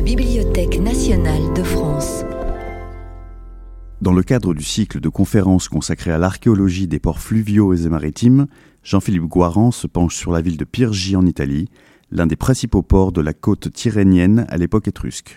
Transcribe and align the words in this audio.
la 0.00 0.06
Bibliothèque 0.06 0.80
nationale 0.80 1.52
de 1.52 1.62
France. 1.62 2.24
Dans 4.00 4.14
le 4.14 4.22
cadre 4.22 4.54
du 4.54 4.62
cycle 4.62 4.98
de 4.98 5.10
conférences 5.10 5.68
consacré 5.68 6.10
à 6.10 6.16
l'archéologie 6.16 6.88
des 6.88 6.98
ports 6.98 7.18
fluviaux 7.18 7.74
et 7.74 7.86
maritimes, 7.86 8.46
Jean-Philippe 8.82 9.24
Guaran 9.24 9.72
se 9.72 9.86
penche 9.86 10.16
sur 10.16 10.32
la 10.32 10.40
ville 10.40 10.56
de 10.56 10.64
Pyrgi 10.64 11.16
en 11.16 11.26
Italie, 11.26 11.68
l'un 12.10 12.26
des 12.26 12.36
principaux 12.36 12.80
ports 12.80 13.12
de 13.12 13.20
la 13.20 13.34
côte 13.34 13.70
tyrrhénienne 13.74 14.46
à 14.48 14.56
l'époque 14.56 14.88
étrusque. 14.88 15.36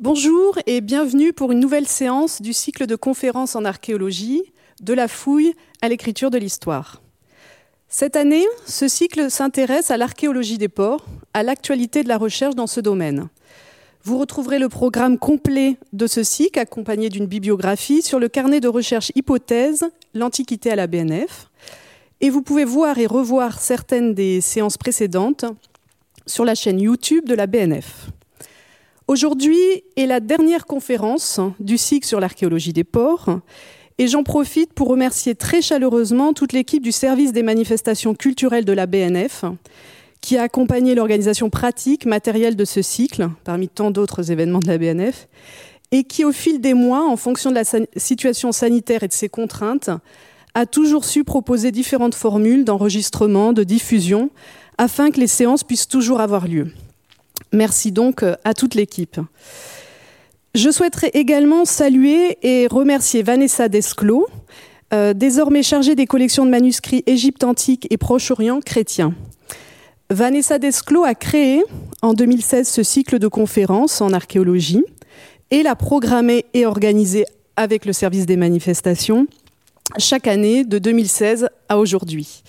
Bonjour 0.00 0.58
et 0.64 0.80
bienvenue 0.80 1.34
pour 1.34 1.52
une 1.52 1.60
nouvelle 1.60 1.86
séance 1.86 2.40
du 2.40 2.54
cycle 2.54 2.86
de 2.86 2.96
conférences 2.96 3.54
en 3.54 3.66
archéologie, 3.66 4.44
de 4.80 4.94
la 4.94 5.08
fouille 5.08 5.52
à 5.82 5.90
l'écriture 5.90 6.30
de 6.30 6.38
l'histoire. 6.38 7.03
Cette 7.96 8.16
année, 8.16 8.44
ce 8.66 8.88
cycle 8.88 9.30
s'intéresse 9.30 9.92
à 9.92 9.96
l'archéologie 9.96 10.58
des 10.58 10.66
ports, 10.66 11.06
à 11.32 11.44
l'actualité 11.44 12.02
de 12.02 12.08
la 12.08 12.18
recherche 12.18 12.56
dans 12.56 12.66
ce 12.66 12.80
domaine. 12.80 13.28
Vous 14.02 14.18
retrouverez 14.18 14.58
le 14.58 14.68
programme 14.68 15.16
complet 15.16 15.76
de 15.92 16.08
ce 16.08 16.24
cycle, 16.24 16.58
accompagné 16.58 17.08
d'une 17.08 17.26
bibliographie 17.26 18.02
sur 18.02 18.18
le 18.18 18.26
carnet 18.26 18.58
de 18.58 18.66
recherche 18.66 19.12
hypothèse 19.14 19.84
L'Antiquité 20.12 20.72
à 20.72 20.74
la 20.74 20.88
BNF. 20.88 21.52
Et 22.20 22.30
vous 22.30 22.42
pouvez 22.42 22.64
voir 22.64 22.98
et 22.98 23.06
revoir 23.06 23.60
certaines 23.60 24.12
des 24.12 24.40
séances 24.40 24.76
précédentes 24.76 25.44
sur 26.26 26.44
la 26.44 26.56
chaîne 26.56 26.80
YouTube 26.80 27.28
de 27.28 27.34
la 27.36 27.46
BNF. 27.46 28.08
Aujourd'hui 29.06 29.84
est 29.96 30.06
la 30.06 30.18
dernière 30.18 30.66
conférence 30.66 31.38
du 31.60 31.78
cycle 31.78 32.08
sur 32.08 32.18
l'archéologie 32.18 32.72
des 32.72 32.82
ports 32.82 33.38
et 33.98 34.08
j'en 34.08 34.22
profite 34.22 34.72
pour 34.72 34.88
remercier 34.88 35.34
très 35.34 35.62
chaleureusement 35.62 36.32
toute 36.32 36.52
l'équipe 36.52 36.82
du 36.82 36.92
service 36.92 37.32
des 37.32 37.42
manifestations 37.42 38.14
culturelles 38.14 38.64
de 38.64 38.72
la 38.72 38.86
BNF 38.86 39.44
qui 40.20 40.38
a 40.38 40.42
accompagné 40.42 40.94
l'organisation 40.94 41.50
pratique, 41.50 42.06
matérielle 42.06 42.56
de 42.56 42.64
ce 42.64 42.80
cycle, 42.80 43.28
parmi 43.44 43.68
tant 43.68 43.90
d'autres 43.90 44.30
événements 44.30 44.58
de 44.58 44.68
la 44.68 44.78
BNF, 44.78 45.28
et 45.92 46.02
qui, 46.02 46.24
au 46.24 46.32
fil 46.32 46.62
des 46.62 46.72
mois, 46.72 47.06
en 47.06 47.16
fonction 47.18 47.50
de 47.50 47.54
la 47.56 47.64
situation 47.96 48.50
sanitaire 48.50 49.02
et 49.02 49.08
de 49.08 49.12
ses 49.12 49.28
contraintes, 49.28 49.90
a 50.54 50.64
toujours 50.64 51.04
su 51.04 51.24
proposer 51.24 51.72
différentes 51.72 52.14
formules 52.14 52.64
d'enregistrement, 52.64 53.52
de 53.52 53.64
diffusion, 53.64 54.30
afin 54.78 55.10
que 55.10 55.20
les 55.20 55.26
séances 55.26 55.62
puissent 55.62 55.88
toujours 55.88 56.22
avoir 56.22 56.48
lieu. 56.48 56.68
Merci 57.52 57.92
donc 57.92 58.24
à 58.44 58.54
toute 58.54 58.74
l'équipe. 58.74 59.20
Je 60.54 60.70
souhaiterais 60.70 61.10
également 61.14 61.64
saluer 61.64 62.38
et 62.42 62.68
remercier 62.68 63.24
Vanessa 63.24 63.68
Desclos, 63.68 64.28
euh, 64.92 65.12
désormais 65.12 65.64
chargée 65.64 65.96
des 65.96 66.06
collections 66.06 66.46
de 66.46 66.50
manuscrits 66.50 67.02
Égypte 67.06 67.42
antique 67.42 67.88
et 67.90 67.96
Proche-Orient 67.96 68.60
chrétien. 68.60 69.14
Vanessa 70.10 70.60
Desclos 70.60 71.02
a 71.02 71.16
créé 71.16 71.64
en 72.02 72.14
2016 72.14 72.68
ce 72.68 72.84
cycle 72.84 73.18
de 73.18 73.26
conférences 73.26 74.00
en 74.00 74.12
archéologie 74.12 74.84
et 75.50 75.64
l'a 75.64 75.74
programmé 75.74 76.44
et 76.54 76.66
organisé 76.66 77.24
avec 77.56 77.84
le 77.84 77.92
service 77.92 78.24
des 78.24 78.36
manifestations 78.36 79.26
chaque 79.98 80.28
année 80.28 80.64
de 80.64 80.78
2016 80.78 81.48
à 81.68 81.78
aujourd'hui. 81.78 82.44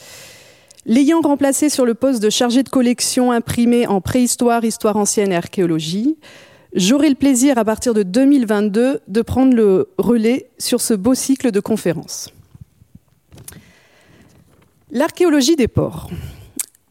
L'ayant 0.86 1.22
remplacé 1.22 1.69
sur 1.69 1.88
le 1.88 1.95
poste 1.95 2.22
de 2.22 2.30
chargé 2.30 2.62
de 2.62 2.69
collection 2.69 3.31
imprimée 3.31 3.88
en 3.88 4.00
préhistoire, 4.00 4.64
histoire 4.64 4.95
ancienne 4.95 5.31
et 5.31 5.36
archéologie, 5.36 6.17
J'aurai 6.76 7.08
le 7.08 7.16
plaisir 7.16 7.58
à 7.58 7.64
partir 7.64 7.94
de 7.94 8.04
2022 8.04 9.00
de 9.08 9.22
prendre 9.22 9.56
le 9.56 9.88
relais 9.98 10.50
sur 10.58 10.81
ce 10.81 10.94
beau 10.94 11.14
cycle 11.14 11.52
de 11.52 11.62
conférences. 11.62 12.34
L'archéologie 14.92 15.56
des 15.56 15.70
ports. 15.70 16.09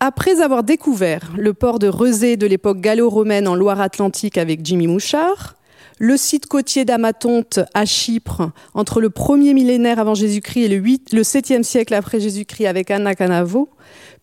Après 0.01 0.41
avoir 0.41 0.65
découvert 0.65 1.35
le 1.37 1.53
port 1.53 1.79
de 1.79 1.89
Rezé 1.89 2.39
de 2.39 2.47
l'époque 2.47 2.81
gallo-romaine 2.81 3.47
en 3.47 3.55
Loire-Atlantique 3.55 4.39
avec 4.39 4.65
Jimmy 4.65 4.87
Mouchard, 4.87 5.55
le 5.99 6.17
site 6.17 6.47
côtier 6.47 6.87
d'Amatonte 6.87 7.61
à 7.75 7.85
Chypre 7.85 8.53
entre 8.73 9.03
le 9.03 9.11
1er 9.11 9.53
millénaire 9.53 9.99
avant 9.99 10.15
Jésus-Christ 10.15 10.65
et 10.65 10.69
le, 10.69 10.77
8, 10.77 11.12
le 11.12 11.23
7e 11.23 11.62
siècle 11.62 11.93
après 11.93 12.21
Jésus-Christ 12.21 12.67
avec 12.67 12.91
Anna 12.91 13.15
Canavo, 13.15 13.69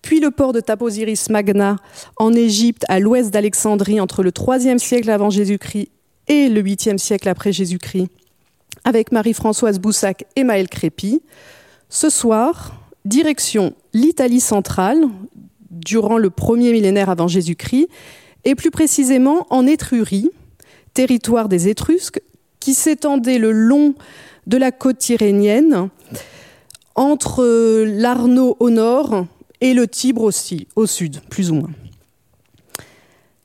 puis 0.02 0.20
le 0.20 0.32
port 0.32 0.54
de 0.54 0.60
Taposiris 0.60 1.30
Magna 1.30 1.76
en 2.18 2.34
Égypte, 2.34 2.86
à 2.90 3.00
l'ouest 3.00 3.32
d'Alexandrie, 3.32 4.00
entre 4.00 4.24
le 4.24 4.32
IIIe 4.32 4.80
siècle 4.80 5.10
avant 5.10 5.30
Jésus-Christ 5.30 5.90
et 6.28 6.50
le 6.50 6.62
8e 6.62 6.98
siècle 6.98 7.30
après 7.30 7.52
Jésus-Christ, 7.52 8.08
avec 8.84 9.12
Marie-Françoise 9.12 9.80
Boussac 9.80 10.26
et 10.36 10.44
Maël 10.44 10.70
Crépy. 10.70 11.22
Ce 11.90 12.10
soir, 12.10 12.74
direction 13.06 13.74
l'Italie 13.94 14.40
centrale, 14.40 15.04
durant 15.70 16.18
le 16.18 16.30
premier 16.30 16.72
millénaire 16.72 17.10
avant 17.10 17.28
Jésus-Christ, 17.28 17.88
et 18.44 18.56
plus 18.56 18.72
précisément 18.72 19.46
en 19.50 19.68
Étrurie, 19.68 20.30
territoire 20.94 21.48
des 21.48 21.68
Étrusques, 21.68 22.22
qui 22.60 22.74
s'étendait 22.74 23.38
le 23.38 23.52
long 23.52 23.96
de 24.48 24.58
la 24.58 24.72
côte 24.72 24.98
tyrrhénienne, 24.98 25.90
entre 26.96 27.44
l'Arnaud 27.86 28.58
au 28.60 28.70
nord 28.70 29.26
et 29.62 29.74
le 29.74 29.88
Tibre 29.88 30.24
aussi, 30.24 30.68
au 30.76 30.86
sud, 30.86 31.22
plus 31.30 31.52
ou 31.52 31.56
moins. 31.56 31.72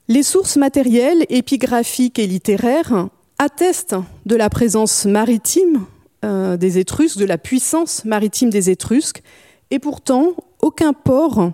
Les 0.09 0.22
sources 0.22 0.56
matérielles, 0.56 1.25
épigraphiques 1.28 2.19
et 2.19 2.27
littéraires 2.27 3.09
attestent 3.38 3.97
de 4.25 4.37
la 4.37 4.49
présence 4.49 5.05
maritime 5.05 5.84
euh, 6.25 6.56
des 6.56 6.78
Étrusques, 6.78 7.19
de 7.19 7.25
la 7.25 7.38
puissance 7.38 8.05
maritime 8.05 8.50
des 8.50 8.71
Étrusques, 8.71 9.22
et 9.71 9.78
pourtant 9.78 10.34
aucun 10.62 10.93
port 10.93 11.53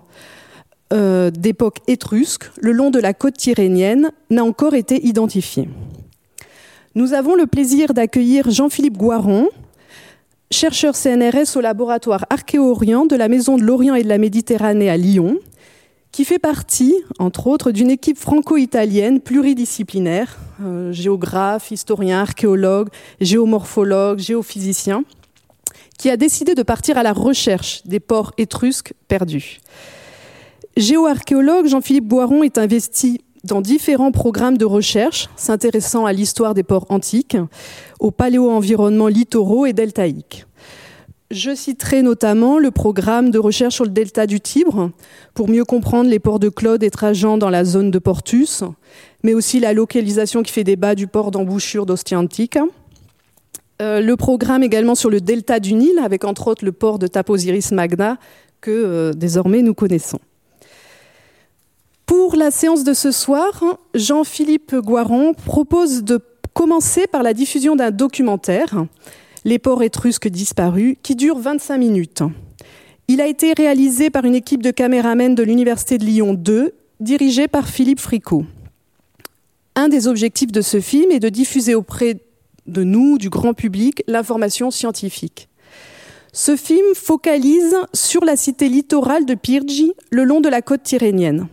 euh, 0.93 1.31
d'époque 1.31 1.79
étrusque 1.87 2.51
le 2.61 2.71
long 2.71 2.91
de 2.91 2.99
la 2.99 3.13
côte 3.13 3.37
tyrrhénienne 3.37 4.11
n'a 4.29 4.43
encore 4.43 4.75
été 4.75 5.03
identifié. 5.05 5.67
Nous 6.93 7.13
avons 7.13 7.35
le 7.35 7.47
plaisir 7.47 7.95
d'accueillir 7.95 8.51
Jean-Philippe 8.51 8.97
Guaron, 8.97 9.49
chercheur 10.53 10.95
CNRS 10.95 11.57
au 11.57 11.61
laboratoire 11.61 12.25
Archéo-Orient 12.29 13.05
de 13.05 13.15
la 13.15 13.27
Maison 13.27 13.57
de 13.57 13.63
l'Orient 13.63 13.95
et 13.95 14.03
de 14.03 14.07
la 14.07 14.19
Méditerranée 14.19 14.89
à 14.89 14.97
Lyon, 14.97 15.39
qui 16.11 16.25
fait 16.25 16.39
partie, 16.39 16.93
entre 17.17 17.47
autres, 17.47 17.71
d'une 17.71 17.89
équipe 17.89 18.19
franco-italienne 18.19 19.19
pluridisciplinaire, 19.19 20.37
euh, 20.63 20.93
géographe, 20.93 21.71
historien, 21.71 22.21
archéologue, 22.21 22.89
géomorphologue, 23.19 24.19
géophysicien, 24.19 25.03
qui 25.97 26.11
a 26.11 26.17
décidé 26.17 26.53
de 26.53 26.63
partir 26.63 26.99
à 26.99 27.03
la 27.03 27.13
recherche 27.13 27.81
des 27.85 27.99
ports 27.99 28.33
étrusques 28.37 28.93
perdus. 29.07 29.59
Géoarchéologue, 30.77 31.65
Jean-Philippe 31.65 32.07
Boiron 32.07 32.43
est 32.43 32.59
investi 32.59 33.21
dans 33.43 33.61
différents 33.61 34.11
programmes 34.11 34.57
de 34.57 34.65
recherche 34.65 35.29
s'intéressant 35.35 36.05
à 36.05 36.13
l'histoire 36.13 36.53
des 36.53 36.63
ports 36.63 36.85
antiques, 36.89 37.37
au 37.99 38.11
paléo-environnement 38.11 39.07
littoraux 39.07 39.65
et 39.65 39.73
deltaïques. 39.73 40.45
Je 41.31 41.55
citerai 41.55 42.03
notamment 42.03 42.59
le 42.59 42.69
programme 42.69 43.31
de 43.31 43.39
recherche 43.39 43.75
sur 43.75 43.85
le 43.85 43.89
delta 43.89 44.27
du 44.27 44.39
Tibre 44.39 44.91
pour 45.33 45.49
mieux 45.49 45.65
comprendre 45.65 46.09
les 46.09 46.19
ports 46.19 46.39
de 46.39 46.49
Claude 46.49 46.83
et 46.83 46.91
Trajan 46.91 47.37
dans 47.39 47.49
la 47.49 47.65
zone 47.65 47.89
de 47.89 47.97
Portus, 47.97 48.63
mais 49.23 49.33
aussi 49.33 49.59
la 49.59 49.73
localisation 49.73 50.43
qui 50.43 50.51
fait 50.51 50.63
débat 50.63 50.93
du 50.93 51.07
port 51.07 51.31
d'embouchure 51.31 51.87
d'Ostia 51.87 52.19
Antica. 52.19 52.65
Euh, 53.81 53.99
le 53.99 54.15
programme 54.15 54.61
également 54.61 54.93
sur 54.93 55.09
le 55.09 55.21
delta 55.21 55.59
du 55.59 55.73
Nil, 55.73 55.97
avec 56.03 56.23
entre 56.23 56.47
autres 56.47 56.63
le 56.63 56.71
port 56.71 56.99
de 56.99 57.07
Taposiris 57.07 57.71
Magna, 57.71 58.17
que 58.61 58.69
euh, 58.69 59.13
désormais 59.13 59.63
nous 59.63 59.73
connaissons. 59.73 60.19
Pour 62.05 62.35
la 62.35 62.51
séance 62.51 62.83
de 62.83 62.93
ce 62.93 63.11
soir, 63.11 63.63
Jean-Philippe 63.93 64.75
Guaron 64.75 65.33
propose 65.33 66.03
de 66.03 66.19
commencer 66.53 67.07
par 67.07 67.23
la 67.23 67.33
diffusion 67.33 67.75
d'un 67.75 67.91
documentaire, 67.91 68.85
Les 69.45 69.59
ports 69.59 69.83
étrusques 69.83 70.29
disparus, 70.29 70.95
qui 71.03 71.15
dure 71.15 71.37
25 71.37 71.77
minutes. 71.77 72.23
Il 73.09 73.19
a 73.19 73.27
été 73.27 73.53
réalisé 73.53 74.09
par 74.09 74.23
une 74.23 74.35
équipe 74.35 74.63
de 74.63 74.71
caméramens 74.71 75.35
de 75.35 75.43
l'Université 75.43 75.97
de 75.97 76.05
Lyon 76.05 76.33
2, 76.33 76.73
dirigée 77.01 77.49
par 77.49 77.67
Philippe 77.67 77.99
Fricot. 77.99 78.45
Un 79.75 79.89
des 79.89 80.07
objectifs 80.07 80.51
de 80.51 80.61
ce 80.61 80.79
film 80.79 81.11
est 81.11 81.19
de 81.19 81.29
diffuser 81.29 81.75
auprès 81.75 82.21
de 82.67 82.83
nous, 82.83 83.17
du 83.17 83.29
grand 83.29 83.53
public, 83.53 84.03
l'information 84.07 84.71
scientifique. 84.71 85.49
Ce 86.31 86.55
film 86.55 86.95
focalise 86.95 87.75
sur 87.93 88.23
la 88.23 88.35
cité 88.35 88.69
littorale 88.69 89.25
de 89.25 89.35
Pyrgi, 89.35 89.93
le 90.09 90.23
long 90.23 90.39
de 90.41 90.49
la 90.49 90.61
côte 90.61 90.83
tyrrhénienne. 90.83 91.47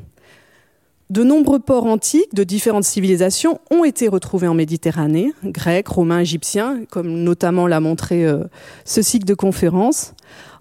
De 1.10 1.24
nombreux 1.24 1.58
ports 1.58 1.86
antiques 1.86 2.32
de 2.34 2.44
différentes 2.44 2.84
civilisations 2.84 3.58
ont 3.72 3.82
été 3.82 4.06
retrouvés 4.06 4.46
en 4.46 4.54
Méditerranée, 4.54 5.32
grecs, 5.42 5.88
romains, 5.88 6.20
égyptiens, 6.20 6.82
comme 6.88 7.24
notamment 7.24 7.66
l'a 7.66 7.80
montré 7.80 8.24
euh, 8.24 8.44
ce 8.84 9.02
cycle 9.02 9.24
de 9.24 9.34
conférences. 9.34 10.14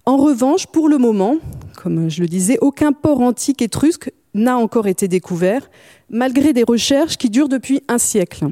En 0.08 0.18
revanche, 0.18 0.66
pour 0.66 0.90
le 0.90 0.98
moment, 0.98 1.38
comme 1.76 2.10
je 2.10 2.22
le 2.22 2.28
disais, 2.28 2.58
aucun 2.62 2.94
port 2.94 3.22
antique 3.22 3.62
étrusque 3.62 4.12
n'a 4.34 4.58
encore 4.58 4.88
été 4.88 5.08
découvert, 5.08 5.70
malgré 6.10 6.52
des 6.52 6.64
recherches 6.64 7.18
qui 7.18 7.30
durent 7.30 7.50
depuis 7.50 7.84
un 7.88 8.00
siècle. 8.00 8.48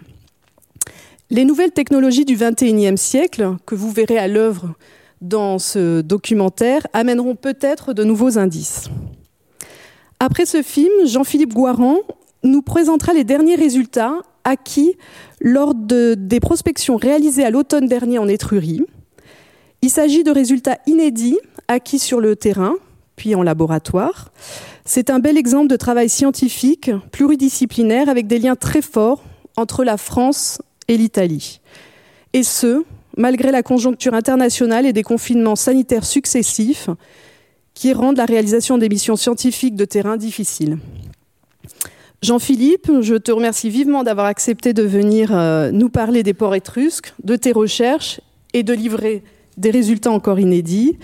Les 1.32 1.46
nouvelles 1.46 1.72
technologies 1.72 2.26
du 2.26 2.36
XXIe 2.36 2.96
siècle, 2.96 3.56
que 3.66 3.74
vous 3.74 3.90
verrez 3.90 4.20
à 4.20 4.28
l'œuvre 4.28 4.76
dans 5.22 5.58
ce 5.58 6.02
documentaire, 6.02 6.86
amèneront 6.94 7.34
peut-être 7.34 7.94
de 7.94 8.04
nouveaux 8.04 8.38
indices. 8.38 8.92
Après 10.20 10.46
ce 10.46 10.62
film, 10.64 11.06
Jean-Philippe 11.06 11.54
Guaran 11.54 11.98
nous 12.44 12.62
présentera 12.62 13.14
les 13.14 13.24
derniers 13.24 13.56
résultats 13.56 14.16
acquis 14.44 14.96
lors 15.42 15.76
des 15.76 16.40
prospections 16.40 16.96
réalisées 16.96 17.44
à 17.44 17.50
l'automne 17.52 17.88
dernier 17.88 18.18
en 18.18 18.28
Étrurie. 18.28 18.82
Il 19.82 19.90
s'agit 19.90 20.24
de 20.24 20.32
résultats 20.32 20.80
inédits 20.88 21.38
acquis 21.68 22.00
sur 22.00 22.20
le 22.20 22.36
terrain, 22.36 22.76
puis 23.16 23.36
en 23.36 23.44
laboratoire. 23.44 24.32
C'est 24.86 25.10
un 25.10 25.20
bel 25.20 25.38
exemple 25.38 25.68
de 25.68 25.76
travail 25.76 26.10
scientifique 26.10 26.90
pluridisciplinaire 27.12 28.10
avec 28.10 28.26
des 28.28 28.40
liens 28.40 28.56
très 28.56 28.82
forts 28.82 29.24
entre 29.56 29.84
la 29.84 29.98
France 29.98 30.62
et 30.88 30.98
l'Italie. 30.98 31.60
Et 32.34 32.44
ce, 32.44 32.84
malgré 33.18 33.52
la 33.52 33.64
conjoncture 33.64 34.14
internationale 34.14 34.86
et 34.86 34.94
des 34.94 35.04
confinements 35.04 35.56
sanitaires 35.56 36.06
successifs 36.06 36.90
qui 37.78 37.94
rendent 37.94 38.18
la 38.18 38.26
réalisation 38.26 38.80
des 38.80 38.90
missions 38.90 39.16
scientifiques 39.16 39.76
de 39.76 39.86
terrain 39.86 40.18
difficile. 40.18 40.80
Jean-Philippe, 42.24 42.92
je 43.02 43.14
te 43.14 43.32
remercie 43.32 43.70
vivement 43.70 44.04
d'avoir 44.04 44.26
accepté 44.26 44.74
de 44.74 44.82
venir 44.82 45.30
euh, 45.32 45.70
nous 45.72 45.90
parler 45.90 46.24
des 46.24 46.34
ports 46.34 46.56
étrusques, 46.56 47.14
de 47.24 47.36
tes 47.36 47.52
recherches 47.52 48.20
et 48.56 48.64
de 48.64 48.74
livrer 48.74 49.22
des 49.58 49.70
résultats 49.70 50.10
encore 50.10 50.40
inédits. 50.40 50.98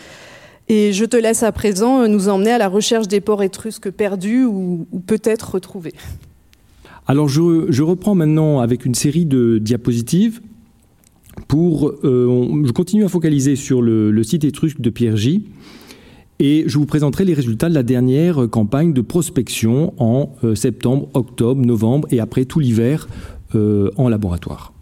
Et 0.67 0.93
je 0.93 1.05
te 1.05 1.15
laisse 1.15 1.43
à 1.43 1.51
présent 1.51 2.01
euh, 2.01 2.07
nous 2.07 2.27
emmener 2.27 2.49
à 2.49 2.57
la 2.57 2.69
recherche 2.69 3.07
des 3.07 3.21
ports 3.21 3.43
étrusques 3.43 3.91
perdus 3.91 4.45
ou, 4.45 4.87
peut-être 5.05 5.53
retrouvés. 5.53 5.93
Alors 7.05 7.27
je, 7.27 7.83
reprends 7.83 8.15
maintenant 8.15 8.61
avec 8.61 8.83
une 8.83 8.95
série 8.95 9.25
de 9.25 9.59
diapositives 9.59 10.41
pour... 11.47 11.91
Euh, 12.03 12.63
je 12.65 12.71
continue 12.71 13.05
à 13.05 13.09
focaliser 13.09 13.55
sur 13.55 13.83
le, 13.83 14.23
site 14.23 14.43
étrusque 14.43 14.81
de 14.81 14.89
Pierre 14.89 15.17
J. 15.17 15.45
Et 16.39 16.63
je 16.67 16.77
vous 16.77 16.85
présenterai 16.85 17.25
les 17.25 17.33
résultats 17.33 17.69
de 17.69 17.73
la 17.73 17.83
dernière 17.83 18.49
campagne 18.49 18.91
de 18.93 19.01
prospection 19.01 19.93
en 19.97 20.31
euh, 20.43 20.55
septembre, 20.55 21.07
octobre, 21.13 21.63
novembre 21.63 22.07
et 22.11 22.19
après 22.19 22.45
tout 22.45 22.59
l'hiver 22.59 23.07
en 23.55 24.09
laboratoire. 24.09 24.73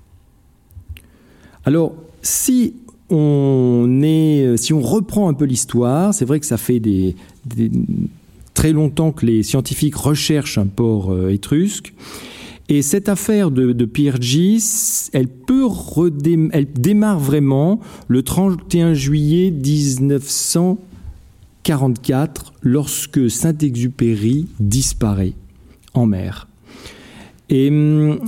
Alors, 1.65 1.93
si 2.21 2.75
on 3.11 4.01
est, 4.03 4.45
euh, 4.45 4.57
si 4.57 4.73
on 4.73 4.81
reprend 4.81 5.29
un 5.29 5.33
peu 5.33 5.45
l'histoire, 5.45 6.13
c'est 6.13 6.25
vrai 6.25 6.39
que 6.39 6.45
ça 6.45 6.57
fait 6.57 6.81
très 8.53 8.71
longtemps 8.71 9.11
que 9.11 9.25
les 9.25 9.43
scientifiques 9.43 9.95
recherchent 9.95 10.57
un 10.57 10.67
port 10.67 11.11
euh, 11.11 11.29
étrusque. 11.29 11.93
Et 12.69 12.81
cette 12.81 13.09
affaire 13.09 13.51
de, 13.51 13.73
de 13.73 13.89
Gis, 14.21 15.09
elle 15.11 15.27
elle 16.53 16.71
démarre 16.71 17.19
vraiment 17.19 17.81
le 18.07 18.23
31 18.23 18.93
juillet 18.93 19.51
1944, 21.63 22.53
lorsque 22.61 23.29
Saint-Exupéry 23.29 24.47
disparaît 24.59 25.33
en 25.93 26.05
mer. 26.05 26.47
Et 27.49 27.69
hum, 27.69 28.19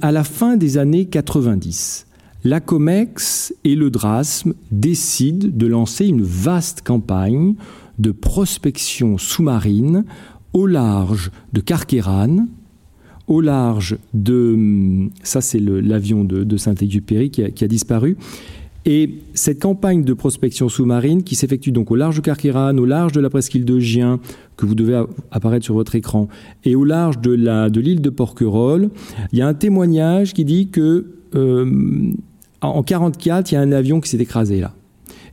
à 0.00 0.12
la 0.12 0.24
fin 0.24 0.56
des 0.56 0.78
années 0.78 1.06
90, 1.06 2.06
la 2.44 2.60
COMEX 2.60 3.54
et 3.62 3.76
le 3.76 3.90
DRASM 3.90 4.54
décident 4.72 5.48
de 5.52 5.66
lancer 5.66 6.06
une 6.06 6.22
vaste 6.22 6.82
campagne 6.82 7.54
de 7.98 8.10
prospection 8.10 9.18
sous-marine 9.18 10.04
au 10.52 10.66
large 10.66 11.30
de 11.52 11.60
Carqueran, 11.60 12.46
au 13.28 13.40
large 13.40 13.96
de... 14.12 15.08
Ça, 15.22 15.40
c'est 15.40 15.60
l'avion 15.60 16.24
de, 16.24 16.56
Saint-Exupéry 16.56 17.30
qui, 17.30 17.50
qui, 17.52 17.64
a 17.64 17.68
disparu. 17.68 18.16
Et 18.84 19.10
cette 19.34 19.60
campagne 19.60 20.02
de 20.02 20.12
prospection 20.12 20.68
sous-marine 20.68 21.22
qui 21.22 21.36
s'effectue 21.36 21.70
donc 21.70 21.90
au 21.90 21.96
large 21.96 22.16
de 22.16 22.20
Carqueran, 22.20 22.76
au 22.78 22.84
large 22.84 23.12
de 23.12 23.20
la 23.20 23.30
presqu'île 23.30 23.64
de 23.64 23.78
Gien, 23.78 24.18
que 24.56 24.66
vous 24.66 24.74
devez 24.74 25.04
apparaître 25.30 25.64
sur 25.64 25.74
votre 25.74 25.94
écran, 25.94 26.28
et 26.64 26.74
au 26.74 26.84
large 26.84 27.20
de 27.20 27.32
l'île 27.32 27.96
de, 27.96 28.02
de 28.02 28.10
Porquerolles, 28.10 28.90
il 29.32 29.38
y 29.38 29.42
a 29.42 29.46
un 29.46 29.54
témoignage 29.54 30.34
qui 30.34 30.44
dit 30.44 30.68
que 30.68 31.06
euh, 31.34 32.12
en 32.60 32.82
44, 32.82 33.50
il 33.50 33.54
y 33.54 33.58
a 33.58 33.60
un 33.60 33.72
avion 33.72 34.00
qui 34.00 34.08
s'est 34.08 34.18
écrasé 34.18 34.60
là. 34.60 34.74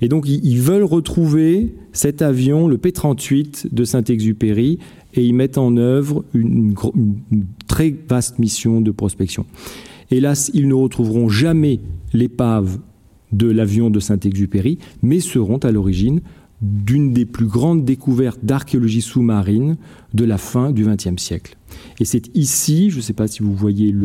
Et 0.02 0.08
donc, 0.08 0.30
ils 0.30 0.62
veulent 0.62 0.84
retrouver 0.84 1.76
cet 1.92 2.22
avion, 2.22 2.68
le 2.68 2.78
P-38 2.78 3.74
de 3.74 3.84
Saint-Exupéry, 3.84 4.80
et 5.14 5.26
ils 5.26 5.34
mettent 5.34 5.58
en 5.58 5.76
œuvre 5.76 6.24
une, 6.34 6.74
très 7.68 7.94
vaste 8.08 8.40
mission 8.40 8.80
de 8.80 8.92
prospection. 8.92 9.46
Hélas, 10.12 10.52
ils 10.54 10.68
ne 10.68 10.74
retrouveront 10.74 11.28
jamais 11.28 11.80
l'épave 12.14 12.80
de 13.32 13.50
l'avion 13.50 13.90
de 13.90 14.00
Saint-Exupéry, 14.00 14.78
mais 15.02 15.20
seront 15.20 15.58
à 15.58 15.72
l'origine 15.72 16.22
d'une 16.62 17.14
des 17.14 17.26
plus 17.26 17.46
grandes 17.46 17.86
découvertes 17.86 18.40
d'archéologie 18.44 19.02
sous-marine 19.02 19.78
de 20.14 20.26
la 20.26 20.38
fin 20.38 20.72
du 20.72 20.86
XXe 20.86 21.22
siècle. 21.22 21.58
Et 22.00 22.06
c'est 22.06 22.36
ici, 22.36 22.90
je 22.90 22.98
ne 22.98 23.02
sais 23.02 23.14
pas 23.14 23.28
si 23.28 23.44
vous 23.44 23.54
voyez 23.54 23.96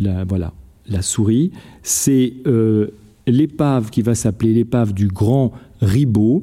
la, 0.00 0.24
voilà, 0.24 0.52
la 0.88 1.02
souris, 1.02 1.50
c'est 1.82 2.34
euh, 2.46 2.88
l'épave 3.26 3.90
qui 3.90 4.02
va 4.02 4.14
s'appeler 4.14 4.54
l'épave 4.54 4.92
du 4.92 5.08
Grand 5.08 5.52
Ribot. 5.80 6.40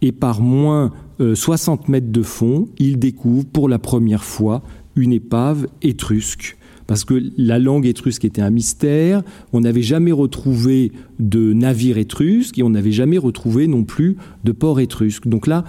Et 0.00 0.12
par 0.12 0.40
moins 0.40 0.92
60 1.18 1.80
euh, 1.80 1.92
mètres 1.92 2.12
de 2.12 2.22
fond, 2.22 2.68
il 2.78 2.98
découvre 2.98 3.46
pour 3.46 3.68
la 3.68 3.78
première 3.78 4.24
fois 4.24 4.62
une 4.96 5.12
épave 5.12 5.66
étrusque. 5.82 6.56
Parce 6.88 7.04
que 7.04 7.22
la 7.36 7.58
langue 7.58 7.86
étrusque 7.86 8.24
était 8.24 8.40
un 8.40 8.50
mystère, 8.50 9.22
on 9.52 9.60
n'avait 9.60 9.82
jamais 9.82 10.10
retrouvé 10.10 10.90
de 11.20 11.52
navire 11.52 11.98
étrusque 11.98 12.58
et 12.58 12.62
on 12.62 12.70
n'avait 12.70 12.92
jamais 12.92 13.18
retrouvé 13.18 13.68
non 13.68 13.84
plus 13.84 14.16
de 14.42 14.52
port 14.52 14.80
étrusque. 14.80 15.28
Donc 15.28 15.46
là, 15.46 15.64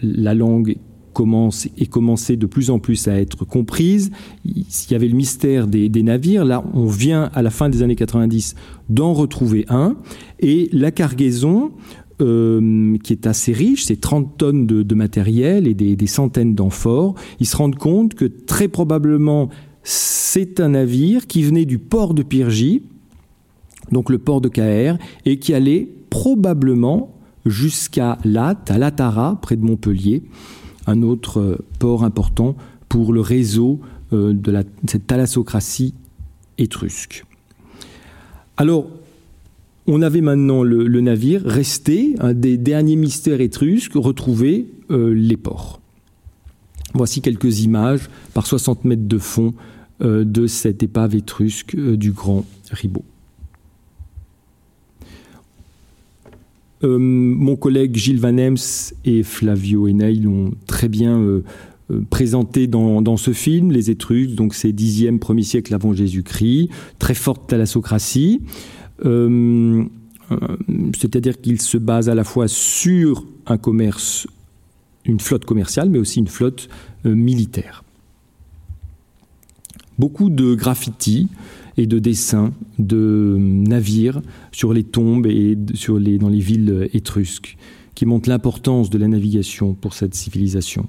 la 0.00 0.34
langue 0.34 0.76
commence 1.12 1.68
et 1.76 1.86
commençait 1.86 2.36
de 2.36 2.46
plus 2.46 2.70
en 2.70 2.78
plus 2.78 3.08
à 3.08 3.20
être 3.20 3.44
comprise. 3.44 4.12
Il 4.44 4.64
y 4.90 4.94
avait 4.94 5.08
le 5.08 5.16
mystère 5.16 5.66
des, 5.66 6.02
navires. 6.02 6.44
Là, 6.44 6.64
on 6.72 6.86
vient 6.86 7.28
à 7.34 7.42
la 7.42 7.50
fin 7.50 7.68
des 7.68 7.82
années 7.82 7.96
90 7.96 8.54
d'en 8.88 9.12
retrouver 9.12 9.64
un. 9.68 9.96
Et 10.38 10.68
la 10.72 10.92
cargaison, 10.92 11.72
euh, 12.20 12.96
qui 13.02 13.12
est 13.12 13.26
assez 13.26 13.52
riche, 13.52 13.86
c'est 13.86 14.00
30 14.00 14.38
tonnes 14.38 14.66
de, 14.66 14.94
matériel 14.94 15.66
et 15.66 15.74
des, 15.74 16.06
centaines 16.06 16.54
d'amphores, 16.54 17.16
ils 17.40 17.46
se 17.46 17.56
rendent 17.56 17.74
compte 17.74 18.14
que 18.14 18.24
très 18.24 18.68
probablement 18.68 19.50
c'est 19.84 20.60
un 20.60 20.70
navire 20.70 21.26
qui 21.26 21.42
venait 21.42 21.64
du 21.64 21.78
port 21.78 22.14
de 22.14 22.22
Pyrgie, 22.22 22.82
donc 23.90 24.10
le 24.10 24.18
port 24.18 24.40
de 24.40 24.48
Caer, 24.48 24.94
et 25.24 25.38
qui 25.38 25.54
allait 25.54 25.88
probablement 26.10 27.14
jusqu'à 27.46 28.18
Latte, 28.24 28.70
à 28.70 28.78
Latara, 28.78 29.38
près 29.40 29.56
de 29.56 29.64
Montpellier, 29.64 30.22
un 30.86 31.02
autre 31.02 31.40
euh, 31.40 31.58
port 31.78 32.04
important 32.04 32.56
pour 32.88 33.12
le 33.12 33.20
réseau 33.20 33.80
euh, 34.12 34.32
de 34.32 34.64
cette 34.86 35.06
thalassocratie 35.06 35.94
étrusque. 36.58 37.24
Alors, 38.56 38.86
on 39.86 40.02
avait 40.02 40.20
maintenant 40.20 40.62
le, 40.62 41.00
navire 41.00 41.42
resté, 41.44 42.14
un 42.20 42.34
des 42.34 42.56
derniers 42.56 42.96
mystères 42.96 43.40
étrusques, 43.40 43.94
retrouver 43.94 44.68
euh, 44.90 45.12
les 45.12 45.36
ports. 45.36 45.80
Voici 46.94 47.20
quelques 47.20 47.62
images 47.62 48.08
par 48.34 48.46
60 48.46 48.84
mètres 48.84 49.08
de 49.08 49.18
fond 49.18 49.54
de 50.02 50.46
cette 50.46 50.82
épave 50.82 51.14
étrusque 51.14 51.76
du 51.76 52.10
Grand 52.12 52.44
Ribot. 52.70 53.04
Euh, 56.84 56.98
mon 56.98 57.56
collègue 57.56 57.96
Gilles 57.96 58.18
Van 58.18 58.36
Ems 58.36 58.92
et 59.04 59.22
Flavio 59.22 59.86
Enei 59.86 60.14
l'ont 60.14 60.52
très 60.66 60.88
bien 60.88 61.16
euh, 61.18 61.44
euh, 61.90 62.00
présenté 62.10 62.66
dans, 62.66 63.16
ce 63.16 63.32
film, 63.32 63.70
les 63.70 63.90
Étrusques, 63.90 64.34
donc 64.34 64.54
c'est 64.54 64.72
10e, 64.72 65.18
premier 65.18 65.42
siècle 65.42 65.74
avant 65.74 65.92
Jésus-Christ, 65.92 66.70
très 66.98 67.14
forte 67.14 67.48
thalassocratie. 67.48 68.40
C'est-à-dire 70.98 71.40
qu'il 71.40 71.60
se 71.60 71.76
base 71.78 72.08
à 72.08 72.14
la 72.14 72.24
fois 72.24 72.48
sur 72.48 73.26
un 73.46 73.58
commerce, 73.58 74.26
une 75.04 75.20
flotte 75.20 75.44
commerciale, 75.44 75.90
mais 75.90 75.98
aussi 75.98 76.20
une 76.20 76.28
flotte 76.28 76.68
militaire. 77.04 77.84
Beaucoup 80.02 80.30
de 80.30 80.56
graffitis, 80.56 81.28
et 81.76 81.86
de 81.86 82.00
dessins 82.00 82.52
de 82.80 83.36
navires 83.38 84.20
sur 84.50 84.72
les 84.72 84.82
tombes 84.82 85.28
et 85.28 85.54
dans 85.54 86.28
les 86.28 86.40
villes 86.40 86.88
étrusques, 86.92 87.56
qui 87.94 88.04
montrent 88.04 88.28
l'importance 88.28 88.90
de 88.90 88.98
la 88.98 89.06
navigation 89.06 89.74
pour 89.74 89.94
cette 89.94 90.16
civilisation. 90.16 90.88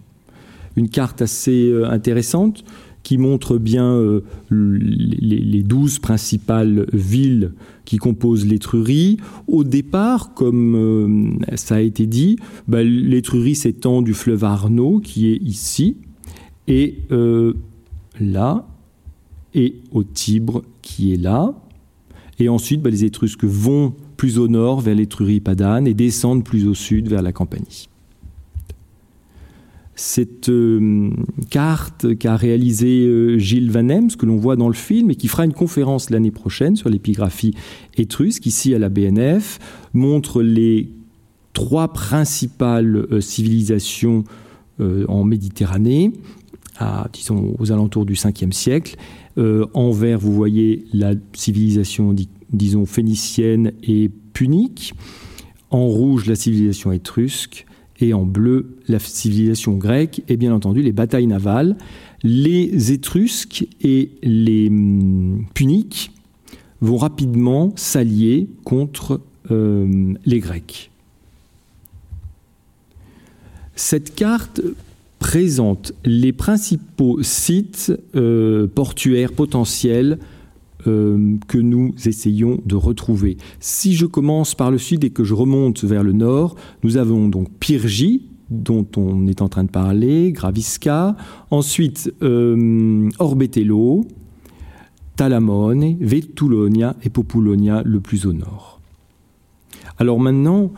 Une 0.78 0.90
carte 0.90 1.22
assez 1.22 1.70
euh, 1.70 1.88
intéressante 1.88 2.64
qui 3.04 3.20
montre 3.20 3.60
bien 3.60 3.86
euh, 3.86 4.22
les 4.50 5.62
douze 5.62 6.00
principales 6.00 6.88
villes 6.92 7.52
qui 7.86 7.98
composent 7.98 8.48
l'Étrurie. 8.48 9.18
Au 9.46 9.64
départ, 9.64 10.34
comme 10.34 10.76
euh, 10.76 11.56
ça 11.56 11.76
a 11.76 11.82
été 11.82 12.08
dit, 12.08 12.38
bah, 12.68 12.82
l'Étrurie 12.82 13.54
s'étend 13.54 14.02
du 14.02 14.16
fleuve 14.16 14.44
Arnaud, 14.44 15.02
qui 15.02 15.28
est 15.28 15.38
ici, 15.38 15.98
et 16.68 16.96
là, 18.20 18.66
et 19.54 19.76
au 19.92 20.04
Tibre 20.04 20.64
qui 20.82 21.14
est 21.14 21.18
là. 21.18 21.54
Et 22.40 22.50
ensuite, 22.50 22.82
bah, 22.82 22.90
les 22.90 23.04
Étrusques 23.04 23.44
vont 23.44 23.94
plus 24.18 24.40
au 24.40 24.48
nord 24.48 24.82
vers 24.82 24.96
l'Étrurie 24.96 25.40
padane 25.40 25.88
et 25.88 25.94
descendent 25.94 26.44
plus 26.44 26.68
au 26.68 26.74
sud 26.74 27.08
vers 27.08 27.22
la 27.22 27.32
Campanie. 27.32 27.90
cette 29.96 30.50
euh, 30.50 31.12
carte 31.52 32.18
qu'a 32.18 32.36
réalisée 32.36 33.06
euh, 33.06 33.38
Gilles 33.38 33.72
Van 33.72 34.10
ce 34.10 34.18
que 34.18 34.26
l'on 34.26 34.38
voit 34.38 34.56
dans 34.56 34.68
le 34.68 34.74
film, 34.74 35.12
et 35.12 35.16
qui 35.16 35.28
fera 35.28 35.46
une 35.46 35.54
conférence 35.54 36.10
l'année 36.10 36.32
prochaine 36.32 36.76
sur 36.76 36.90
l'épigraphie 36.90 37.54
étrusque, 37.96 38.46
ici 38.46 38.74
à 38.74 38.80
la 38.80 38.90
BNF, 38.90 39.60
montre 39.94 40.42
les 40.42 40.90
trois 41.54 41.94
principales 41.94 43.08
euh, 43.12 43.22
civilisations 43.22 44.24
en 44.80 45.24
Méditerranée, 45.24 46.12
aux 46.82 47.72
alentours 47.72 48.06
du 48.08 48.16
5e 48.16 48.52
siècle. 48.52 48.98
En 49.38 49.92
vert, 49.92 50.20
vous 50.20 50.34
voyez 50.34 50.86
la 50.94 51.14
civilisation, 51.34 52.16
disons, 52.52 52.86
phénicienne 52.86 53.72
et 53.84 54.10
punique. 54.34 54.94
En 55.72 55.88
rouge, 55.88 56.28
la 56.28 56.36
civilisation 56.36 56.92
étrusque 56.92 57.66
et 58.00 58.14
en 58.14 58.26
bleu 58.26 58.78
la 58.88 59.00
civilisation 59.00 59.74
grecque 59.74 60.24
et 60.28 60.38
bien 60.38 60.54
entendu 60.54 60.82
les 60.82 60.92
batailles 60.92 61.28
navales. 61.28 61.78
Les 62.24 62.92
Étrusques 62.92 63.68
et 63.82 64.12
les 64.24 64.68
hum, 64.68 65.46
Puniques 65.54 66.12
vont 66.82 66.98
rapidement 66.98 67.72
s'allier 67.76 68.48
contre 68.64 69.22
euh, 69.52 70.14
les 70.26 70.40
Grecs. 70.40 70.92
Cette 73.76 74.16
carte 74.16 74.62
présente 75.24 75.94
les 76.04 76.34
principaux 76.34 77.24
sites 77.24 77.94
euh, 78.14 78.68
portuaires 78.68 79.32
potentiels 79.32 80.20
euh, 80.86 81.38
que 81.48 81.58
nous 81.58 81.96
essayons 82.06 82.60
de 82.66 82.76
retrouver. 82.76 83.38
Si 83.62 83.96
je 83.96 84.06
commence 84.06 84.54
par 84.54 84.70
le 84.70 84.78
sud 84.78 85.06
et 85.06 85.12
que 85.12 85.24
je 85.24 85.34
remonte 85.34 85.86
vers 85.86 86.04
le 86.04 86.12
nord, 86.12 86.58
nous 86.84 86.98
avons 86.98 87.30
donc 87.30 87.48
Pyrgi, 87.58 88.24
dont 88.50 88.86
on 88.98 89.26
est 89.28 89.42
en 89.42 89.48
train 89.48 89.64
de 89.64 89.70
parler, 89.70 90.34
Gravisca, 90.34 91.16
ensuite 91.52 92.14
euh, 92.22 93.10
Orbetello, 93.18 94.06
Talamone, 95.16 95.96
Vetulonia 96.02 96.98
et 97.02 97.10
Populonia 97.10 97.82
le 97.86 98.02
plus 98.02 98.26
au 98.26 98.34
nord. 98.34 98.82
Alors 100.00 100.20
maintenant, 100.20 100.74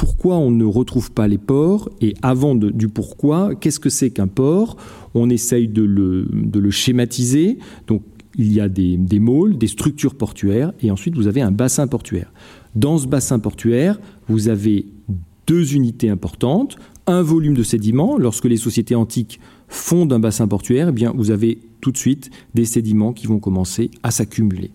pourquoi 0.00 0.38
on 0.38 0.50
ne 0.50 0.64
retrouve 0.64 1.12
pas 1.12 1.28
les 1.28 1.36
ports 1.36 1.90
Et 2.00 2.14
avant 2.22 2.54
du 2.54 2.88
pourquoi, 2.88 3.54
qu'est-ce 3.54 3.78
que 3.78 3.90
c'est 3.90 4.08
qu'un 4.08 4.28
port 4.28 4.78
On 5.12 5.28
essaye 5.28 5.68
de 5.68 5.82
le, 5.82 6.26
de 6.32 6.70
schématiser. 6.70 7.58
Donc 7.86 8.00
il 8.38 8.50
y 8.50 8.60
a 8.60 8.70
des, 8.70 8.96
môles, 9.18 9.58
des 9.58 9.66
structures 9.66 10.14
portuaires, 10.14 10.72
et 10.82 10.90
ensuite 10.90 11.16
vous 11.16 11.26
avez 11.26 11.42
un 11.42 11.50
bassin 11.50 11.86
portuaire. 11.86 12.32
Dans 12.74 12.96
ce 12.96 13.06
bassin 13.06 13.38
portuaire, 13.38 14.00
vous 14.26 14.48
avez 14.48 14.86
deux 15.46 15.74
unités 15.74 16.08
importantes, 16.08 16.76
un 17.06 17.20
volume 17.20 17.54
de 17.54 17.62
sédiments. 17.62 18.16
Lorsque 18.16 18.46
les 18.46 18.56
sociétés 18.56 18.94
antiques 18.94 19.38
fondent 19.68 20.14
un 20.14 20.18
bassin 20.18 20.48
portuaire, 20.48 20.88
eh 20.88 20.92
bien, 20.92 21.12
vous 21.14 21.30
avez 21.30 21.58
tout 21.82 21.92
de 21.92 21.98
suite 21.98 22.30
des 22.54 22.64
sédiments 22.64 23.12
qui 23.12 23.26
vont 23.26 23.38
commencer 23.38 23.90
à 24.02 24.10
s'accumuler. 24.10 24.70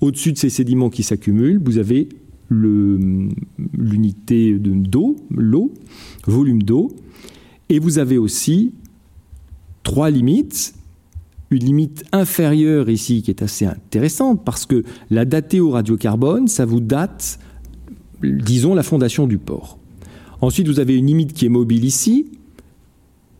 Au-dessus 0.00 0.32
de 0.32 0.38
ces 0.38 0.50
sédiments 0.50 0.90
qui 0.90 1.04
s'accumulent, 1.04 1.60
vous 1.62 1.78
avez 1.78 2.08
l'unité 2.50 4.52
d'eau, 4.58 5.16
l'eau, 5.30 5.72
volume 6.26 6.62
d'eau, 6.62 6.94
et 7.68 7.78
vous 7.78 7.98
avez 7.98 8.18
aussi 8.18 8.74
trois 9.82 10.10
limites 10.10 10.74
une 11.50 11.64
limite 11.64 12.04
inférieure 12.12 12.88
ici 12.88 13.22
qui 13.22 13.30
est 13.30 13.42
assez 13.42 13.66
intéressante 13.66 14.44
parce 14.44 14.66
que 14.66 14.84
la 15.10 15.24
dater 15.24 15.60
au 15.60 15.70
radiocarbone, 15.70 16.46
ça 16.46 16.64
vous 16.64 16.80
date, 16.80 17.40
disons, 18.22 18.74
la 18.74 18.84
fondation 18.84 19.26
du 19.26 19.38
port. 19.38 19.78
Ensuite, 20.40 20.68
vous 20.68 20.80
avez 20.80 20.96
une 20.96 21.06
limite 21.06 21.32
qui 21.32 21.46
est 21.46 21.50
mobile 21.50 21.84
ici. 21.84 22.30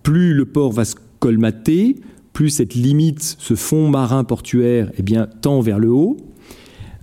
Plus 0.03 0.35
le 0.35 0.45
port 0.45 0.73
va 0.73 0.85
se 0.85 0.97
colmater, 1.21 2.01
plus 2.33 2.51
cette 2.51 2.75
limite, 2.75 3.37
ce 3.39 3.55
fond 3.55 3.89
marin 3.89 4.25
portuaire, 4.25 4.91
eh 4.99 5.03
bien, 5.03 5.29
tend 5.41 5.61
vers 5.61 5.79
le 5.79 5.91
haut. 5.91 6.17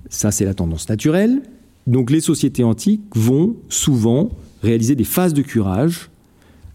Ça, 0.10 0.32
c'est 0.32 0.46
la 0.46 0.54
tendance 0.54 0.90
naturelle. 0.90 1.42
Donc, 1.88 2.12
les 2.12 2.22
sociétés 2.22 2.64
antiques 2.64 3.02
vont 3.16 3.56
souvent 3.70 4.30
réaliser 4.62 4.96
des 4.96 5.04
phases 5.06 5.34
de 5.34 5.42
curage 5.42 6.10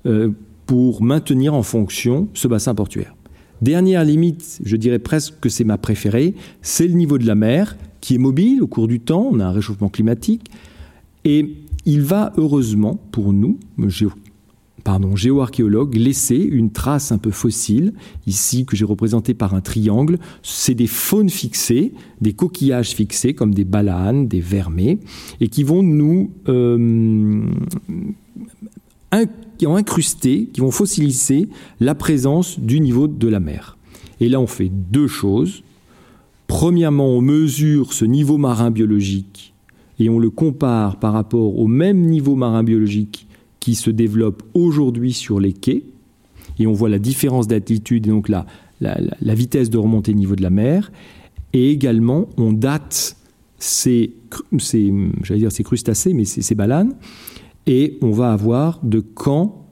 euh, 0.07 0.31
pour 0.66 1.02
maintenir 1.02 1.54
en 1.54 1.62
fonction 1.62 2.28
ce 2.35 2.49
bassin 2.49 2.75
portuaire. 2.75 3.14
Dernière 3.61 4.04
limite, 4.04 4.61
je 4.64 4.76
dirais 4.76 4.99
presque 4.99 5.35
que 5.40 5.49
c'est 5.49 5.64
ma 5.64 5.78
préférée, 5.78 6.35
c'est 6.62 6.88
le 6.88 6.95
niveau 6.95 7.19
de 7.19 7.26
la 7.26 7.35
mer 7.35 7.76
qui 8.00 8.16
est 8.16 8.19
mobile 8.19 8.62
au 8.62 8.66
cours 8.66 8.88
du 8.88 8.99
temps, 8.99 9.28
on 9.31 9.38
a 9.38 9.45
un 9.45 9.52
réchauffement 9.52 9.88
climatique, 9.88 10.50
et 11.25 11.54
il 11.85 12.02
va 12.02 12.33
heureusement 12.37 12.99
pour 13.12 13.33
nous, 13.33 13.61
pardon, 14.84 15.16
géoarchéologues, 15.16 15.94
laisser 15.94 16.36
une 16.36 16.70
trace 16.70 17.12
un 17.12 17.18
peu 17.18 17.30
fossile, 17.30 17.92
ici 18.26 18.64
que 18.64 18.76
j'ai 18.76 18.84
représenté 18.84 19.34
par 19.34 19.54
un 19.54 19.60
triangle. 19.60 20.18
C'est 20.42 20.74
des 20.74 20.86
faunes 20.86 21.30
fixées, 21.30 21.92
des 22.20 22.32
coquillages 22.32 22.90
fixés 22.90 23.34
comme 23.34 23.54
des 23.54 23.64
balanes, 23.64 24.28
des 24.28 24.40
vermets, 24.40 24.98
et 25.40 25.48
qui 25.48 25.62
vont 25.62 25.82
nous 25.82 26.30
euh, 26.48 27.46
qui 29.58 29.66
ont 29.66 29.76
incrusté, 29.76 30.48
qui 30.52 30.60
vont 30.60 30.70
fossiliser 30.70 31.48
la 31.80 31.94
présence 31.94 32.58
du 32.58 32.80
niveau 32.80 33.06
de 33.06 33.28
la 33.28 33.40
mer. 33.40 33.76
Et 34.20 34.28
là, 34.28 34.40
on 34.40 34.46
fait 34.46 34.70
deux 34.70 35.06
choses. 35.06 35.62
Premièrement, 36.46 37.08
on 37.08 37.20
mesure 37.20 37.92
ce 37.92 38.04
niveau 38.04 38.38
marin 38.38 38.70
biologique 38.70 39.54
et 39.98 40.08
on 40.08 40.18
le 40.18 40.30
compare 40.30 40.98
par 40.98 41.12
rapport 41.12 41.58
au 41.58 41.66
même 41.66 42.06
niveau 42.06 42.34
marin 42.34 42.62
biologique 42.62 43.26
qui 43.62 43.76
se 43.76 43.90
développe 43.90 44.42
aujourd'hui 44.54 45.12
sur 45.12 45.38
les 45.38 45.52
quais. 45.52 45.85
Et 46.59 46.66
on 46.66 46.73
voit 46.73 46.88
la 46.88 46.99
différence 46.99 47.47
d'altitude 47.47 48.09
et 48.09 48.11
donc 48.11 48.28
la, 48.28 48.45
la, 48.81 49.35
vitesse 49.37 49.71
de 49.71 49.78
remontée 49.78 50.14
niveau 50.14 50.35
de 50.35 50.42
la 50.42 50.50
mer. 50.50 50.90
Et 51.52 51.71
également, 51.71 52.28
on 52.37 52.52
date 52.52 53.16
ces, 53.59 54.14
ces, 54.59 54.92
dire 55.31 55.52
ces 55.52 55.62
crustacés, 55.62 56.12
mais 56.12 56.25
ces, 56.25 56.42
ces 56.42 56.57
balanes, 56.57 56.97
et 57.66 57.99
on 58.02 58.11
va 58.11 58.33
avoir 58.33 58.81
de 58.83 58.99
quand 58.99 59.64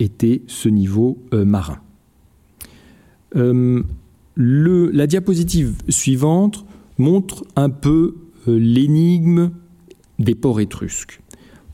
était 0.00 0.42
ce 0.48 0.68
niveau 0.68 1.16
euh, 1.32 1.44
marin. 1.44 1.78
Euh, 3.36 3.84
la 4.36 5.06
diapositive 5.06 5.72
suivante 5.88 6.66
montre 6.98 7.44
un 7.54 7.70
peu 7.70 8.16
euh, 8.48 8.58
l'énigme 8.58 9.52
des 10.18 10.34
ports 10.34 10.58
étrusques. 10.58 11.20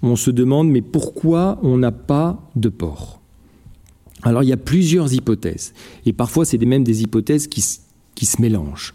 On 0.02 0.16
se 0.16 0.30
demande 0.30 0.68
mais 0.68 0.82
pourquoi 0.82 1.59
on 1.62 1.78
n'a 1.78 1.92
pas 1.92 2.50
de 2.56 2.68
ports 2.68 3.21
Alors 4.23 4.42
il 4.42 4.49
y 4.49 4.52
a 4.52 4.56
plusieurs 4.56 5.12
hypothèses, 5.12 5.73
et 6.06 6.12
parfois 6.12 6.44
c'est 6.44 6.59
même 6.59 6.85
des 6.85 7.02
hypothèses 7.02 7.47
qui, 7.47 7.62
se 7.62 8.40
mélangent. 8.40 8.94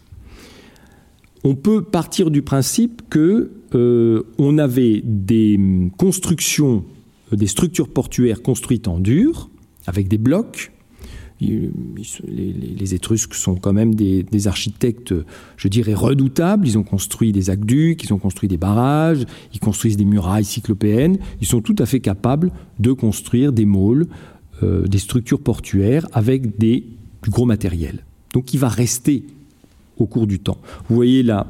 On 1.44 1.56
peut 1.56 1.84
partir 1.84 2.32
du 2.32 2.42
principe 2.42 3.02
que 3.10 3.52
euh, 3.76 4.24
on 4.38 4.58
avait 4.58 5.02
des 5.04 5.60
constructions, 5.98 6.86
euh, 7.34 7.36
des 7.36 7.48
structures 7.48 7.90
portuaires 7.90 8.42
construites 8.42 8.88
en 8.88 9.00
dur, 9.00 9.50
avec 9.86 10.08
des 10.08 10.18
blocs. 10.18 10.72
Les, 11.40 12.96
Étrusques 12.96 13.36
sont 13.36 13.56
quand 13.56 13.74
même 13.74 13.94
des, 13.94 14.48
architectes, 14.48 15.14
je 15.56 15.68
dirais, 15.68 15.94
redoutables. 15.94 16.68
Ils 16.68 16.78
ont 16.78 16.84
construit 16.84 17.32
des 17.32 17.50
aqueducs, 17.50 18.04
ils 18.04 18.14
ont 18.14 18.18
construit 18.18 18.50
des 18.50 18.58
barrages, 18.58 19.26
ils 19.54 19.60
construisent 19.60 19.98
des 19.98 20.06
murailles 20.06 20.46
cyclopéennes. 20.46 21.18
Ils 21.42 21.48
sont 21.48 21.62
tout 21.62 21.76
à 21.80 21.86
fait 21.86 22.00
capables 22.00 22.52
de 22.80 22.92
construire 22.92 23.52
des 23.52 23.66
môles, 23.66 24.08
euh, 24.64 24.88
des 24.88 24.98
structures 24.98 25.42
portuaires 25.42 26.08
avec 26.14 26.58
des, 26.58 26.86
du 27.24 27.30
gros 27.30 27.46
matériel. 27.46 28.04
Donc 28.34 28.54
il 28.54 28.60
va 28.60 28.70
rester 28.70 29.24
au 29.98 30.06
cours 30.06 30.28
du 30.28 30.40
temps. 30.40 30.58
Vous 30.90 30.96
voyez 30.96 31.24
là, 31.24 31.48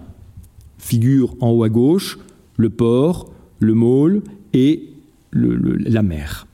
figure 0.77 1.35
en 1.39 1.51
haut 1.51 1.63
à 1.63 1.69
gauche 1.69 2.19
le 2.57 2.69
port, 2.69 3.31
le 3.59 3.73
môle 3.73 4.21
et 4.53 4.89
la 5.31 6.01
mer. 6.01 6.47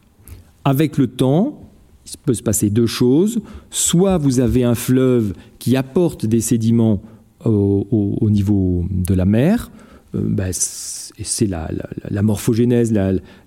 Avec 0.65 0.97
le 0.97 1.07
temps, 1.07 1.62
il 2.05 2.17
peut 2.25 2.33
se 2.33 2.43
passer 2.43 2.69
deux 2.69 2.85
choses. 2.85 3.41
Soit 3.69 4.17
vous 4.17 4.39
avez 4.39 4.63
un 4.63 4.75
fleuve 4.75 5.33
qui 5.59 5.75
apporte 5.75 6.25
des 6.25 6.41
sédiments 6.41 7.01
au, 7.45 8.29
niveau 8.29 8.85
de 8.89 9.13
la 9.13 9.25
mer, 9.25 9.69
euh, 10.15 10.21
ben, 10.23 10.51
c'est 10.53 11.47
la, 11.47 11.69
morphogénèse, 12.21 12.93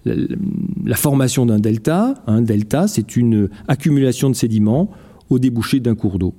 la, 0.04 0.96
formation 0.96 1.46
d'un 1.46 1.58
delta. 1.58 2.14
Un 2.26 2.42
delta, 2.42 2.88
c'est 2.88 3.16
une 3.16 3.48
accumulation 3.68 4.28
de 4.30 4.34
sédiments 4.34 4.90
au 5.30 5.38
débouché 5.38 5.80
d'un 5.80 5.94
cours 5.94 6.18
d'eau. 6.18 6.34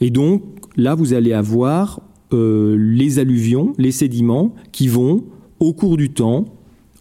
Et 0.00 0.10
donc 0.10 0.42
là, 0.76 0.94
vous 0.94 1.12
allez 1.12 1.32
avoir 1.32 2.00
euh, 2.32 2.76
les 2.78 3.18
alluvions, 3.18 3.72
les 3.78 3.92
sédiments 3.92 4.54
qui 4.72 4.88
vont, 4.88 5.24
au 5.60 5.72
cours 5.72 5.96
du 5.96 6.10
temps, 6.10 6.44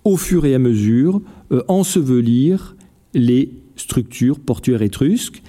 au 0.03 0.17
fur 0.17 0.45
et 0.45 0.55
à 0.55 0.59
mesure, 0.59 1.21
euh, 1.51 1.63
ensevelir 1.67 2.75
les 3.13 3.51
structures 3.77 4.39
portuaires 4.39 4.81
étrusques. 4.81 5.41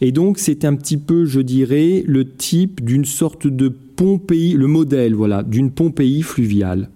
Et 0.00 0.12
donc 0.12 0.38
c'est 0.38 0.64
un 0.64 0.74
petit 0.74 0.96
peu, 0.96 1.24
je 1.24 1.40
dirais, 1.40 2.02
le 2.06 2.28
type 2.28 2.84
d'une 2.84 3.04
sorte 3.04 3.46
de 3.46 3.68
Pompéi, 3.68 4.54
le 4.54 4.66
modèle, 4.66 5.14
voilà, 5.14 5.42
d'une 5.42 5.70
Pompéi 5.70 6.22
fluviale. 6.22 6.90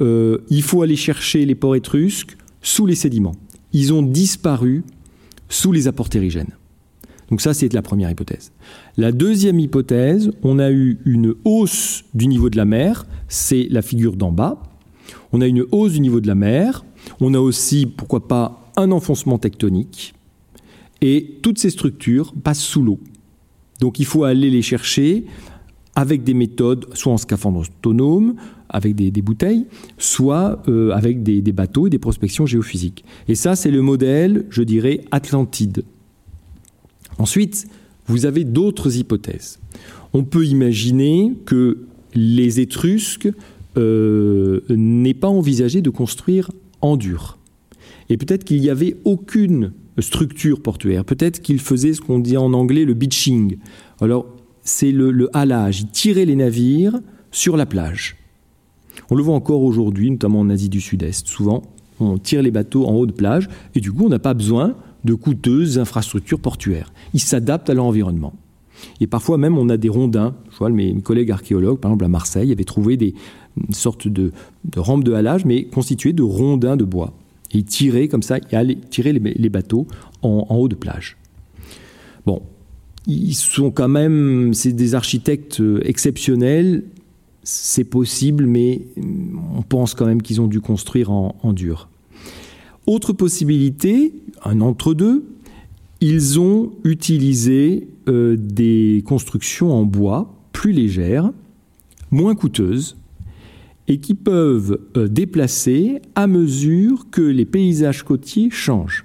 Euh, 0.00 0.38
il 0.48 0.62
faut 0.62 0.82
aller 0.82 0.96
chercher 0.96 1.44
les 1.44 1.54
ports 1.54 1.76
étrusques 1.76 2.36
sous 2.62 2.86
les 2.86 2.94
sédiments. 2.94 3.34
Ils 3.72 3.92
ont 3.92 4.02
disparu 4.02 4.84
sous 5.48 5.72
les 5.72 5.88
apports 5.88 6.08
terrigènes. 6.08 6.52
Donc 7.30 7.40
ça, 7.40 7.54
c'est 7.54 7.72
la 7.72 7.82
première 7.82 8.10
hypothèse. 8.10 8.52
La 8.96 9.10
deuxième 9.10 9.58
hypothèse, 9.58 10.32
on 10.42 10.58
a 10.58 10.70
eu 10.70 10.98
une 11.06 11.34
hausse 11.44 12.04
du 12.14 12.26
niveau 12.26 12.50
de 12.50 12.56
la 12.56 12.66
mer, 12.66 13.06
c'est 13.28 13.68
la 13.70 13.80
figure 13.80 14.16
d'en 14.16 14.32
bas. 14.32 14.62
On 15.32 15.40
a 15.40 15.46
une 15.46 15.64
hausse 15.72 15.92
du 15.92 16.00
niveau 16.00 16.20
de 16.20 16.26
la 16.26 16.34
mer, 16.34 16.84
on 17.20 17.32
a 17.34 17.38
aussi, 17.38 17.86
pourquoi 17.86 18.28
pas, 18.28 18.61
un 18.76 18.90
enfoncement 18.90 19.38
tectonique, 19.38 20.14
et 21.00 21.38
toutes 21.42 21.58
ces 21.58 21.70
structures 21.70 22.32
passent 22.42 22.60
sous 22.60 22.82
l'eau. 22.82 23.00
Donc 23.80 23.98
il 23.98 24.06
faut 24.06 24.24
aller 24.24 24.50
les 24.50 24.62
chercher 24.62 25.24
avec 25.94 26.24
des 26.24 26.34
méthodes, 26.34 26.86
soit 26.94 27.12
en 27.12 27.18
scaphandre 27.18 27.60
autonome, 27.60 28.36
avec 28.68 28.94
des, 28.94 29.10
bouteilles, 29.22 29.66
soit 29.98 30.62
euh, 30.68 30.92
avec 30.92 31.22
des, 31.22 31.42
bateaux 31.52 31.86
et 31.86 31.90
des 31.90 31.98
prospections 31.98 32.46
géophysiques. 32.46 33.04
Et 33.28 33.34
ça, 33.34 33.54
c'est 33.54 33.70
le 33.70 33.82
modèle, 33.82 34.46
je 34.48 34.62
dirais, 34.62 35.02
Atlantide. 35.10 35.84
Ensuite, 37.18 37.66
vous 38.06 38.24
avez 38.24 38.44
d'autres 38.44 38.96
hypothèses. 38.96 39.60
On 40.14 40.24
peut 40.24 40.46
imaginer 40.46 41.34
que 41.44 41.84
les 42.14 42.60
Étrusques 42.60 43.28
euh, 43.76 44.60
n'aient 44.70 45.12
pas 45.12 45.28
envisagé 45.28 45.82
de 45.82 45.90
construire 45.90 46.50
en 46.80 46.96
dur. 46.96 47.38
Et 48.08 48.16
peut-être 48.16 48.44
qu'il 48.44 48.60
n'y 48.60 48.70
avait 48.70 48.96
aucune 49.04 49.72
structure 49.98 50.60
portuaire. 50.60 51.04
Peut-être 51.04 51.40
qu'ils 51.40 51.60
faisaient 51.60 51.92
ce 51.92 52.00
qu'on 52.00 52.18
dit 52.18 52.36
en 52.36 52.52
anglais 52.52 52.84
le 52.84 52.94
beaching. 52.94 53.56
Alors, 54.00 54.26
c'est 54.62 54.92
le, 54.92 55.28
halage. 55.32 55.80
Ils 55.80 55.88
tiraient 55.88 56.24
les 56.24 56.36
navires 56.36 56.98
sur 57.30 57.56
la 57.56 57.66
plage. 57.66 58.16
On 59.10 59.14
le 59.14 59.22
voit 59.22 59.34
encore 59.34 59.62
aujourd'hui, 59.62 60.10
notamment 60.10 60.40
en 60.40 60.50
Asie 60.50 60.68
du 60.68 60.80
Sud-Est. 60.80 61.26
Souvent, 61.26 61.62
on 62.00 62.18
tire 62.18 62.42
les 62.42 62.50
bateaux 62.50 62.86
en 62.86 62.92
haut 62.92 63.06
de 63.06 63.12
plage 63.12 63.48
et 63.74 63.80
du 63.80 63.92
coup, 63.92 64.06
on 64.06 64.08
n'a 64.08 64.18
pas 64.18 64.34
besoin 64.34 64.74
de 65.04 65.14
coûteuses 65.14 65.78
infrastructures 65.78 66.40
portuaires. 66.40 66.92
Ils 67.12 67.20
s'adaptent 67.20 67.70
à 67.70 67.74
leur 67.74 67.84
environnement. 67.84 68.32
Et 69.00 69.06
parfois 69.06 69.38
même, 69.38 69.58
on 69.58 69.68
a 69.68 69.76
des 69.76 69.88
rondins. 69.88 70.34
Je 70.50 70.58
vois 70.58 70.70
mes 70.70 70.94
collègues 71.00 71.30
archéologues, 71.30 71.78
par 71.78 71.90
exemple 71.90 72.04
à 72.04 72.08
Marseille, 72.08 72.52
avaient 72.52 72.64
trouvé 72.64 72.96
des, 72.96 73.14
une 73.68 73.74
sorte 73.74 74.08
de, 74.08 74.32
de 74.64 75.02
de 75.02 75.12
halage, 75.12 75.44
mais 75.44 75.64
constituée 75.64 76.12
de 76.12 76.22
rondins 76.22 76.76
de 76.76 76.84
bois. 76.84 77.14
Et 77.52 77.58
ils 77.58 77.64
tiraient 77.64 78.08
comme 78.08 78.22
ça, 78.22 78.38
ils 78.38 78.78
tirer 78.90 79.12
les, 79.12 79.48
bateaux 79.48 79.86
en, 80.22 80.46
haut 80.50 80.68
de 80.68 80.74
plage. 80.74 81.16
Bon, 82.26 82.42
ils 83.06 83.34
sont 83.34 83.70
quand 83.70 83.88
même, 83.88 84.54
c'est 84.54 84.72
des 84.72 84.94
architectes 84.94 85.60
euh, 85.60 85.80
exceptionnels. 85.84 86.84
C'est 87.44 87.84
possible, 87.84 88.46
mais 88.46 88.82
on 89.56 89.62
pense 89.62 89.94
quand 89.94 90.06
même 90.06 90.22
qu'ils 90.22 90.40
ont 90.40 90.46
dû 90.46 90.60
construire 90.60 91.10
en, 91.10 91.34
en 91.42 91.52
dur. 91.52 91.88
Autre 92.86 93.12
possibilité, 93.12 94.14
un 94.44 94.60
entre-deux, 94.60 95.24
ils 96.00 96.40
ont 96.40 96.72
utilisé 96.82 97.88
euh, 98.08 98.36
des 98.36 99.04
constructions 99.06 99.72
en 99.72 99.84
bois 99.84 100.34
plus 100.52 100.72
légères, 100.72 101.30
moins 102.10 102.34
coûteuses, 102.34 102.96
et 103.88 103.98
qui 103.98 104.14
peuvent 104.14 104.78
euh, 104.96 105.08
déplacer 105.08 106.00
à 106.14 106.26
mesure 106.26 107.06
que 107.10 107.22
les 107.22 107.44
paysages 107.44 108.02
côtiers 108.02 108.50
changent. 108.50 109.04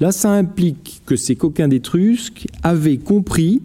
Là, 0.00 0.12
ça 0.12 0.32
implique 0.32 1.02
que 1.06 1.16
ces 1.16 1.36
coquins 1.36 1.68
d'étrusques 1.68 2.46
avaient 2.62 2.98
compris 2.98 3.62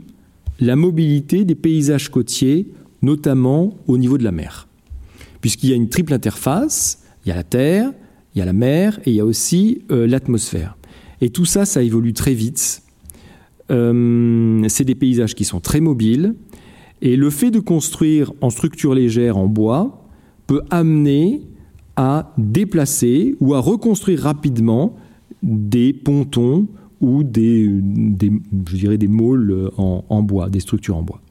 la 0.60 0.75
mobilité 0.75 1.46
des 1.46 1.55
paysages 1.55 2.10
côtiers, 2.10 2.67
notamment 3.01 3.75
au 3.88 3.98
niveau 3.98 4.17
de 4.17 4.24
la 4.24 4.31
mer. 4.31 4.67
Puisqu'il 5.41 5.69
y 5.69 5.74
a 5.74 5.75
une 5.75 5.89
triple 5.89 6.13
interface, 6.13 7.03
il 7.25 7.29
y 7.29 7.31
a 7.31 7.36
la 7.36 7.43
terre, 7.43 7.91
il 8.36 8.39
y 8.39 8.41
a 8.41 8.46
la 8.46 8.53
mer 8.53 9.00
et 9.05 9.12
il 9.12 9.15
y 9.15 9.19
a 9.19 9.25
aussi 9.25 9.81
euh, 9.91 10.07
l'atmosphère. 10.07 10.77
Et 11.22 11.29
tout 11.29 11.46
ça, 11.46 11.65
ça 11.65 11.81
évolue 11.81 12.13
très 12.13 12.34
vite. 12.34 12.84
Euh, 13.72 14.63
c'est 14.67 14.84
des 14.84 14.96
paysages 14.96 15.36
qui 15.36 15.46
sont 15.46 15.60
très 15.60 15.79
mobiles. 15.79 16.36
Et 17.01 17.16
le 17.16 17.29
fait 17.29 17.51
de 17.51 17.59
construire 17.59 18.33
en 18.42 18.50
structure 18.50 18.94
légère 18.94 19.37
en 19.37 19.48
bois 19.48 20.06
peut 20.48 20.62
amener 20.70 21.42
à 21.96 22.33
déplacer 22.38 23.36
ou 23.40 23.53
à 23.53 23.60
reconstruire 23.60 24.22
rapidement 24.22 24.96
des 25.44 25.94
pontons 25.94 26.68
ou 27.01 27.24
des, 27.24 27.66
je 27.66 28.75
dirais 28.75 28.98
des 28.98 29.07
môles 29.07 29.72
en, 29.77 30.03
en, 30.10 30.24
bois, 30.24 30.50
des 30.50 30.60
structures 30.60 30.98
en 30.98 31.03
bois. 31.03 31.22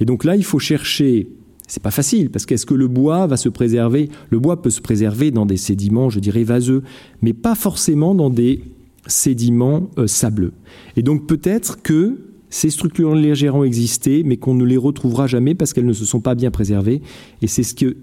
Et 0.00 0.04
donc 0.04 0.24
là, 0.24 0.36
il 0.36 0.44
faut 0.44 0.58
chercher. 0.58 1.28
C'est 1.66 1.82
pas 1.82 1.92
facile 1.92 2.30
parce 2.30 2.46
qu'est-ce 2.46 2.66
que 2.66 2.74
le 2.74 2.88
bois 2.88 3.28
va 3.28 3.36
se 3.36 3.48
préserver? 3.48 4.08
Le 4.30 4.40
bois 4.40 4.60
peut 4.60 4.70
se 4.70 4.80
préserver 4.80 5.30
dans 5.30 5.46
des 5.46 5.56
sédiments, 5.56 6.10
je 6.10 6.18
dirais 6.18 6.42
vaseux, 6.42 6.82
mais 7.22 7.32
pas 7.32 7.54
forcément 7.54 8.14
dans 8.14 8.28
des 8.28 8.64
sédiments 9.06 9.88
euh, 9.96 10.08
sableux. 10.08 10.52
Et 10.96 11.02
donc 11.02 11.28
peut-être 11.28 11.80
que 11.82 12.18
ces 12.48 12.70
structures 12.70 13.14
légères 13.14 13.54
ont 13.54 13.62
existé, 13.62 14.24
mais 14.24 14.36
qu'on 14.36 14.54
ne 14.54 14.64
les 14.64 14.76
retrouvera 14.76 15.28
jamais 15.28 15.54
parce 15.54 15.72
qu'elles 15.72 15.86
ne 15.86 15.92
se 15.92 16.04
sont 16.04 16.20
pas 16.20 16.34
bien 16.34 16.50
préservées. 16.50 17.00
Et 17.42 17.46
c'est 17.46 17.62
ce, 17.62 17.74
que, 17.74 17.96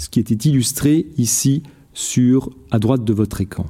ce 0.00 0.08
qui 0.08 0.18
était 0.18 0.48
illustré 0.48 1.08
ici 1.18 1.62
sur 1.92 2.50
à 2.70 2.78
droite 2.78 3.04
de 3.04 3.12
votre 3.12 3.42
écran. 3.42 3.66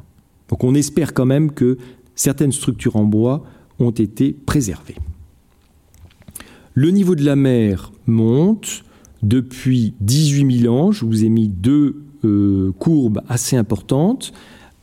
Donc 0.49 0.63
on 0.63 0.77
espère 0.77 1.13
quand 1.13 1.27
même 1.27 1.51
que 1.51 1.77
certaines 2.15 2.53
structures 2.53 2.95
en 2.95 3.05
bois 3.05 3.45
ont 3.81 3.91
été 3.91 4.33
préservées. 4.33 4.95
Le 6.75 6.91
niveau 6.91 7.17
de 7.17 7.25
la 7.25 7.35
mer 7.35 7.91
monte 8.07 8.85
depuis 9.25 9.95
18 10.01 10.61
000 10.63 10.75
ans. 10.75 10.93
Je 10.93 11.05
vous 11.05 11.25
ai 11.25 11.29
mis 11.29 11.49
deux 11.49 12.05
euh, 12.25 12.71
courbes 12.79 13.23
assez 13.29 13.57
importantes. 13.57 14.33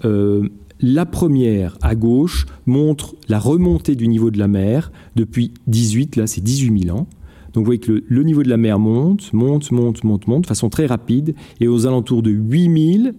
Euh, 0.04 0.50
la 0.82 1.06
première, 1.06 1.78
à 1.82 1.96
gauche, 1.96 2.46
montre 2.66 3.16
la 3.30 3.40
remontée 3.40 3.96
du 3.96 4.10
niveau 4.10 4.32
de 4.32 4.38
la 4.38 4.50
mer 4.50 4.92
depuis 5.16 5.54
18, 5.68 6.18
là 6.18 6.28
c'est 6.28 6.42
18 6.42 6.88
000 6.88 6.98
ans. 6.98 7.08
Donc 7.58 7.64
vous 7.64 7.70
voyez 7.70 7.80
que 7.80 8.04
le, 8.08 8.22
niveau 8.22 8.44
de 8.44 8.50
la 8.50 8.58
mer 8.58 8.78
monte, 8.78 9.34
monte, 9.34 9.72
monte, 9.72 10.04
monte, 10.04 10.28
monte, 10.28 10.42
de 10.44 10.46
façon 10.46 10.70
très 10.70 10.86
rapide, 10.86 11.34
et 11.60 11.68
aux 11.68 11.88
alentours 11.88 12.22
de 12.22 12.30
8000 12.30 13.16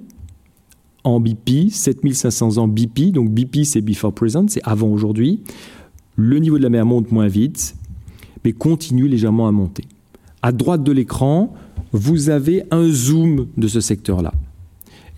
en 1.02 1.18
BP, 1.18 1.70
7500 1.72 2.58
ans 2.58 2.68
BP, 2.68 3.10
donc 3.10 3.30
BP 3.32 3.64
c'est 3.64 3.80
before 3.80 4.12
present, 4.12 4.46
c'est 4.46 4.62
avant 4.62 4.86
aujourd'hui, 4.86 5.40
le 6.14 6.38
niveau 6.38 6.56
de 6.56 6.62
la 6.62 6.68
mer 6.68 6.86
monte 6.86 7.10
moins 7.10 7.26
vite, 7.26 7.74
mais 8.44 8.52
continue 8.52 9.08
légèrement 9.08 9.48
à 9.48 9.50
monter. 9.50 9.82
À 10.40 10.52
droite 10.52 10.84
de 10.84 10.92
l'écran, 10.92 11.52
vous 11.90 12.30
avez 12.30 12.62
un 12.70 12.88
zoom 12.88 13.48
de 13.56 13.66
ce 13.66 13.80
secteur-là. 13.80 14.32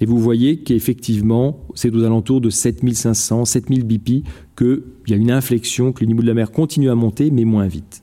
Et 0.00 0.06
vous 0.06 0.18
voyez 0.18 0.58
qu'effectivement, 0.58 1.60
c'est 1.74 1.94
aux 1.94 2.04
alentours 2.04 2.40
de 2.40 2.48
7500, 2.48 3.44
7000 3.44 3.84
BP 3.84 4.24
qu'il 4.56 4.82
y 5.08 5.12
a 5.12 5.16
une 5.16 5.30
inflexion, 5.30 5.92
que 5.92 6.00
le 6.00 6.06
niveau 6.06 6.22
de 6.22 6.26
la 6.26 6.34
mer 6.34 6.52
continue 6.52 6.90
à 6.90 6.94
monter, 6.94 7.30
mais 7.30 7.44
moins 7.44 7.66
vite. 7.66 8.02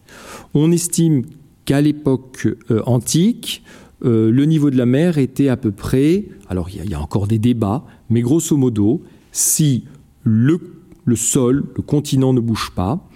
On 0.53 0.71
estime 0.71 1.23
qu'à 1.65 1.81
l'époque 1.81 2.47
euh, 2.71 2.81
antique, 2.85 3.63
euh, 4.05 4.31
le 4.31 4.45
niveau 4.45 4.69
de 4.69 4.77
la 4.77 4.85
mer 4.85 5.17
était 5.17 5.49
à 5.49 5.57
peu 5.57 5.71
près, 5.71 6.25
alors 6.49 6.69
il 6.69 6.89
y, 6.89 6.93
a 6.93 7.01
encore 7.01 7.27
des 7.27 7.39
débats, 7.39 7.83
mais 8.09 8.21
grosso 8.21 8.55
modo, 8.55 9.01
si 9.31 9.85
le, 10.23 10.59
le 11.03 11.15
sol, 11.15 11.65
le 11.75 11.81
continent 11.81 12.31
ne 12.31 12.39
bouge 12.39 12.71
pas, 12.75 13.07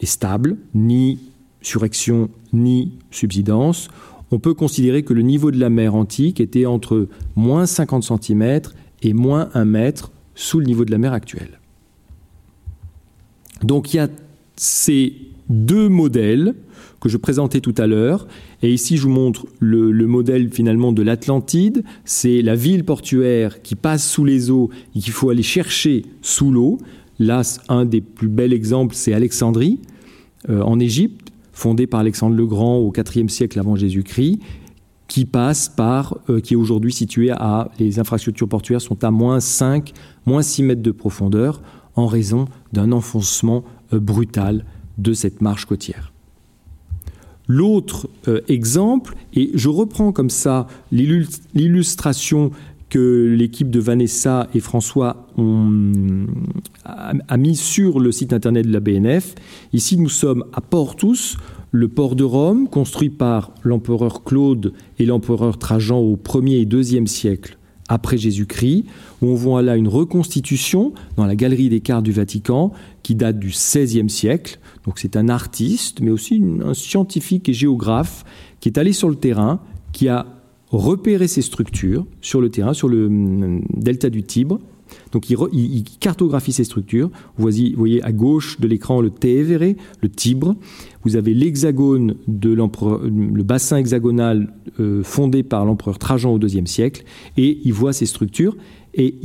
est 0.00 0.06
stable, 0.06 0.56
ni 0.74 1.18
surrection, 1.62 2.30
ni 2.52 2.92
subsidence, 3.10 3.88
on 4.30 4.38
peut 4.38 4.54
considérer 4.54 5.02
que 5.02 5.12
le 5.12 5.22
niveau 5.22 5.50
de 5.50 5.58
la 5.58 5.70
mer 5.70 5.94
antique 5.94 6.40
était 6.40 6.66
entre 6.66 7.08
moins 7.36 7.66
50 7.66 8.04
cm 8.04 8.60
et 9.02 9.12
moins 9.12 9.50
1 9.54 9.64
mètre 9.64 10.12
sous 10.34 10.58
le 10.58 10.66
niveau 10.66 10.84
de 10.84 10.90
la 10.90 10.98
mer 10.98 11.12
actuelle. 11.12 11.60
Donc 13.62 13.94
il 13.94 13.98
y 13.98 14.00
a 14.00 14.08
ces 14.56 15.14
deux 15.48 15.88
modèles 15.88 16.54
que 17.00 17.08
je 17.08 17.18
présentais 17.18 17.60
tout 17.60 17.74
à 17.76 17.86
l'heure. 17.86 18.26
Et 18.62 18.72
ici, 18.72 18.96
je 18.96 19.02
vous 19.02 19.10
montre 19.10 19.46
le, 19.60 19.92
modèle 20.06 20.50
finalement 20.50 20.90
de 20.90 21.02
l'Atlantide. 21.02 21.84
C'est 22.06 22.40
la 22.40 22.54
ville 22.54 22.84
portuaire 22.84 23.60
qui 23.62 23.74
passe 23.74 24.08
sous 24.08 24.24
les 24.24 24.50
eaux 24.50 24.70
et 24.96 25.00
qu'il 25.00 25.12
faut 25.12 25.28
aller 25.28 25.42
chercher 25.42 26.06
sous 26.22 26.50
l'eau. 26.50 26.78
Là, 27.18 27.42
un 27.68 27.84
des 27.84 28.00
plus 28.00 28.28
bels 28.28 28.54
exemples, 28.54 28.94
c'est 28.94 29.12
Alexandrie, 29.12 29.80
euh, 30.48 30.62
en 30.62 30.80
Égypte 30.80 31.23
fondée 31.54 31.86
par 31.86 32.00
Alexandre 32.00 32.36
le 32.36 32.46
Grand 32.46 32.76
au 32.76 32.92
IVe 32.92 33.28
siècle 33.28 33.58
avant 33.58 33.76
Jésus-Christ, 33.76 34.40
qui 35.08 35.24
passe 35.24 35.68
par, 35.68 36.18
euh, 36.28 36.40
qui 36.40 36.54
est 36.54 36.56
aujourd'hui 36.56 36.92
située 36.92 37.30
à, 37.30 37.70
les 37.78 37.98
infrastructures 37.98 38.48
portuaires 38.48 38.80
sont 38.80 39.04
à 39.04 39.10
moins 39.10 39.40
5, 39.40 39.92
moins 40.26 40.42
6 40.42 40.62
mètres 40.64 40.82
de 40.82 40.90
profondeur 40.90 41.62
en 41.94 42.06
raison 42.06 42.46
d'un 42.72 42.90
enfoncement 42.92 43.64
euh, 43.92 44.00
brutal 44.00 44.64
de 44.98 45.12
cette 45.12 45.40
marche 45.40 45.66
côtière. 45.66 46.12
L'autre 47.46 48.08
euh, 48.26 48.40
exemple, 48.48 49.14
et 49.34 49.50
je 49.54 49.68
reprends 49.68 50.12
comme 50.12 50.30
ça 50.30 50.66
l'illustration 50.90 52.50
que 52.94 53.26
l'équipe 53.36 53.70
de 53.70 53.80
Vanessa 53.80 54.46
et 54.54 54.60
François 54.60 55.26
ont, 55.36 56.28
a, 56.84 57.36
mis 57.36 57.56
sur 57.56 57.98
le 57.98 58.12
site 58.12 58.32
internet 58.32 58.68
de 58.68 58.72
la 58.72 58.78
BNF. 58.78 59.34
Ici, 59.72 59.98
nous 59.98 60.08
sommes 60.08 60.44
à 60.52 60.60
Portus, 60.60 61.36
le 61.72 61.88
port 61.88 62.14
de 62.14 62.22
Rome, 62.22 62.68
construit 62.68 63.10
par 63.10 63.50
l'empereur 63.64 64.22
Claude 64.22 64.74
et 65.00 65.06
l'empereur 65.06 65.58
Trajan 65.58 65.98
au 65.98 66.14
1er 66.14 66.60
et 66.60 66.66
2e 66.66 67.08
siècle 67.08 67.58
après 67.88 68.16
Jésus-Christ, 68.16 68.86
on 69.20 69.34
voit 69.34 69.60
là 69.60 69.76
une 69.76 69.88
reconstitution 69.88 70.94
dans 71.18 71.26
la 71.26 71.36
galerie 71.36 71.68
des 71.68 71.80
cartes 71.80 72.04
du 72.04 72.12
Vatican 72.12 72.72
qui 73.02 73.14
date 73.14 73.38
du 73.38 73.48
XVIe 73.48 74.08
siècle. 74.08 74.58
Donc 74.86 74.98
c'est 74.98 75.16
un 75.16 75.28
artiste, 75.28 76.00
mais 76.00 76.10
aussi 76.10 76.42
un 76.64 76.72
scientifique 76.72 77.46
et 77.50 77.52
géographe 77.52 78.24
qui 78.60 78.70
est 78.70 78.78
allé 78.78 78.94
sur 78.94 79.10
le 79.10 79.16
terrain, 79.16 79.60
qui 79.92 80.08
a 80.08 80.43
repéré 80.78 81.28
ces 81.28 81.42
structures 81.42 82.06
sur 82.20 82.40
le 82.40 82.50
terrain, 82.50 82.74
sur 82.74 82.88
le 82.88 83.06
hum, 83.06 83.62
delta 83.74 84.10
du 84.10 84.22
Tibre. 84.22 84.60
Donc 85.12 85.30
il, 85.30 85.84
cartographie 86.00 86.52
ces 86.52 86.64
structures. 86.64 87.10
Vous 87.36 87.50
voyez, 87.76 88.02
à 88.02 88.12
gauche 88.12 88.60
de 88.60 88.68
l'écran 88.68 89.00
le 89.00 89.10
Tévéré, 89.10 89.76
le 90.02 90.08
Tibre. 90.08 90.54
Vous 91.04 91.16
avez 91.16 91.34
l'hexagone 91.34 92.16
de 92.28 92.52
l'empereur, 92.52 93.00
le 93.02 93.42
bassin 93.42 93.76
hexagonal 93.78 94.52
euh, 94.80 95.02
fondé 95.02 95.42
par 95.42 95.64
l'empereur 95.64 95.98
Trajan 95.98 96.32
au 96.32 96.38
IIe 96.38 96.66
siècle, 96.66 97.04
et 97.36 97.60
il 97.64 97.72
voit 97.72 97.92
ces 97.92 98.06
structures. 98.06 98.56
Et 98.94 99.16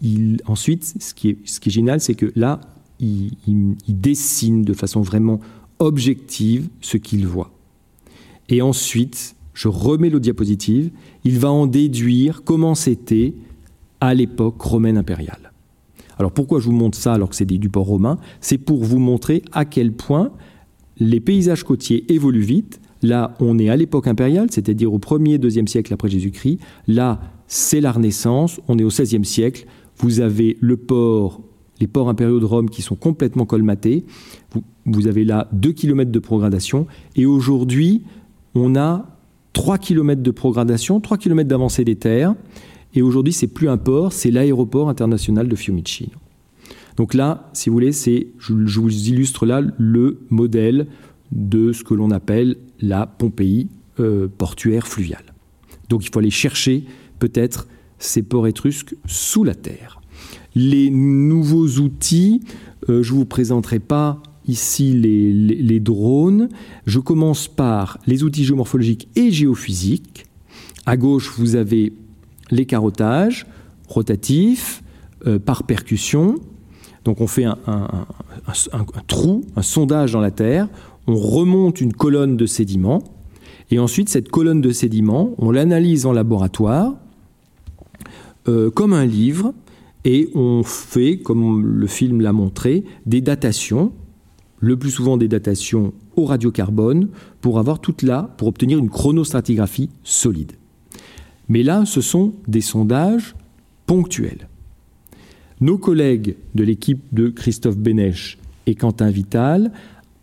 il, 0.00 0.38
ensuite, 0.46 0.94
ce 1.00 1.14
qui 1.14 1.28
est 1.30 1.70
génial, 1.70 2.00
c'est 2.00 2.14
que 2.14 2.32
là, 2.34 2.60
il, 3.00 3.76
dessine 3.88 4.62
de 4.62 4.72
façon 4.72 5.00
vraiment 5.00 5.40
objective 5.78 6.68
ce 6.80 6.96
qu'il 6.96 7.26
voit. 7.26 7.52
Et 8.48 8.62
ensuite, 8.62 9.36
je 9.60 9.68
remets 9.68 10.08
le 10.08 10.20
diapositive, 10.20 10.90
il 11.22 11.38
va 11.38 11.50
en 11.50 11.66
déduire 11.66 12.44
comment 12.44 12.74
c'était 12.74 13.34
à 14.00 14.14
l'époque 14.14 14.58
romaine 14.62 14.96
impériale. 14.96 15.52
Alors 16.18 16.32
pourquoi 16.32 16.60
je 16.60 16.64
vous 16.64 16.72
montre 16.72 16.96
ça 16.96 17.12
alors 17.12 17.28
que 17.28 17.36
c'est 17.36 17.44
du 17.44 17.68
port 17.68 17.84
romain? 17.84 18.16
C'est 18.40 18.56
pour 18.56 18.82
vous 18.82 18.98
montrer 18.98 19.42
à 19.52 19.66
quel 19.66 19.92
point 19.92 20.32
les 20.96 21.20
paysages 21.20 21.62
côtiers 21.62 22.10
évoluent 22.10 22.40
vite. 22.40 22.80
Là, 23.02 23.36
on 23.38 23.58
est 23.58 23.68
à 23.68 23.76
l'époque 23.76 24.06
impériale, 24.06 24.46
c'est-à-dire 24.50 24.94
au 24.94 24.98
1er, 24.98 25.36
2e 25.36 25.66
siècle 25.66 25.92
après 25.92 26.08
Jésus-Christ. 26.08 26.58
Là, 26.88 27.20
c'est 27.46 27.82
la 27.82 27.92
Renaissance, 27.92 28.62
on 28.66 28.78
est 28.78 28.84
au 28.84 28.88
16e 28.88 29.24
siècle. 29.24 29.66
Vous 29.98 30.20
avez 30.20 30.56
le 30.60 30.78
port, 30.78 31.42
les 31.80 31.86
ports 31.86 32.08
impériaux 32.08 32.40
de 32.40 32.46
Rome 32.46 32.70
qui 32.70 32.80
sont 32.80 32.96
complètement 32.96 33.44
colmatés. 33.44 34.06
Vous, 34.52 34.62
vous 34.86 35.06
avez 35.06 35.24
là 35.24 35.48
2 35.52 35.72
km 35.72 36.10
de 36.10 36.18
progradation. 36.18 36.86
Et 37.14 37.26
aujourd'hui, 37.26 38.04
on 38.54 38.74
a 38.74 39.19
3 39.52 39.78
km 39.78 40.22
de 40.22 40.30
progradation, 40.30 41.00
3 41.00 41.18
km 41.18 41.48
d'avancée 41.48 41.84
des 41.84 41.96
terres. 41.96 42.34
Et 42.94 43.02
aujourd'hui, 43.02 43.32
c'est 43.32 43.46
plus 43.46 43.68
un 43.68 43.76
port, 43.76 44.12
c'est 44.12 44.30
l'aéroport 44.30 44.88
international 44.88 45.48
de 45.48 45.56
Fiumicino. 45.56 46.10
Donc 46.96 47.14
là, 47.14 47.50
si 47.52 47.68
vous 47.68 47.74
voulez, 47.74 47.92
c'est, 47.92 48.28
je, 48.38 48.52
vous 48.52 49.08
illustre 49.08 49.46
là 49.46 49.62
le 49.78 50.20
modèle 50.28 50.86
de 51.32 51.72
ce 51.72 51.84
que 51.84 51.94
l'on 51.94 52.10
appelle 52.10 52.56
la 52.80 53.06
Pompéi 53.06 53.68
euh, 54.00 54.28
portuaire 54.28 54.86
fluviale. 54.86 55.24
Donc 55.88 56.04
il 56.04 56.10
faut 56.12 56.18
aller 56.18 56.30
chercher 56.30 56.84
peut-être 57.18 57.68
ces 57.98 58.22
ports 58.22 58.46
étrusques 58.46 58.96
sous 59.06 59.44
la 59.44 59.54
terre. 59.54 60.00
Les 60.54 60.90
nouveaux 60.90 61.68
outils, 61.78 62.42
euh, 62.88 63.02
je 63.02 63.12
ne 63.12 63.18
vous 63.18 63.24
présenterai 63.24 63.78
pas 63.78 64.22
ici 64.50 64.92
les, 64.92 65.80
drones. 65.80 66.48
Je 66.86 66.98
commence 66.98 67.48
par 67.48 67.98
les 68.06 68.22
outils 68.22 68.44
géomorphologiques 68.44 69.08
et 69.16 69.30
géophysiques. 69.30 70.26
À 70.86 70.96
gauche, 70.96 71.32
vous 71.38 71.56
avez 71.56 71.92
les 72.50 72.66
carottages 72.66 73.46
rotatifs 73.88 74.82
euh, 75.26 75.38
par 75.38 75.64
percussion. 75.64 76.36
Donc 77.04 77.20
on 77.20 77.26
fait 77.26 77.44
un, 77.44 77.56
trou, 79.06 79.44
un 79.56 79.62
sondage 79.62 80.12
dans 80.12 80.20
la 80.20 80.30
terre, 80.30 80.68
on 81.06 81.16
remonte 81.16 81.80
une 81.80 81.94
colonne 81.94 82.36
de 82.36 82.44
sédiments, 82.44 83.02
et 83.70 83.78
ensuite 83.78 84.10
cette 84.10 84.28
colonne 84.28 84.60
de 84.60 84.70
sédiments, 84.70 85.34
on 85.38 85.50
l'analyse 85.50 86.04
en 86.04 86.12
laboratoire 86.12 86.94
euh, 88.48 88.70
comme 88.70 88.92
un 88.92 89.06
livre, 89.06 89.54
et 90.04 90.30
on 90.34 90.62
fait, 90.62 91.18
comme 91.18 91.64
le 91.64 91.86
film 91.86 92.20
l'a 92.20 92.32
montré, 92.32 92.84
des 93.06 93.20
datations, 93.20 93.92
le 94.60 94.76
plus 94.78 94.90
souvent 94.90 95.16
des 95.16 95.28
datations 95.28 95.92
au 96.16 96.26
radiocarbone, 96.26 97.08
pour 97.40 97.58
avoir 97.58 97.80
toute 97.80 98.02
là, 98.02 98.34
pour 98.36 98.48
obtenir 98.48 98.78
une 98.78 98.90
chronostratigraphie 98.90 99.88
solide. 100.04 100.52
Mais 101.48 101.62
là, 101.62 101.84
ce 101.86 102.00
sont 102.00 102.34
des 102.46 102.60
sondages 102.60 103.34
ponctuels. 103.86 104.48
Nos 105.60 105.78
collègues 105.78 106.36
de 106.54 106.62
l'équipe 106.62 107.02
de 107.12 107.28
Christophe 107.28 107.76
Bénèche 107.76 108.38
et 108.66 108.74
Quentin 108.74 109.10
Vital, 109.10 109.72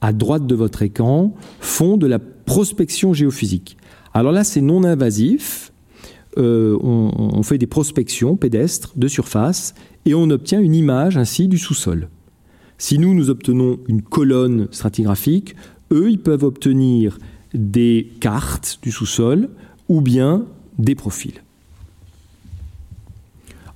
à 0.02 0.13
droite 0.13 0.47
de 0.47 0.56
votre 0.56 0.84
écran, 0.84 1.36
font 1.60 1.97
de 1.97 2.08
la 2.08 2.19
prospection 2.19 3.13
géophysique. 3.13 3.78
Alors 4.13 4.32
là, 4.32 4.43
c'est 4.43 4.62
non 4.62 4.84
invasif. 4.84 5.73
Euh, 6.38 6.78
on, 6.82 7.12
on, 7.17 7.43
fait 7.43 7.58
des 7.58 7.67
prospections 7.67 8.36
pédestres 8.36 8.93
de 8.95 9.08
surface 9.08 9.73
et 10.06 10.13
on 10.13 10.30
obtient 10.30 10.62
une 10.62 10.76
image 10.76 11.17
ainsi 11.17 11.47
du 11.47 11.58
sous-sol. 11.58 12.10
Si 12.77 12.99
nous, 12.99 13.13
nous 13.13 13.29
obtenons 13.29 13.79
une 13.87 14.01
colonne 14.01 14.67
stratigraphique, 14.71 15.55
eux, 15.91 16.09
ils 16.09 16.19
peuvent 16.19 16.43
obtenir 16.43 17.17
des 17.53 18.11
cartes 18.19 18.79
du 18.81 18.91
sous-sol 18.91 19.49
ou 19.89 20.01
bien 20.01 20.45
des 20.77 20.95
profils. 20.95 21.41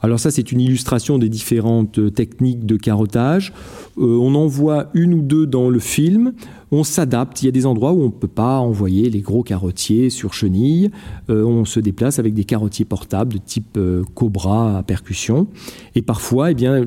Alors 0.03 0.19
ça, 0.19 0.31
c'est 0.31 0.51
une 0.51 0.61
illustration 0.61 1.19
des 1.19 1.29
différentes 1.29 1.99
euh, 1.99 2.09
techniques 2.09 2.65
de 2.65 2.75
carottage. 2.75 3.53
Euh, 3.97 4.17
on 4.17 4.33
en 4.33 4.47
voit 4.47 4.89
une 4.93 5.13
ou 5.13 5.21
deux 5.21 5.45
dans 5.45 5.69
le 5.69 5.79
film. 5.79 6.33
On 6.71 6.83
s'adapte. 6.83 7.41
Il 7.41 7.45
y 7.45 7.49
a 7.49 7.51
des 7.51 7.65
endroits 7.65 7.91
où 7.91 8.01
on 8.01 8.05
ne 8.05 8.09
peut 8.09 8.27
pas 8.27 8.59
envoyer 8.59 9.09
les 9.09 9.19
gros 9.19 9.43
carottiers 9.43 10.09
sur 10.09 10.33
chenilles. 10.33 10.89
Euh, 11.29 11.43
on 11.43 11.65
se 11.65 11.79
déplace 11.79 12.19
avec 12.19 12.33
des 12.33 12.45
carottiers 12.45 12.85
portables 12.85 13.33
de 13.33 13.39
type 13.39 13.77
Cobra 14.15 14.77
à 14.77 14.83
percussion. 14.83 15.47
Et 15.95 16.01
parfois, 16.01 16.51
eh 16.51 16.53
bien, 16.53 16.85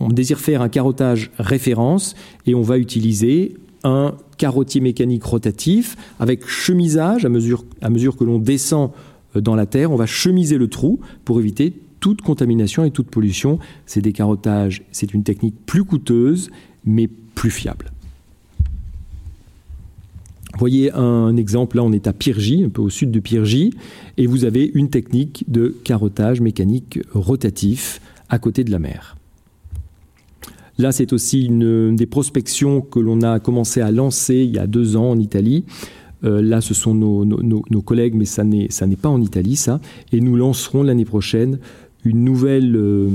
on 0.00 0.08
désire 0.08 0.40
faire 0.40 0.62
un 0.62 0.68
carottage 0.68 1.30
référence 1.38 2.14
et 2.46 2.54
on 2.54 2.62
va 2.62 2.78
utiliser 2.78 3.56
un 3.84 4.14
carottier 4.38 4.80
mécanique 4.80 5.22
rotatif 5.22 5.96
avec 6.18 6.46
chemisage 6.46 7.24
à 7.24 7.28
mesure, 7.28 7.64
à 7.82 7.90
mesure 7.90 8.16
que 8.16 8.24
l'on 8.24 8.38
descend 8.38 8.90
euh, 9.36 9.40
dans 9.40 9.54
la 9.54 9.66
terre. 9.66 9.92
On 9.92 9.96
va 9.96 10.06
chemiser 10.06 10.58
le 10.58 10.68
trou 10.68 11.00
pour 11.24 11.38
éviter 11.38 11.72
toute 12.00 12.22
contamination 12.22 12.84
et 12.84 12.90
toute 12.90 13.08
pollution. 13.08 13.58
C'est 13.86 14.00
des 14.00 14.12
carottages, 14.12 14.82
c'est 14.90 15.14
une 15.14 15.22
technique 15.22 15.54
plus 15.66 15.84
coûteuse 15.84 16.50
mais 16.84 17.06
plus 17.06 17.50
fiable. 17.50 17.93
Voyez 20.58 20.92
un 20.92 21.36
exemple, 21.36 21.76
là 21.76 21.82
on 21.82 21.92
est 21.92 22.06
à 22.06 22.12
Pyrgi, 22.12 22.64
un 22.64 22.68
peu 22.68 22.82
au 22.82 22.90
sud 22.90 23.10
de 23.10 23.20
Pyrgi, 23.20 23.72
et 24.16 24.26
vous 24.26 24.44
avez 24.44 24.70
une 24.74 24.88
technique 24.88 25.44
de 25.48 25.74
carottage 25.84 26.40
mécanique 26.40 27.00
rotatif 27.12 28.00
à 28.28 28.38
côté 28.38 28.64
de 28.64 28.70
la 28.70 28.78
mer. 28.78 29.16
Là, 30.78 30.90
c'est 30.90 31.12
aussi 31.12 31.44
une, 31.44 31.94
des 31.94 32.06
prospections 32.06 32.80
que 32.80 32.98
l'on 32.98 33.22
a 33.22 33.38
commencé 33.38 33.80
à 33.80 33.92
lancer 33.92 34.36
il 34.36 34.50
y 34.50 34.58
a 34.58 34.66
deux 34.66 34.96
ans 34.96 35.10
en 35.10 35.18
Italie. 35.18 35.64
Euh, 36.24 36.42
là, 36.42 36.60
ce 36.60 36.74
sont 36.74 36.94
nos, 36.94 37.82
collègues, 37.82 38.14
mais 38.14 38.24
ça 38.24 38.44
n'est 38.44 38.96
pas 39.00 39.08
en 39.08 39.20
Italie, 39.20 39.56
ça. 39.56 39.80
Et 40.12 40.20
nous 40.20 40.36
lancerons 40.36 40.82
l'année 40.82 41.04
prochaine 41.04 41.58
une 42.04 42.24
nouvelle 42.24 42.74
euh, 42.76 43.08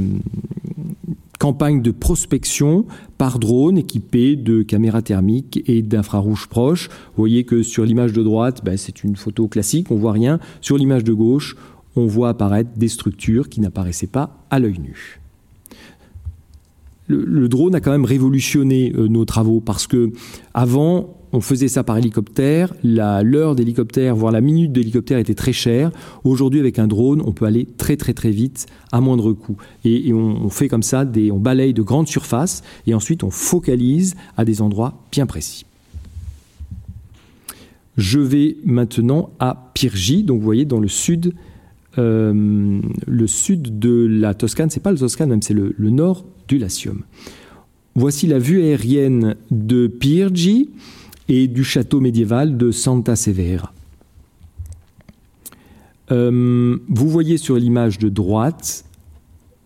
campagne 1.39 1.81
de 1.81 1.91
prospection 1.91 2.85
par 3.17 3.39
drone 3.39 3.77
équipée 3.77 4.35
de 4.35 4.61
caméras 4.61 5.01
thermiques 5.01 5.63
et 5.65 5.81
d'infrarouges 5.81 6.47
proches. 6.47 6.89
Vous 6.89 7.21
voyez 7.23 7.45
que 7.45 7.63
sur 7.63 7.85
l'image 7.85 8.13
de 8.13 8.21
droite, 8.21 8.61
ben, 8.63 8.77
c'est 8.77 9.03
une 9.03 9.15
photo 9.15 9.47
classique, 9.47 9.89
on 9.89 9.95
voit 9.95 10.11
rien. 10.11 10.39
Sur 10.61 10.77
l'image 10.77 11.03
de 11.03 11.13
gauche, 11.13 11.55
on 11.95 12.05
voit 12.05 12.29
apparaître 12.29 12.71
des 12.75 12.89
structures 12.89 13.49
qui 13.49 13.61
n'apparaissaient 13.61 14.07
pas 14.07 14.37
à 14.51 14.59
l'œil 14.59 14.79
nu 14.79 15.19
le, 17.09 17.49
drone 17.49 17.75
a 17.75 17.81
quand 17.81 17.91
même 17.91 18.05
révolutionné 18.05 18.93
euh, 18.95 19.07
nos 19.07 19.25
travaux 19.25 19.59
parce 19.59 19.87
que 19.87 20.11
avant, 20.53 21.18
on 21.31 21.41
faisait 21.41 21.67
ça 21.67 21.83
par 21.83 21.97
hélicoptère. 21.97 22.73
L'heure 22.83 23.55
d'hélicoptère, 23.55 24.15
voire 24.15 24.31
la 24.31 24.41
minute 24.41 24.71
d'hélicoptère 24.71 25.17
était 25.19 25.35
très 25.35 25.53
chère. 25.53 25.91
Aujourd'hui, 26.23 26.59
avec 26.59 26.79
un 26.79 26.87
drone, 26.87 27.21
on 27.25 27.31
peut 27.31 27.45
aller 27.45 27.67
très 27.77 27.97
très 27.97 28.13
très 28.13 28.31
vite 28.31 28.65
à 28.91 29.01
moindre 29.01 29.33
coût. 29.33 29.57
Et, 29.85 30.11
on, 30.13 30.49
fait 30.49 30.67
comme 30.67 30.83
ça, 30.83 31.05
on 31.31 31.39
balaye 31.39 31.73
de 31.73 31.81
grandes 31.81 32.07
surfaces 32.07 32.63
et 32.87 32.93
ensuite 32.93 33.23
on 33.23 33.29
focalise 33.29 34.15
à 34.37 34.45
des 34.45 34.61
endroits 34.61 35.01
bien 35.11 35.25
précis. 35.25 35.65
Je 37.97 38.19
vais 38.19 38.57
maintenant 38.63 39.29
à 39.39 39.71
Pirgi, 39.73 40.23
donc 40.23 40.39
vous 40.39 40.45
voyez 40.45 40.65
dans 40.65 40.79
le 40.79 40.87
sud, 40.87 41.33
euh, 41.97 42.81
le 43.05 43.27
sud 43.27 43.77
de 43.77 44.07
la 44.09 44.33
Toscane. 44.33 44.69
C'est 44.69 44.79
pas 44.79 44.91
le 44.91 44.97
Toscane 44.97 45.29
même, 45.29 45.41
c'est 45.41 45.53
le 45.53 45.73
nord 45.89 46.25
du 46.47 46.57
Latium. 46.57 47.03
Voici 47.95 48.27
la 48.27 48.39
vue 48.39 48.61
aérienne 48.61 49.35
de 49.51 49.87
Pirgi 49.87 50.69
et 51.29 51.47
du 51.47 51.63
château 51.63 52.01
médiéval 52.01 52.57
de 52.57 52.71
Santa 52.71 53.15
Severa. 53.15 53.71
Euh, 56.11 56.77
vous 56.89 57.07
voyez 57.07 57.37
sur 57.37 57.55
l'image 57.55 57.99
de 57.99 58.09
droite 58.09 58.83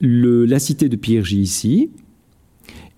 la 0.01 0.59
cité 0.59 0.89
de 0.89 0.97
Pirgi 0.97 1.39
ici 1.39 1.89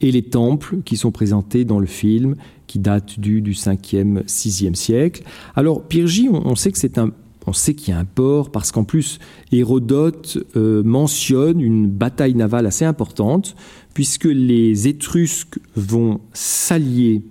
et 0.02 0.12
les 0.12 0.24
temples 0.24 0.78
qui 0.84 0.98
sont 0.98 1.12
présentés 1.12 1.64
dans 1.64 1.80
le 1.80 1.86
film 1.86 2.36
qui 2.66 2.80
datent 2.80 3.20
du, 3.20 3.42
du 3.42 3.52
5e, 3.54 4.26
6e 4.26 4.74
siècle. 4.74 5.24
Alors 5.56 5.84
Pirgi, 5.84 6.28
on, 6.32 6.56
sait 6.56 6.72
que 6.72 6.80
c'est 6.80 6.98
un 6.98 7.12
on 7.48 7.54
sait 7.54 7.76
qu'il 7.76 7.94
y 7.94 7.98
a 7.98 8.00
un 8.00 8.06
port 8.06 8.52
parce 8.52 8.72
qu'en 8.72 8.84
plus, 8.84 9.20
Hérodote 9.52 10.40
euh, 10.56 10.82
mentionne 10.82 11.62
une 11.62 11.88
bataille 11.88 12.34
navale 12.34 12.66
assez 12.66 12.86
importante, 12.86 13.56
puisque 13.94 14.26
les 14.26 14.88
Étrusques 14.88 15.60
vont 15.76 16.22
s'allier 16.34 17.22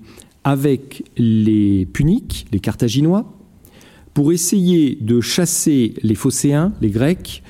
avec 0.45 1.05
les 1.17 1.87
Puniques, 1.87 2.47
les 2.53 2.61
Carthaginois, 2.61 3.33
pour 4.13 4.33
essayer 4.33 4.97
de 5.01 5.21
chasser 5.21 5.95
les 6.03 6.15
Phocéens, 6.15 6.73
les 6.81 6.91
Grecs, 6.91 7.43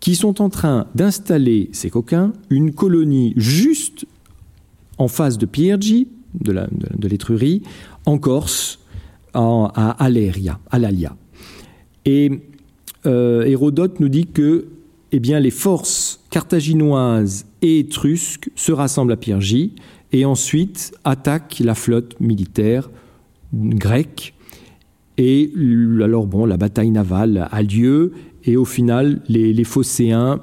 qui 0.00 0.14
sont 0.14 0.40
en 0.40 0.48
train 0.48 0.86
d'installer, 0.94 1.68
ces 1.72 1.90
coquins, 1.90 2.32
une 2.50 2.72
colonie 2.72 3.34
juste 3.36 4.06
en 4.96 5.08
face 5.08 5.38
de 5.38 5.46
Piergi, 5.46 6.08
de 6.34 7.08
l'Étrurie, 7.08 7.62
en 8.06 8.18
Corse, 8.18 8.78
à 9.34 9.96
Aléria. 9.98 10.58
Et 12.04 12.40
euh, 13.06 13.44
Hérodote 13.44 14.00
nous 14.00 14.08
dit 14.08 14.26
que 14.26 14.66
eh 15.12 15.20
bien, 15.20 15.40
les 15.40 15.50
forces 15.50 16.20
carthaginoises 16.30 17.46
et 17.62 17.78
étrusques 17.80 18.50
se 18.54 18.72
rassemblent 18.72 19.12
à 19.12 19.16
Piergi 19.16 19.72
et 20.12 20.24
ensuite 20.24 20.92
attaquent 21.04 21.60
la 21.60 21.74
flotte 21.74 22.18
militaire 22.20 22.90
grecque. 23.52 24.34
Et 25.16 25.52
alors, 26.02 26.26
bon, 26.26 26.46
la 26.46 26.56
bataille 26.56 26.90
navale 26.90 27.48
a 27.50 27.62
lieu 27.62 28.12
et 28.44 28.56
au 28.56 28.64
final, 28.64 29.20
les, 29.28 29.64
Phocéens 29.64 30.40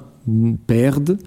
perdent. 0.66 1.18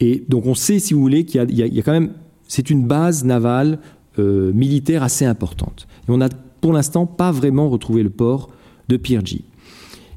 Et 0.00 0.24
donc, 0.28 0.46
on 0.46 0.54
sait, 0.54 0.78
si 0.78 0.94
vous 0.94 1.00
voulez, 1.00 1.24
qu'il 1.24 1.50
y, 1.50 1.62
a 1.80 1.82
quand 1.82 1.92
même. 1.92 2.12
C'est 2.48 2.70
une 2.70 2.86
base 2.86 3.24
navale 3.24 3.80
euh, 4.20 4.52
militaire 4.52 5.02
assez 5.02 5.24
importante. 5.24 5.88
Et 6.08 6.12
on 6.12 6.18
n'a 6.18 6.28
pour 6.60 6.72
l'instant 6.72 7.06
pas 7.06 7.32
vraiment 7.32 7.68
retrouvé 7.68 8.04
le 8.04 8.10
port 8.10 8.50
de 8.88 8.96
Pirgi. 8.96 9.44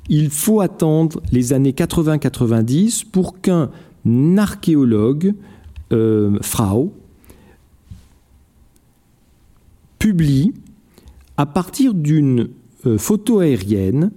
Il 0.10 0.29
faut 0.29 0.62
attendre 0.62 1.21
les 1.32 1.53
années 1.53 1.71
80-90 1.71 3.05
pour 3.12 3.41
qu'un 3.41 3.69
archéologue, 4.38 5.34
euh, 5.91 6.38
Frau, 6.41 6.93
publie, 10.00 10.54
à 11.38 11.46
partir 11.46 11.94
d'une 11.94 12.50
euh, 12.86 12.98
photo 12.98 13.40
aérienne, 13.40 14.12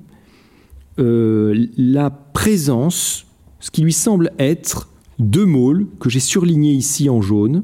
euh, 0.99 1.67
la 1.77 2.11
présence, 2.11 3.27
ce 3.61 3.71
qui 3.71 3.83
lui 3.83 3.93
semble 3.93 4.33
être 4.39 4.89
deux 5.19 5.47
môles 5.47 5.87
que 6.01 6.09
j'ai 6.11 6.21
surlignés 6.21 6.73
ici 6.73 7.11
en 7.11 7.21
jaune, 7.21 7.63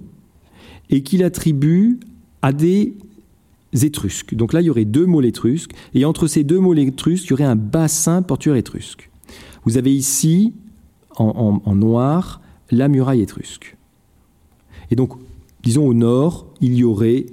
et 0.91 1.03
qu'il 1.03 1.23
attribue 1.23 2.01
à 2.43 2.53
des 2.53 2.95
étrusques. 3.73 4.35
Donc 4.35 4.53
là, 4.53 4.61
il 4.61 4.65
y 4.65 4.71
aurait 4.71 4.85
deux 4.85 5.07
môles 5.07 5.27
étrusques, 5.27 5.73
et 5.95 6.05
entre 6.05 6.27
ces 6.27 6.45
deux 6.45 6.61
môles 6.61 6.79
étrusques, 6.79 7.27
il 7.27 7.31
y 7.31 7.33
aurait 7.35 7.45
un 7.45 7.57
bassin 7.57 8.23
portuaire 8.23 8.57
étrusque. 8.57 9.11
Vous 9.65 9.77
avez 9.77 9.95
ici, 9.95 10.55
en, 11.17 11.75
noir, 11.75 12.41
la 12.71 12.89
muraille 12.89 13.23
étrusque. 13.23 13.77
Et 14.91 14.97
donc, 14.97 15.13
disons 15.63 15.87
au 15.87 15.95
nord, 15.95 16.47
il 16.61 16.75
y 16.75 16.85
aurait 16.85 17.27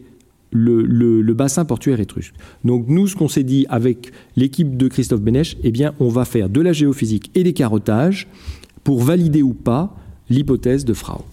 le, 0.51 1.33
bassin 1.33 1.65
portuaire 1.65 1.99
étrusque. 1.99 2.33
Donc 2.63 2.87
nous, 2.87 3.07
ce 3.07 3.15
qu'on 3.15 3.27
s'est 3.27 3.43
dit 3.43 3.65
avec 3.69 4.11
l'équipe 4.35 4.77
de 4.77 4.87
Christophe 4.87 5.21
Bénèche, 5.21 5.57
eh 5.63 5.71
bien, 5.71 5.93
on 5.99 6.09
va 6.09 6.25
faire 6.25 6.49
de 6.49 6.61
la 6.61 6.73
géophysique 6.73 7.31
et 7.35 7.43
des 7.43 7.53
carottages 7.53 8.27
pour 8.83 9.01
valider 9.01 9.41
ou 9.41 9.53
pas 9.53 9.95
l'hypothèse 10.29 10.85
de 10.85 10.93
Frau. 10.93 11.25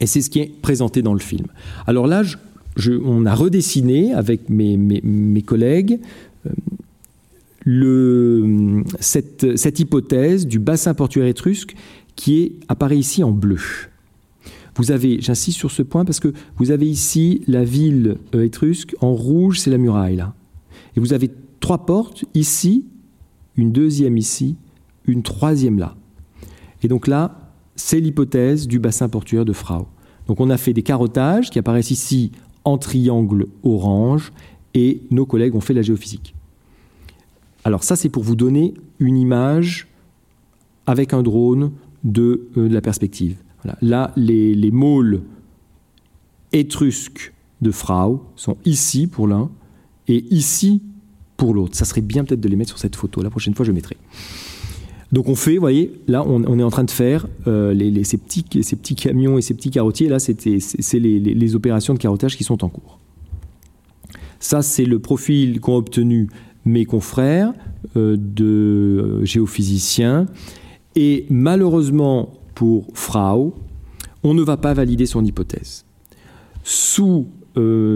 Et 0.00 0.06
c'est 0.06 0.20
ce 0.20 0.30
qui 0.30 0.40
est 0.40 0.52
présenté 0.62 1.02
dans 1.02 1.14
le 1.14 1.20
film. 1.20 1.46
Alors 1.86 2.06
là, 2.06 2.22
on 3.04 3.26
a 3.26 3.34
redessiné 3.34 4.12
avec 4.12 4.48
mes, 4.48 5.42
collègues 5.42 6.00
euh, 7.66 8.82
cette, 9.00 9.78
hypothèse 9.78 10.46
du 10.46 10.58
bassin 10.58 10.94
portuaire 10.94 11.26
étrusque 11.26 11.74
qui 12.16 12.42
est, 12.42 12.52
apparaît 12.68 12.98
ici 12.98 13.22
en 13.22 13.30
bleu. 13.30 13.58
Vous 14.78 14.92
avez, 14.92 15.20
j'insiste 15.20 15.58
sur 15.58 15.70
ce 15.70 15.82
point 15.82 16.04
parce 16.04 16.20
que 16.20 16.32
vous 16.56 16.70
avez 16.70 16.88
ici 16.88 17.42
la 17.48 17.64
ville 17.64 18.18
euh, 18.34 18.44
étrusque, 18.44 18.94
en 19.00 19.12
rouge 19.12 19.58
c'est 19.58 19.70
la 19.70 19.78
muraille 19.78 20.16
là. 20.16 20.34
Et 20.96 21.00
vous 21.00 21.12
avez 21.12 21.30
trois 21.60 21.84
portes, 21.84 22.24
ici, 22.34 22.86
une 23.56 23.72
deuxième 23.72 24.16
ici, 24.16 24.56
une 25.06 25.22
troisième 25.22 25.78
là. 25.78 25.96
Et 26.82 26.88
donc 26.88 27.08
là, 27.08 27.52
c'est 27.74 28.00
l'hypothèse 28.00 28.68
du 28.68 28.78
bassin 28.78 29.08
portuaire 29.08 29.44
de 29.44 29.52
Frau. 29.52 29.88
Donc 30.28 30.40
on 30.40 30.48
a 30.48 30.56
fait 30.56 30.72
des 30.72 30.82
carottages 30.82 31.50
qui 31.50 31.58
apparaissent 31.58 31.90
ici 31.90 32.30
en 32.64 32.78
triangle 32.78 33.48
orange 33.64 34.32
et 34.74 35.02
nos 35.10 35.26
collègues 35.26 35.56
ont 35.56 35.60
fait 35.60 35.74
la 35.74 35.82
géophysique. 35.82 36.34
Alors 37.64 37.82
ça, 37.82 37.96
c'est 37.96 38.08
pour 38.08 38.22
vous 38.22 38.36
donner 38.36 38.74
une 39.00 39.16
image 39.16 39.88
avec 40.86 41.12
un 41.12 41.22
drone 41.22 41.72
de, 42.04 42.48
euh, 42.56 42.68
la 42.68 42.80
perspective. 42.80 43.36
Là, 43.82 44.12
les, 44.16 44.54
les 44.54 44.70
môles 44.70 45.22
étrusques 46.52 47.32
de 47.60 47.70
Frau 47.70 48.22
sont 48.36 48.56
ici 48.64 49.06
pour 49.06 49.26
l'un 49.26 49.50
et 50.06 50.24
ici 50.30 50.82
pour 51.36 51.54
l'autre. 51.54 51.76
Ça 51.76 51.84
serait 51.84 52.00
bien 52.00 52.24
peut-être 52.24 52.40
de 52.40 52.48
les 52.48 52.56
mettre 52.56 52.70
sur 52.70 52.78
cette 52.78 52.96
photo. 52.96 53.22
La 53.22 53.30
prochaine 53.30 53.54
fois, 53.54 53.64
je 53.64 53.72
mettrai. 53.72 53.96
Donc 55.10 55.28
on 55.28 55.34
fait, 55.34 55.54
vous 55.54 55.60
voyez, 55.60 56.02
là 56.06 56.22
on, 56.26 56.58
est 56.58 56.62
en 56.62 56.70
train 56.70 56.84
de 56.84 56.90
faire 56.90 57.26
euh, 57.46 57.72
les, 57.72 58.04
ces, 58.04 58.18
petits, 58.18 58.44
ces, 58.62 58.76
petits, 58.76 58.94
camions 58.94 59.38
et 59.38 59.42
ces 59.42 59.54
petits 59.54 59.70
carottiers. 59.70 60.08
Là, 60.08 60.18
c'est 60.18 60.44
les, 60.44 61.18
les, 61.18 61.54
opérations 61.54 61.94
de 61.94 61.98
carottage 61.98 62.36
qui 62.36 62.44
sont 62.44 62.62
en 62.62 62.68
cours. 62.68 62.98
Ça, 64.38 64.60
c'est 64.60 64.84
le 64.84 64.98
profil 64.98 65.60
qu'ont 65.60 65.76
obtenu 65.76 66.28
mes 66.66 66.84
confrères 66.84 67.54
euh, 67.96 68.16
de 68.18 68.44
euh, 68.44 69.24
géophysiciens. 69.24 70.26
Et 70.94 71.24
malheureusement 71.30 72.34
pour 72.58 72.88
Frau, 72.92 73.54
on 74.24 74.34
ne 74.34 74.42
va 74.42 74.56
pas 74.56 74.74
valider 74.74 75.06
son 75.06 75.24
hypothèse. 75.24 75.84
Sous 76.64 77.28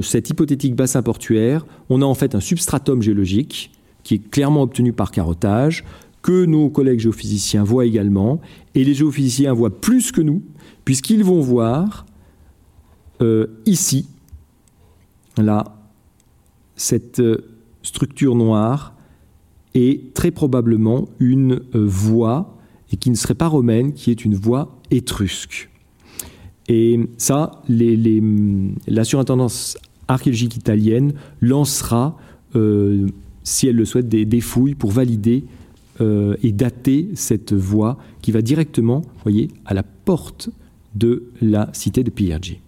cet 0.02 0.30
hypothétique 0.30 0.76
bassin 0.76 1.02
portuaire, 1.02 1.66
on 1.88 2.00
a 2.00 2.04
en 2.04 2.14
fait 2.14 2.34
un 2.34 2.40
substratum 2.40 3.00
géologique 3.00 3.72
qui 4.04 4.14
est 4.14 4.30
clairement 4.30 4.62
obtenu 4.62 4.92
par 4.92 5.10
carottage, 5.10 5.84
que 6.22 6.44
nos 6.44 6.70
collègues 6.70 7.00
géophysiciens 7.00 7.64
voient 7.64 7.84
également, 7.84 8.40
et 8.76 8.84
les 8.84 8.94
géophysiciens 8.94 9.52
voient 9.52 9.80
plus 9.80 10.12
que 10.12 10.20
nous, 10.20 10.42
puisqu'ils 10.84 11.24
vont 11.24 11.40
voir 11.40 12.06
euh, 13.20 13.46
ici, 13.66 14.08
là, 15.36 15.76
cette 16.76 17.20
euh, 17.20 17.38
structure 17.82 18.34
noire 18.34 18.94
est 19.74 20.14
très 20.14 20.30
probablement 20.30 21.08
une 21.18 21.62
euh, 21.74 21.84
voie, 21.86 22.56
et 22.92 22.96
qui 22.96 23.10
ne 23.10 23.14
serait 23.14 23.34
pas 23.34 23.48
romaine, 23.48 23.92
qui 23.92 24.10
est 24.10 24.24
une 24.24 24.34
voie 24.34 24.78
étrusque. 24.90 25.70
Et 26.68 27.00
ça, 27.18 27.62
la 27.68 29.04
surintendance 29.04 29.76
archéologique 30.08 30.56
italienne 30.56 31.14
lancera, 31.40 32.16
si 33.42 33.66
elle 33.66 33.76
le 33.76 33.84
souhaite, 33.84 34.08
des 34.08 34.40
fouilles 34.40 34.74
pour 34.74 34.90
valider 34.90 35.44
euh, 36.00 36.36
et 36.42 36.52
dater 36.52 37.10
cette 37.14 37.52
voie 37.52 37.98
qui 38.22 38.32
va 38.32 38.40
directement, 38.40 39.02
voyez, 39.24 39.48
à 39.66 39.74
la 39.74 39.82
porte 39.82 40.48
de 40.94 41.24
la 41.42 41.68
cité 41.74 42.02
de 42.02 42.08
Piergi. 42.08 42.60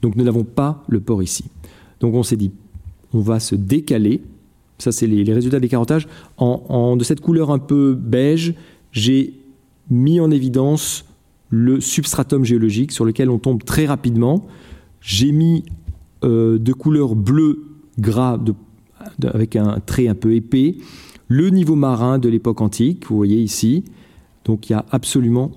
Donc 0.00 0.16
nous 0.16 0.24
n'avons 0.24 0.42
pas 0.42 0.82
le 0.88 1.00
port 1.00 1.22
ici. 1.22 1.44
Donc 2.00 2.14
on 2.14 2.22
s'est 2.22 2.36
dit, 2.36 2.52
on 3.12 3.20
va 3.20 3.38
se 3.38 3.54
décaler. 3.54 4.22
Ça, 4.78 4.92
c'est 4.92 5.06
les, 5.06 5.30
résultats 5.30 5.60
des 5.60 5.68
carottages. 5.68 6.08
En, 6.38 6.96
de 6.96 7.04
cette 7.04 7.20
couleur 7.20 7.50
un 7.50 7.58
peu 7.58 7.94
beige, 7.94 8.54
j'ai 8.96 9.34
mis 9.90 10.20
en 10.20 10.30
évidence 10.30 11.04
le 11.50 11.80
substratum 11.80 12.44
géologique 12.44 12.92
sur 12.92 13.04
lequel 13.04 13.28
on 13.28 13.38
tombe 13.38 13.62
très 13.62 13.84
rapidement. 13.84 14.46
J'ai 15.02 15.32
mis 15.32 15.64
euh, 16.24 16.58
de 16.58 16.72
couleur 16.72 17.14
bleu 17.14 17.62
gras 17.98 18.40
avec 19.22 19.54
un 19.54 19.78
trait 19.80 20.08
un 20.08 20.14
peu 20.14 20.34
épais 20.34 20.78
le 21.28 21.50
niveau 21.50 21.74
marin 21.74 22.18
de 22.18 22.28
l'époque 22.28 22.60
antique, 22.60 23.06
vous 23.06 23.16
voyez 23.16 23.40
ici. 23.40 23.84
Donc 24.44 24.70
il 24.70 24.72
n'y 24.72 24.78
a 24.78 24.86
absolument 24.90 25.52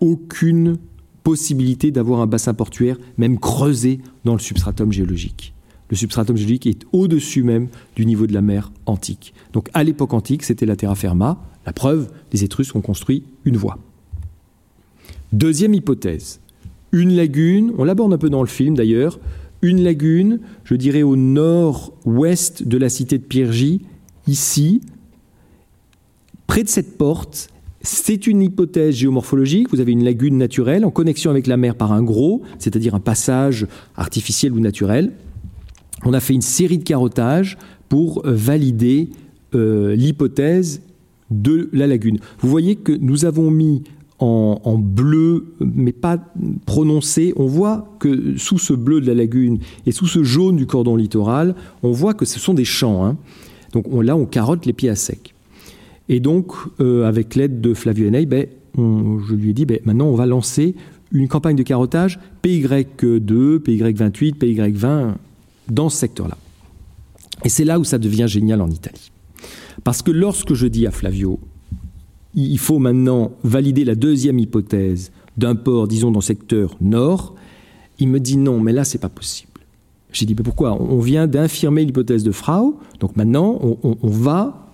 aucune 0.00 0.76
possibilité 1.22 1.90
d'avoir 1.90 2.20
un 2.20 2.26
bassin 2.26 2.52
portuaire, 2.52 2.98
même 3.16 3.38
creusé 3.38 4.00
dans 4.24 4.34
le 4.34 4.40
substratum 4.40 4.92
géologique. 4.92 5.54
Le 5.88 5.96
substratum 5.96 6.36
géologique 6.36 6.66
est 6.66 6.84
au-dessus 6.92 7.44
même 7.44 7.68
du 7.96 8.04
niveau 8.04 8.26
de 8.26 8.34
la 8.34 8.42
mer 8.42 8.72
antique. 8.84 9.32
Donc 9.52 9.70
à 9.72 9.84
l'époque 9.84 10.12
antique, 10.12 10.42
c'était 10.42 10.66
la 10.66 10.76
terra 10.76 10.96
firma. 10.96 11.40
La 11.66 11.72
preuve, 11.72 12.10
les 12.32 12.44
Étrusques 12.44 12.76
ont 12.76 12.80
construit 12.80 13.24
une 13.44 13.56
voie. 13.56 13.78
Deuxième 15.32 15.74
hypothèse, 15.74 16.40
une 16.92 17.14
lagune, 17.16 17.72
on 17.78 17.84
l'aborde 17.84 18.12
un 18.12 18.18
peu 18.18 18.30
dans 18.30 18.42
le 18.42 18.48
film 18.48 18.76
d'ailleurs, 18.76 19.18
une 19.62 19.82
lagune, 19.82 20.40
je 20.64 20.74
dirais 20.74 21.02
au 21.02 21.16
nord-ouest 21.16 22.62
de 22.62 22.76
la 22.76 22.88
cité 22.88 23.18
de 23.18 23.24
Piergi, 23.24 23.80
ici, 24.26 24.82
Près 26.46 26.62
de 26.62 26.68
cette 26.68 26.98
porte, 26.98 27.48
c'est 27.82 28.26
une 28.26 28.42
hypothèse 28.42 28.94
géomorphologique. 28.94 29.70
Vous 29.70 29.80
avez 29.80 29.92
une 29.92 30.04
lagune 30.04 30.38
naturelle 30.38 30.84
en 30.84 30.90
connexion 30.90 31.30
avec 31.30 31.46
la 31.46 31.56
mer 31.56 31.74
par 31.74 31.92
un 31.92 32.02
gros, 32.02 32.42
c'est-à-dire 32.58 32.94
un 32.94 33.00
passage 33.00 33.66
artificiel 33.96 34.52
ou 34.52 34.60
naturel. 34.60 35.12
On 36.04 36.12
a 36.12 36.20
fait 36.20 36.34
une 36.34 36.42
série 36.42 36.78
de 36.78 36.84
carottages 36.84 37.58
pour 37.88 38.22
valider 38.24 39.10
l'hypothèse 39.52 40.80
de 41.30 41.68
la 41.72 41.86
lagune. 41.86 42.18
Vous 42.38 42.48
voyez 42.48 42.76
que 42.76 42.92
nous 42.92 43.24
avons 43.24 43.50
mis 43.50 43.82
en, 44.20 44.78
bleu, 44.78 45.54
mais 45.60 45.92
pas 45.92 46.18
prononcé, 46.64 47.34
on 47.36 47.46
voit 47.46 47.94
que 47.98 48.38
sous 48.38 48.58
ce 48.58 48.72
bleu 48.72 49.00
de 49.02 49.06
la 49.06 49.14
lagune 49.14 49.58
et 49.84 49.92
sous 49.92 50.06
ce 50.06 50.22
jaune 50.22 50.56
du 50.56 50.66
cordon 50.66 50.96
littoral, 50.96 51.54
on 51.82 51.92
voit 51.92 52.14
que 52.14 52.24
ce 52.24 52.40
sont 52.40 52.54
des 52.54 52.64
champs. 52.64 53.04
Hein. 53.04 53.18
Donc 53.72 53.84
là, 54.02 54.16
on 54.16 54.24
carotte 54.24 54.64
les 54.64 54.72
pieds 54.72 54.88
à 54.88 54.94
sec. 54.94 55.34
Et 56.08 56.20
donc, 56.20 56.52
euh, 56.80 57.06
avec 57.06 57.34
l'aide 57.34 57.60
de 57.60 57.74
Flavio 57.74 58.06
Heney, 58.06 58.24
ben, 58.24 58.46
je 58.76 59.34
lui 59.34 59.50
ai 59.50 59.52
dit, 59.52 59.66
ben, 59.66 59.78
maintenant, 59.84 60.06
on 60.06 60.14
va 60.14 60.26
lancer 60.26 60.74
une 61.12 61.28
campagne 61.28 61.56
de 61.56 61.62
carottage 61.62 62.18
PY2, 62.42 63.58
PY28, 63.58 64.36
PY20 64.36 65.14
dans 65.70 65.88
ce 65.88 65.98
secteur-là. 65.98 66.36
Et 67.44 67.48
c'est 67.48 67.64
là 67.64 67.78
où 67.78 67.84
ça 67.84 67.98
devient 67.98 68.26
génial 68.28 68.60
en 68.60 68.70
Italie. 68.70 69.10
Parce 69.82 70.02
que 70.02 70.10
lorsque 70.10 70.54
je 70.54 70.66
dis 70.66 70.86
à 70.86 70.90
Flavio, 70.90 71.40
il 72.34 72.58
faut 72.58 72.78
maintenant 72.78 73.32
valider 73.42 73.84
la 73.84 73.94
deuxième 73.94 74.38
hypothèse 74.38 75.12
d'un 75.36 75.54
port, 75.54 75.88
disons, 75.88 76.10
dans 76.10 76.20
le 76.20 76.24
secteur 76.24 76.76
nord, 76.80 77.34
il 77.98 78.08
me 78.08 78.20
dit 78.20 78.36
non, 78.36 78.60
mais 78.60 78.72
là, 78.72 78.84
c'est 78.84 78.98
pas 78.98 79.08
possible. 79.08 79.50
J'ai 80.12 80.26
dit, 80.26 80.34
mais 80.36 80.44
pourquoi? 80.44 80.80
On 80.80 81.00
vient 81.00 81.26
d'infirmer 81.26 81.84
l'hypothèse 81.84 82.22
de 82.22 82.30
Frau, 82.30 82.78
donc 83.00 83.16
maintenant, 83.16 83.58
on, 83.82 84.08
va 84.08 84.72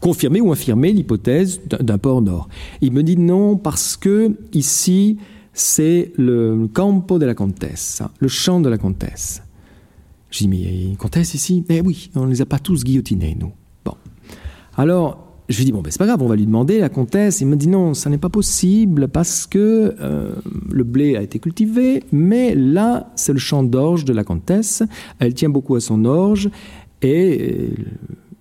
confirmer 0.00 0.40
ou 0.40 0.52
infirmer 0.52 0.92
l'hypothèse 0.92 1.62
d'un 1.66 1.98
port 1.98 2.20
nord. 2.20 2.48
Il 2.82 2.92
me 2.92 3.02
dit 3.02 3.16
non, 3.16 3.56
parce 3.56 3.96
que 3.96 4.36
ici, 4.52 5.16
c'est 5.54 6.12
le 6.16 6.68
campo 6.72 7.18
de 7.18 7.24
la 7.24 7.34
comtesse, 7.34 8.02
le 8.20 8.28
champ 8.28 8.60
de 8.60 8.68
la 8.68 8.76
comtesse. 8.76 9.42
J'ai 10.30 10.44
dit, 10.44 10.48
mais 10.48 10.58
il 10.58 10.82
y 10.82 10.86
a 10.86 10.90
une 10.90 10.96
comtesse 10.98 11.32
ici? 11.32 11.64
Eh 11.70 11.80
oui, 11.80 12.10
on 12.14 12.26
ne 12.26 12.30
les 12.30 12.42
a 12.42 12.46
pas 12.46 12.58
tous 12.58 12.84
guillotinés, 12.84 13.36
nous. 13.38 13.52
Alors, 14.78 15.28
je 15.48 15.58
lui 15.58 15.64
dis, 15.64 15.72
bon, 15.72 15.82
ben, 15.82 15.90
c'est 15.90 15.98
pas 15.98 16.06
grave, 16.06 16.22
on 16.22 16.28
va 16.28 16.36
lui 16.36 16.46
demander, 16.46 16.78
la 16.78 16.88
comtesse. 16.88 17.40
Il 17.40 17.48
me 17.48 17.56
dit, 17.56 17.66
non, 17.66 17.94
ça 17.94 18.10
n'est 18.10 18.18
pas 18.18 18.28
possible 18.28 19.08
parce 19.08 19.46
que 19.46 19.96
euh, 20.00 20.36
le 20.70 20.84
blé 20.84 21.16
a 21.16 21.22
été 21.22 21.40
cultivé, 21.40 22.04
mais 22.12 22.54
là, 22.54 23.10
c'est 23.16 23.32
le 23.32 23.40
champ 23.40 23.64
d'orge 23.64 24.04
de 24.04 24.12
la 24.12 24.22
comtesse. 24.22 24.84
Elle 25.18 25.34
tient 25.34 25.48
beaucoup 25.48 25.74
à 25.74 25.80
son 25.80 26.04
orge 26.04 26.48
et 27.02 27.70
euh, 27.80 27.84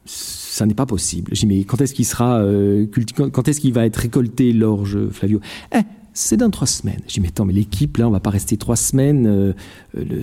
ça 0.05 0.67
n'est 0.67 0.75
pas 0.75 0.85
possible. 0.85 1.31
Je 1.33 1.39
dis, 1.39 1.47
mais 1.47 1.63
quand 1.63 1.81
est-ce 1.81 1.95
qu'il 1.95 2.05
sera, 2.05 2.39
euh, 2.41 2.85
quand 3.31 3.47
est-ce 3.47 3.59
qu'il 3.59 3.73
va 3.73 3.87
être 3.87 3.97
récolté 3.97 4.53
l'orge, 4.53 5.09
Flavio? 5.09 5.39
Eh, 5.73 5.79
c'est 6.17 6.37
dans 6.37 6.49
trois 6.49 6.65
semaines. 6.65 7.01
J'ai 7.07 7.15
dit, 7.15 7.19
mais 7.21 7.27
attends, 7.27 7.45
mais 7.45 7.53
l'équipe, 7.53 7.97
là, 7.97 8.07
on 8.07 8.11
va 8.11 8.19
pas 8.19 8.31
rester 8.31 8.57
trois 8.57 8.75
semaines, 8.75 9.53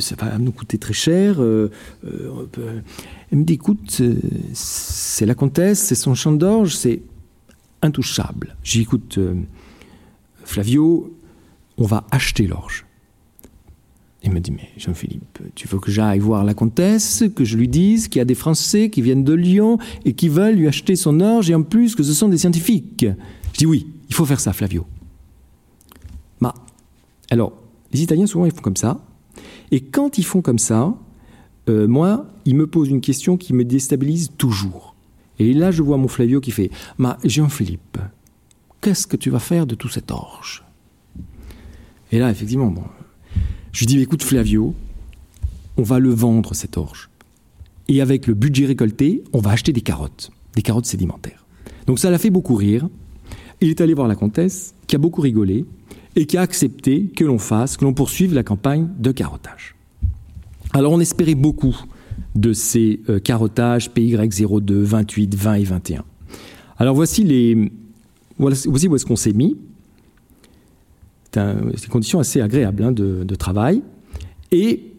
ça 0.00 0.16
va 0.16 0.38
nous 0.38 0.50
coûter 0.50 0.76
très 0.76 0.92
cher. 0.92 1.40
Elle 1.40 3.38
me 3.38 3.44
dit, 3.44 3.54
écoute, 3.54 4.02
c'est 4.52 5.26
la 5.26 5.34
comtesse, 5.34 5.78
c'est 5.78 5.94
son 5.94 6.14
champ 6.14 6.32
d'orge, 6.32 6.74
c'est 6.74 7.00
intouchable. 7.80 8.56
J'ai 8.64 8.80
dit, 8.80 8.82
écoute, 8.82 9.18
euh, 9.18 9.34
Flavio, 10.44 11.16
on 11.78 11.84
va 11.84 12.04
acheter 12.10 12.46
l'orge. 12.46 12.86
Il 14.24 14.32
me 14.32 14.40
dit, 14.40 14.50
mais 14.50 14.70
Jean-Philippe, 14.76 15.38
tu 15.54 15.68
veux 15.68 15.78
que 15.78 15.92
j'aille 15.92 16.18
voir 16.18 16.44
la 16.44 16.54
comtesse, 16.54 17.24
que 17.36 17.44
je 17.44 17.56
lui 17.56 17.68
dise 17.68 18.08
qu'il 18.08 18.18
y 18.18 18.22
a 18.22 18.24
des 18.24 18.34
Français 18.34 18.90
qui 18.90 19.02
viennent 19.02 19.22
de 19.22 19.34
Lyon 19.34 19.78
et 20.04 20.14
qui 20.14 20.28
veulent 20.28 20.56
lui 20.56 20.66
acheter 20.66 20.96
son 20.96 21.20
orge, 21.20 21.50
et 21.50 21.54
en 21.54 21.62
plus 21.62 21.94
que 21.94 22.02
ce 22.02 22.14
sont 22.14 22.28
des 22.28 22.38
scientifiques. 22.38 23.06
Je 23.52 23.58
dis, 23.58 23.66
oui, 23.66 23.86
il 24.08 24.14
faut 24.14 24.24
faire 24.24 24.40
ça, 24.40 24.52
Flavio. 24.52 24.86
Alors, 27.34 27.52
les 27.92 28.00
Italiens, 28.00 28.28
souvent, 28.28 28.46
ils 28.46 28.52
font 28.52 28.62
comme 28.62 28.76
ça. 28.76 29.00
Et 29.72 29.80
quand 29.80 30.18
ils 30.18 30.24
font 30.24 30.40
comme 30.40 30.60
ça, 30.60 30.94
euh, 31.68 31.88
moi, 31.88 32.26
il 32.44 32.54
me 32.54 32.68
pose 32.68 32.88
une 32.90 33.00
question 33.00 33.36
qui 33.36 33.52
me 33.54 33.64
déstabilise 33.64 34.30
toujours. 34.38 34.94
Et 35.40 35.52
là, 35.52 35.72
je 35.72 35.82
vois 35.82 35.96
mon 35.96 36.06
Flavio 36.06 36.40
qui 36.40 36.52
fait 36.52 36.70
Ma 36.96 37.18
Jean-Philippe, 37.24 37.98
qu'est-ce 38.80 39.08
que 39.08 39.16
tu 39.16 39.30
vas 39.30 39.40
faire 39.40 39.66
de 39.66 39.74
tout 39.74 39.88
cet 39.88 40.12
orge? 40.12 40.62
Et 42.12 42.20
là, 42.20 42.30
effectivement, 42.30 42.68
bon, 42.68 42.84
je 43.72 43.80
lui 43.80 43.86
dis 43.86 43.98
Écoute, 43.98 44.22
Flavio, 44.22 44.72
on 45.76 45.82
va 45.82 45.98
le 45.98 46.10
vendre 46.10 46.54
cet 46.54 46.78
orge. 46.78 47.10
Et 47.88 48.00
avec 48.00 48.28
le 48.28 48.34
budget 48.34 48.66
récolté, 48.66 49.24
on 49.32 49.40
va 49.40 49.50
acheter 49.50 49.72
des 49.72 49.80
carottes, 49.80 50.30
des 50.54 50.62
carottes 50.62 50.86
sédimentaires. 50.86 51.44
Donc 51.88 51.98
ça 51.98 52.12
l'a 52.12 52.18
fait 52.18 52.30
beaucoup 52.30 52.54
rire. 52.54 52.88
Il 53.60 53.70
est 53.70 53.80
allé 53.80 53.92
voir 53.92 54.06
la 54.06 54.14
comtesse, 54.14 54.76
qui 54.86 54.94
a 54.94 55.00
beaucoup 55.00 55.20
rigolé, 55.20 55.64
et 56.16 56.26
qui 56.26 56.36
a 56.36 56.42
accepté 56.42 57.06
que 57.06 57.24
l'on 57.24 57.38
fasse, 57.38 57.76
que 57.76 57.84
l'on 57.84 57.94
poursuive 57.94 58.34
la 58.34 58.42
campagne 58.42 58.88
de 58.98 59.12
carottage. 59.12 59.74
Alors 60.72 60.92
on 60.92 61.00
espérait 61.00 61.34
beaucoup 61.34 61.76
de 62.34 62.52
ces 62.52 63.00
euh, 63.08 63.18
carottages 63.20 63.90
PY02, 63.90 64.72
28, 64.72 65.34
20 65.34 65.54
et 65.54 65.64
21. 65.64 66.04
Alors 66.78 66.94
voici 66.94 67.22
les 67.24 67.70
voici 68.38 68.88
où 68.88 68.96
est-ce 68.96 69.06
qu'on 69.06 69.16
s'est 69.16 69.32
mis. 69.32 69.56
C'est 71.32 71.82
des 71.82 71.88
conditions 71.88 72.20
assez 72.20 72.40
agréables 72.40 72.82
hein, 72.82 72.92
de, 72.92 73.34
travail. 73.34 73.82
Et 74.52 74.92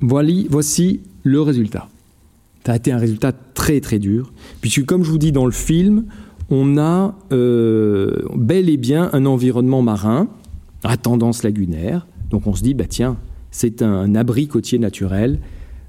voici 0.00 1.00
le 1.22 1.40
résultat. 1.40 1.88
Ça 2.66 2.72
a 2.72 2.76
été 2.76 2.90
un 2.90 2.98
résultat 2.98 3.32
très 3.32 3.80
très 3.80 3.98
dur, 3.98 4.32
puisque 4.60 4.84
comme 4.84 5.04
je 5.04 5.10
vous 5.10 5.18
dis 5.18 5.32
dans 5.32 5.46
le 5.46 5.52
film, 5.52 6.06
on 6.50 6.78
a 6.78 7.14
euh, 7.32 8.22
bel 8.36 8.68
et 8.68 8.76
bien 8.76 9.10
un 9.12 9.26
environnement 9.26 9.82
marin 9.82 10.28
à 10.82 10.96
tendance 10.96 11.42
lagunaire. 11.42 12.06
Donc 12.30 12.46
on 12.46 12.54
se 12.54 12.62
dit, 12.62 12.74
bah 12.74 12.84
tiens, 12.88 13.16
c'est 13.50 13.82
un, 13.82 14.14
abri 14.14 14.48
côtier 14.48 14.78
naturel. 14.78 15.40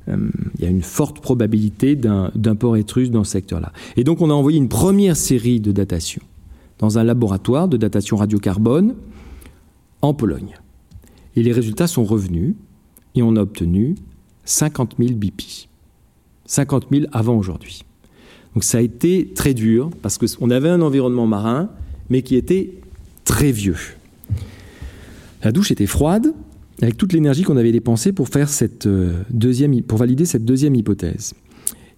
Euh, 0.07 0.29
il 0.57 0.63
y 0.63 0.67
a 0.67 0.69
une 0.69 0.83
forte 0.83 1.19
probabilité 1.19 1.95
d'un 1.95 2.55
port 2.55 2.77
étrusque 2.77 3.11
dans 3.11 3.23
ce 3.23 3.31
secteur-là. 3.31 3.73
Et 3.97 4.03
donc 4.03 4.21
on 4.21 4.29
a 4.29 4.33
envoyé 4.33 4.57
une 4.57 4.69
première 4.69 5.17
série 5.17 5.59
de 5.59 5.71
datations 5.71 6.21
dans 6.79 6.97
un 6.97 7.03
laboratoire 7.03 7.67
de 7.67 7.77
datation 7.77 8.17
radiocarbone 8.17 8.95
en 10.01 10.13
Pologne. 10.13 10.55
Et 11.35 11.43
les 11.43 11.51
résultats 11.51 11.87
sont 11.87 12.03
revenus 12.03 12.55
et 13.15 13.23
on 13.23 13.35
a 13.35 13.41
obtenu 13.41 13.95
50 14.45 14.95
000 14.99 15.13
BP. 15.15 15.67
50 16.45 16.87
000 16.91 17.05
avant 17.11 17.35
aujourd'hui. 17.35 17.83
Donc 18.55 18.63
ça 18.63 18.79
a 18.79 18.81
été 18.81 19.31
très 19.35 19.53
dur 19.53 19.91
parce 20.01 20.17
qu'on 20.17 20.49
avait 20.49 20.69
un 20.69 20.81
environnement 20.81 21.27
marin, 21.27 21.69
mais 22.09 22.21
qui 22.21 22.35
était 22.35 22.71
très 23.25 23.51
vieux. 23.51 23.77
La 25.43 25.51
douche 25.51 25.71
était 25.71 25.85
froide, 25.85 26.33
avec 26.81 26.97
toute 26.97 27.13
l'énergie 27.13 27.43
qu'on 27.43 27.57
avait 27.57 27.71
dépensée 27.71 28.13
pour 28.13 28.27
euh, 28.85 29.23
pour 29.87 29.97
valider 29.97 30.25
cette 30.25 30.45
deuxième 30.45 30.75
hypothèse. 30.75 31.33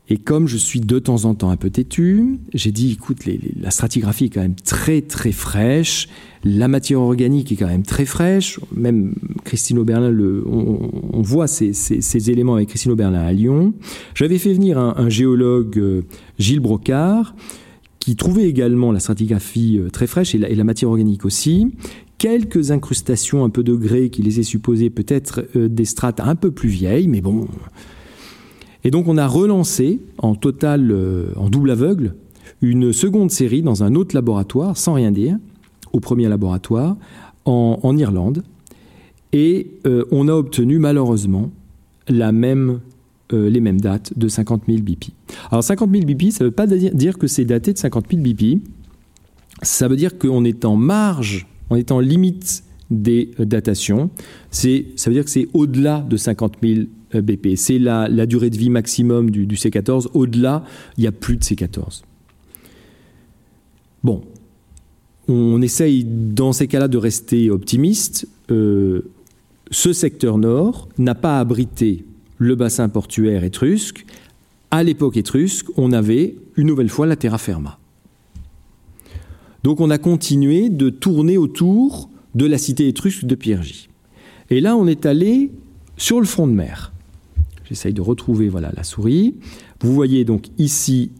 Et 0.09 0.17
comme 0.17 0.47
je 0.47 0.57
suis 0.57 0.79
de 0.79 0.99
temps 0.99 1.25
en 1.25 1.35
temps 1.35 1.49
un 1.49 1.57
peu 1.57 1.69
têtu, 1.69 2.39
j'ai 2.53 2.71
dit, 2.71 2.93
écoute, 2.93 3.19
la 3.59 3.71
stratigraphie 3.71 4.25
est 4.25 4.29
quand 4.29 4.41
même 4.41 4.55
très 4.55 5.01
très 5.01 5.33
fraîche, 5.33 6.07
la 6.45 6.67
matière 6.67 7.01
organique 7.01 7.51
est 7.51 7.55
quand 7.55 7.67
même 7.67 7.83
très 7.83 8.05
fraîche. 8.05 8.59
Même 8.73 9.15
Christine 9.43 9.79
Oberlin, 9.79 10.09
le, 10.09 10.45
on, 10.47 11.21
voit 11.21 11.47
ces, 11.47 12.29
éléments 12.29 12.55
avec 12.55 12.69
Christine 12.69 12.91
Oberlin 12.91 13.19
à 13.19 13.33
Lyon. 13.33 13.73
J'avais 14.15 14.37
fait 14.37 14.53
venir 14.53 14.77
un, 14.77 15.09
géologue, 15.09 15.77
euh, 15.77 16.01
Gilles 16.39 16.61
Brocard, 16.61 17.35
qui 17.99 18.15
trouvait 18.15 18.47
également 18.47 18.93
la 18.93 18.99
stratigraphie 18.99 19.79
euh, 19.79 19.89
très 19.89 20.07
fraîche 20.07 20.33
et 20.35 20.37
la, 20.37 20.49
et 20.49 20.55
la 20.55 20.63
matière 20.63 20.89
organique 20.89 21.25
aussi, 21.25 21.73
quelques 22.17 22.71
incrustations 22.71 23.43
un 23.43 23.49
peu 23.49 23.63
de 23.63 23.73
grès 23.73 24.09
qui 24.09 24.21
laissaient 24.21 24.43
supposer 24.43 24.89
peut-être 24.89 25.45
euh, 25.55 25.67
des 25.67 25.85
strates 25.85 26.21
un 26.21 26.35
peu 26.35 26.51
plus 26.51 26.69
vieilles, 26.69 27.07
mais 27.07 27.21
bon. 27.21 27.47
Et 28.83 28.91
donc 28.91 29.07
on 29.07 29.17
a 29.17 29.27
relancé 29.27 29.99
en 30.17 30.35
total, 30.35 30.91
euh, 30.91 31.27
en 31.35 31.49
double 31.49 31.71
aveugle, 31.71 32.15
une 32.61 32.93
seconde 32.93 33.31
série 33.31 33.61
dans 33.61 33.83
un 33.83 33.95
autre 33.95 34.15
laboratoire, 34.15 34.77
sans 34.77 34.93
rien 34.93 35.11
dire, 35.11 35.37
au 35.93 35.99
premier 35.99 36.27
laboratoire, 36.27 36.97
en, 37.45 37.97
Irlande. 37.97 38.43
Et 39.31 39.71
euh, 39.85 40.03
on 40.11 40.27
a 40.27 40.33
obtenu 40.33 40.79
malheureusement 40.79 41.49
la 42.09 42.33
même, 42.33 42.79
les 43.31 43.59
mêmes 43.61 43.79
dates 43.79 44.17
de 44.17 44.27
50 44.27 44.63
000 44.67 44.81
BP. 44.81 45.11
Alors 45.49 45.63
50 45.63 45.91
000 45.91 46.05
BP, 46.05 46.31
ça 46.31 46.43
ne 46.43 46.49
veut 46.49 46.55
pas 46.55 46.67
dire 46.67 47.17
que 47.17 47.27
c'est 47.27 47.45
daté 47.45 47.73
de 47.73 47.77
50 47.77 48.05
000 48.11 48.21
BP. 48.21 48.61
Ça 49.61 49.87
veut 49.87 49.95
dire 49.95 50.17
qu'on 50.17 50.43
est 50.43 50.65
en 50.65 50.75
marge 50.75 51.47
on 51.69 51.75
est 51.75 51.91
en 51.91 51.99
limite 51.99 52.63
des 52.89 53.31
euh, 53.39 53.45
datations. 53.45 54.09
ça 54.51 54.69
veut 55.07 55.13
dire 55.13 55.25
que 55.25 55.29
c'est 55.29 55.47
au-delà 55.53 55.99
de 56.01 56.17
50 56.17 56.57
000 56.61 56.81
euh, 56.81 56.85
BP. 57.13 57.55
C'est 57.55 57.79
la, 57.79 58.25
durée 58.25 58.49
de 58.49 58.57
vie 58.57 58.69
maximum 58.69 59.31
du, 59.31 59.45
C14. 59.47 60.07
Au-delà, 60.13 60.63
il 60.97 61.01
n'y 61.01 61.07
a 61.07 61.11
plus 61.11 61.37
de 61.37 61.43
C14. 61.43 62.01
Bon, 64.03 64.23
on 65.27 65.61
essaye 65.61 66.05
dans 66.05 66.53
ces 66.53 66.67
cas-là 66.67 66.87
de 66.87 66.97
rester 66.97 67.49
optimiste. 67.49 68.27
Euh, 68.51 69.01
ce 69.71 69.93
secteur 69.93 70.37
nord 70.37 70.87
n'a 70.97 71.15
pas 71.15 71.39
abrité 71.39 72.05
le 72.37 72.55
bassin 72.55 72.87
portuaire 72.89 73.43
étrusque. 73.43 74.05
À 74.71 74.83
l'époque 74.83 75.17
étrusque, 75.17 75.67
on 75.77 75.91
avait 75.91 76.35
une 76.55 76.67
nouvelle 76.67 76.89
fois 76.89 77.05
la 77.05 77.15
terra 77.15 77.37
firma. 77.37 77.79
Donc 79.63 79.81
on 79.81 79.89
a 79.89 79.97
continué 79.97 80.69
de 80.69 80.89
tourner 80.89 81.37
autour 81.37 82.09
de 82.35 82.45
la 82.45 82.57
cité 82.57 82.87
étrusque 82.87 83.25
de 83.25 83.35
Piergie. 83.35 83.89
Et 84.49 84.61
là, 84.61 84.75
on 84.75 84.87
est 84.87 85.05
allé 85.05 85.51
sur 85.97 86.19
le 86.19 86.25
front 86.25 86.47
de 86.47 86.53
mer. 86.53 86.93
J'essaye 87.67 87.93
de 87.93 88.01
retrouver 88.01 88.49
voilà, 88.49 88.71
la 88.75 88.83
souris. 88.83 89.35
Vous 89.81 89.93
voyez 89.93 90.23
donc 90.23 90.47
ici, 90.57 91.11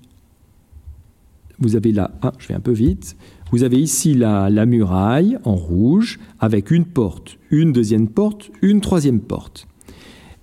vous 1.59 1.75
avez 1.75 1.91
là, 1.91 2.11
ah, 2.21 2.31
je 2.37 2.47
vais 2.47 2.53
un 2.53 2.59
peu 2.59 2.71
vite. 2.71 3.15
Vous 3.51 3.63
avez 3.63 3.77
ici 3.77 4.13
la, 4.13 4.49
la 4.49 4.65
muraille 4.65 5.37
en 5.43 5.55
rouge 5.55 6.19
avec 6.39 6.71
une 6.71 6.85
porte, 6.85 7.37
une 7.49 7.71
deuxième 7.71 8.07
porte, 8.07 8.51
une 8.61 8.81
troisième 8.81 9.19
porte. 9.19 9.67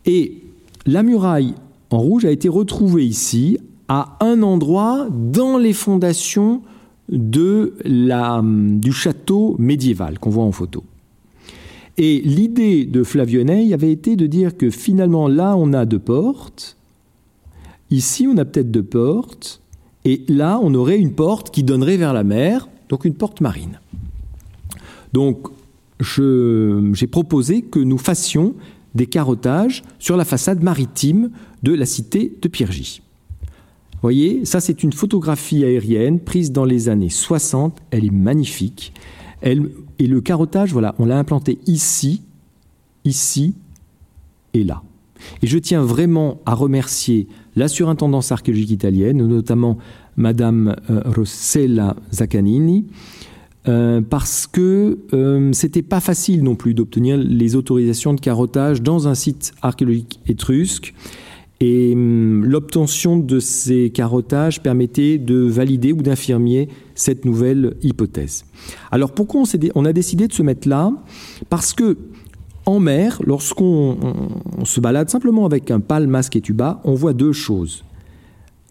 Et 0.07 0.43
la 0.87 1.03
muraille 1.03 1.55
en 1.91 1.99
rouge 1.99 2.25
a 2.25 2.31
été 2.31 2.49
retrouvée 2.49 3.07
ici 3.07 3.59
à 3.89 4.17
un 4.21 4.43
endroit 4.43 5.09
dans 5.11 5.59
les 5.59 5.73
fondations 5.73 6.63
de 7.09 7.75
la, 7.85 8.43
du 8.43 8.93
château 8.93 9.57
médiéval 9.59 10.19
qu'on 10.19 10.31
voit 10.31 10.45
en 10.45 10.53
photo. 10.53 10.85
Et 11.97 12.21
l'idée 12.23 12.87
de 12.87 13.05
Flavionnet 13.05 13.73
avait 13.73 13.93
été 13.93 14.17
de 14.17 14.27
dire 14.27 14.57
que 14.57 14.71
finalement 14.71 15.29
là 15.29 15.57
on 15.57 15.73
a 15.73 15.85
deux 15.85 16.01
portes, 16.01 16.77
ici 17.91 18.27
on 18.29 18.37
a 18.37 18.45
peut-être 18.45 18.71
deux 18.71 18.83
portes, 18.83 19.61
et 20.05 20.25
là 20.29 20.59
on 20.63 20.75
aurait 20.75 20.99
une 20.99 21.15
porte 21.15 21.51
qui 21.51 21.63
donnerait 21.63 21.97
vers 21.97 22.13
la 22.13 22.25
mer, 22.25 22.69
donc 22.89 23.05
une 23.05 23.15
porte 23.15 23.41
marine. 23.41 23.79
Donc 25.13 25.49
j'ai 26.01 27.07
proposé 27.07 27.63
que 27.63 27.79
nous 27.79 27.99
fassions 27.99 28.55
des 28.97 29.07
carottages 29.07 29.85
sur 30.01 30.17
la 30.17 30.25
façade 30.25 30.63
maritime 30.63 31.31
de 31.63 31.73
la 31.73 31.87
cité 31.87 32.37
de 32.43 32.49
Piergy. 32.49 33.03
Vous 33.93 34.01
voyez, 34.03 34.45
ça 34.45 34.61
c'est 34.61 34.83
une 34.83 34.93
photographie 34.93 35.65
aérienne 35.65 36.19
prise 36.19 36.51
dans 36.51 36.65
les 36.65 36.89
années 36.89 37.09
60, 37.09 37.79
elle 37.91 38.05
est 38.05 38.13
magnifique. 38.13 38.93
Elle, 39.45 39.69
et 39.99 40.07
le 40.07 40.23
carottage, 40.23 40.73
voilà, 40.73 40.95
on 40.99 41.05
l'a 41.05 41.19
implanté 41.19 41.59
ici, 41.67 42.23
ici 43.05 43.55
et 44.55 44.65
là. 44.65 44.83
Et 45.43 45.47
je 45.47 45.59
tiens 45.59 45.83
vraiment 45.83 46.41
à 46.47 46.55
remercier 46.55 47.29
la 47.55 47.69
surintendance 47.69 48.33
archéologique 48.33 48.71
italienne, 48.71 49.19
notamment 49.19 49.77
Madame 50.17 50.75
euh, 50.89 51.03
Rossella 51.05 51.95
Zaccanini, 52.11 52.87
euh, 53.69 54.01
parce 54.01 54.47
que 54.47 54.99
euh, 55.13 55.53
c'était 55.53 55.83
pas 55.83 56.01
facile 56.01 56.43
non 56.43 56.55
plus 56.55 56.73
d'obtenir 56.73 57.19
les 57.19 57.55
autorisations 57.55 58.15
de 58.15 58.21
carottage 58.21 58.81
dans 58.81 59.09
un 59.09 59.15
site 59.15 59.53
archéologique 59.61 60.21
étrusque. 60.27 60.95
Et 61.61 61.93
hum, 61.93 62.47
l'obtention 62.47 63.19
de 63.19 63.41
ces 63.41 63.91
carottages 63.91 64.63
permettait 64.63 65.19
de 65.19 65.37
valider 65.37 65.93
ou 65.93 66.01
d'infirmer 66.01 66.71
cette 66.95 67.25
nouvelle 67.25 67.77
hypothèse. 67.83 68.45
Alors 68.91 69.13
pourquoi 69.13 69.43
on, 69.43 69.45
on, 69.75 69.85
a 69.85 69.93
décidé 69.93 70.29
de 70.29 70.33
se 70.33 70.43
mettre 70.43 70.69
là? 70.69 70.93
Parce 71.49 71.73
que 71.73 71.97
en 72.67 72.81
mer, 72.81 73.21
lorsqu'on 73.27 73.99
se 74.65 74.81
balade 74.81 75.11
simplement 75.11 75.45
avec 75.45 75.71
un 75.71 75.81
pal, 75.81 76.07
masque 76.07 76.37
et 76.37 76.41
tuba, 76.41 76.81
on 76.85 76.95
voit 76.95 77.13
deux 77.13 77.33
choses. 77.33 77.85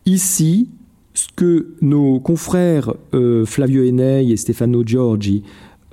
Ici, 0.06 0.70
ce 1.14 1.28
que 1.36 1.76
nos 1.82 2.20
confrères 2.20 2.94
euh, 3.14 3.46
Flavio 3.46 3.84
Enei 3.84 4.32
et 4.32 4.38
Stefano 4.38 4.84
Giorgi, 4.84 5.44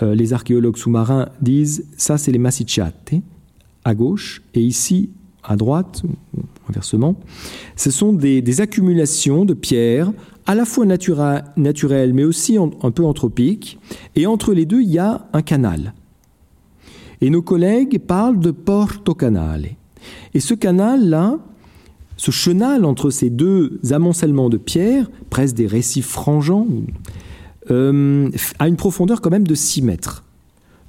euh, 0.03 0.14
les 0.14 0.33
archéologues 0.33 0.78
sous-marins, 0.78 1.28
disent, 1.43 1.85
ça 1.97 2.16
c'est 2.16 2.33
les 2.33 2.39
massicciate 2.39 3.12
à 3.85 3.95
gauche, 3.95 4.43
et 4.55 4.61
ici 4.61 5.11
à 5.43 5.57
droite, 5.57 6.03
inversement, 6.68 7.16
ce 7.76 7.91
sont 7.91 8.12
des, 8.12 8.61
accumulations 8.61 9.45
de 9.45 9.55
pierres 9.55 10.12
à 10.47 10.55
la 10.55 10.64
fois 10.64 10.86
naturelles 10.86 12.14
mais 12.14 12.24
aussi 12.24 12.57
un 12.59 12.91
peu 12.91 13.05
anthropiques, 13.05 13.78
et 14.16 14.26
entre 14.26 14.53
les 14.53 14.66
deux 14.66 14.82
il 14.82 14.91
y 14.91 14.99
a 14.99 15.26
un 15.32 15.43
canal. 15.43 15.95
Et 17.20 17.30
nos 17.30 17.43
collègues 17.43 17.99
parlent 17.99 18.41
de 18.41 18.51
Porto 18.51 19.14
Canale. 19.14 19.68
Et 20.32 20.41
ce 20.41 20.55
canal-là, 20.55 21.38
ce 22.16 22.30
chenal 22.30 22.84
entre 22.84 23.11
ces 23.11 23.30
deux 23.30 23.78
amoncellements 23.91 24.49
de 24.49 24.57
pierres, 24.57 25.11
presque 25.28 25.55
des 25.55 25.66
récifs 25.66 26.07
frangeants, 26.07 26.66
euh, 27.70 28.30
a 28.59 28.68
une 28.68 28.76
profondeur 28.76 29.20
quand 29.20 29.30
même 29.30 29.47
de 29.47 29.55
6 29.55 29.82
mètres. 29.82 30.24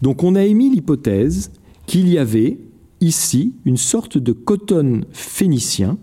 Donc 0.01 0.23
on 0.23 0.35
a 0.35 0.43
émis 0.43 0.69
l'hypothèse 0.69 1.51
qu'il 1.85 2.07
y 2.09 2.17
avait 2.17 2.57
ici 3.01 3.53
une 3.65 3.77
sorte 3.77 4.17
de 4.17 4.31
coton 4.31 5.01
phénicien. 5.11 5.97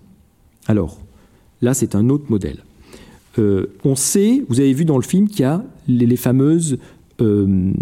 Alors, 0.66 1.00
là 1.62 1.74
c'est 1.74 1.94
un 1.94 2.08
autre 2.10 2.26
modèle. 2.28 2.64
Euh, 3.38 3.66
on 3.84 3.94
sait, 3.94 4.44
vous 4.48 4.60
avez 4.60 4.72
vu 4.72 4.84
dans 4.84 4.96
le 4.96 5.02
film 5.02 5.28
qu'il 5.28 5.40
y 5.40 5.44
a 5.44 5.64
les, 5.86 6.16
fameuses 6.16 6.78
euh, 7.20 7.72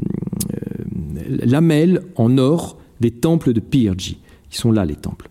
lamelles 1.28 2.02
en 2.16 2.36
or 2.38 2.78
des 3.00 3.10
temples 3.10 3.52
de 3.52 3.60
Pirgi. 3.60 4.18
Ils 4.52 4.56
sont 4.56 4.70
là 4.70 4.84
les 4.84 4.96
temples. 4.96 5.28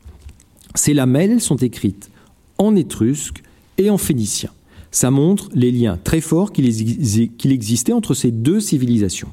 Ces 0.73 0.93
lamelles 0.93 1.39
sont 1.39 1.57
écrites 1.57 2.09
en 2.57 2.75
étrusque 2.75 3.43
et 3.77 3.89
en 3.89 3.97
phénicien. 3.97 4.49
Ça 4.91 5.11
montre 5.11 5.49
les 5.53 5.71
liens 5.71 5.99
très 6.01 6.21
forts 6.21 6.51
qu'il 6.53 6.65
existait 6.65 7.93
entre 7.93 8.13
ces 8.13 8.31
deux 8.31 8.59
civilisations. 8.59 9.29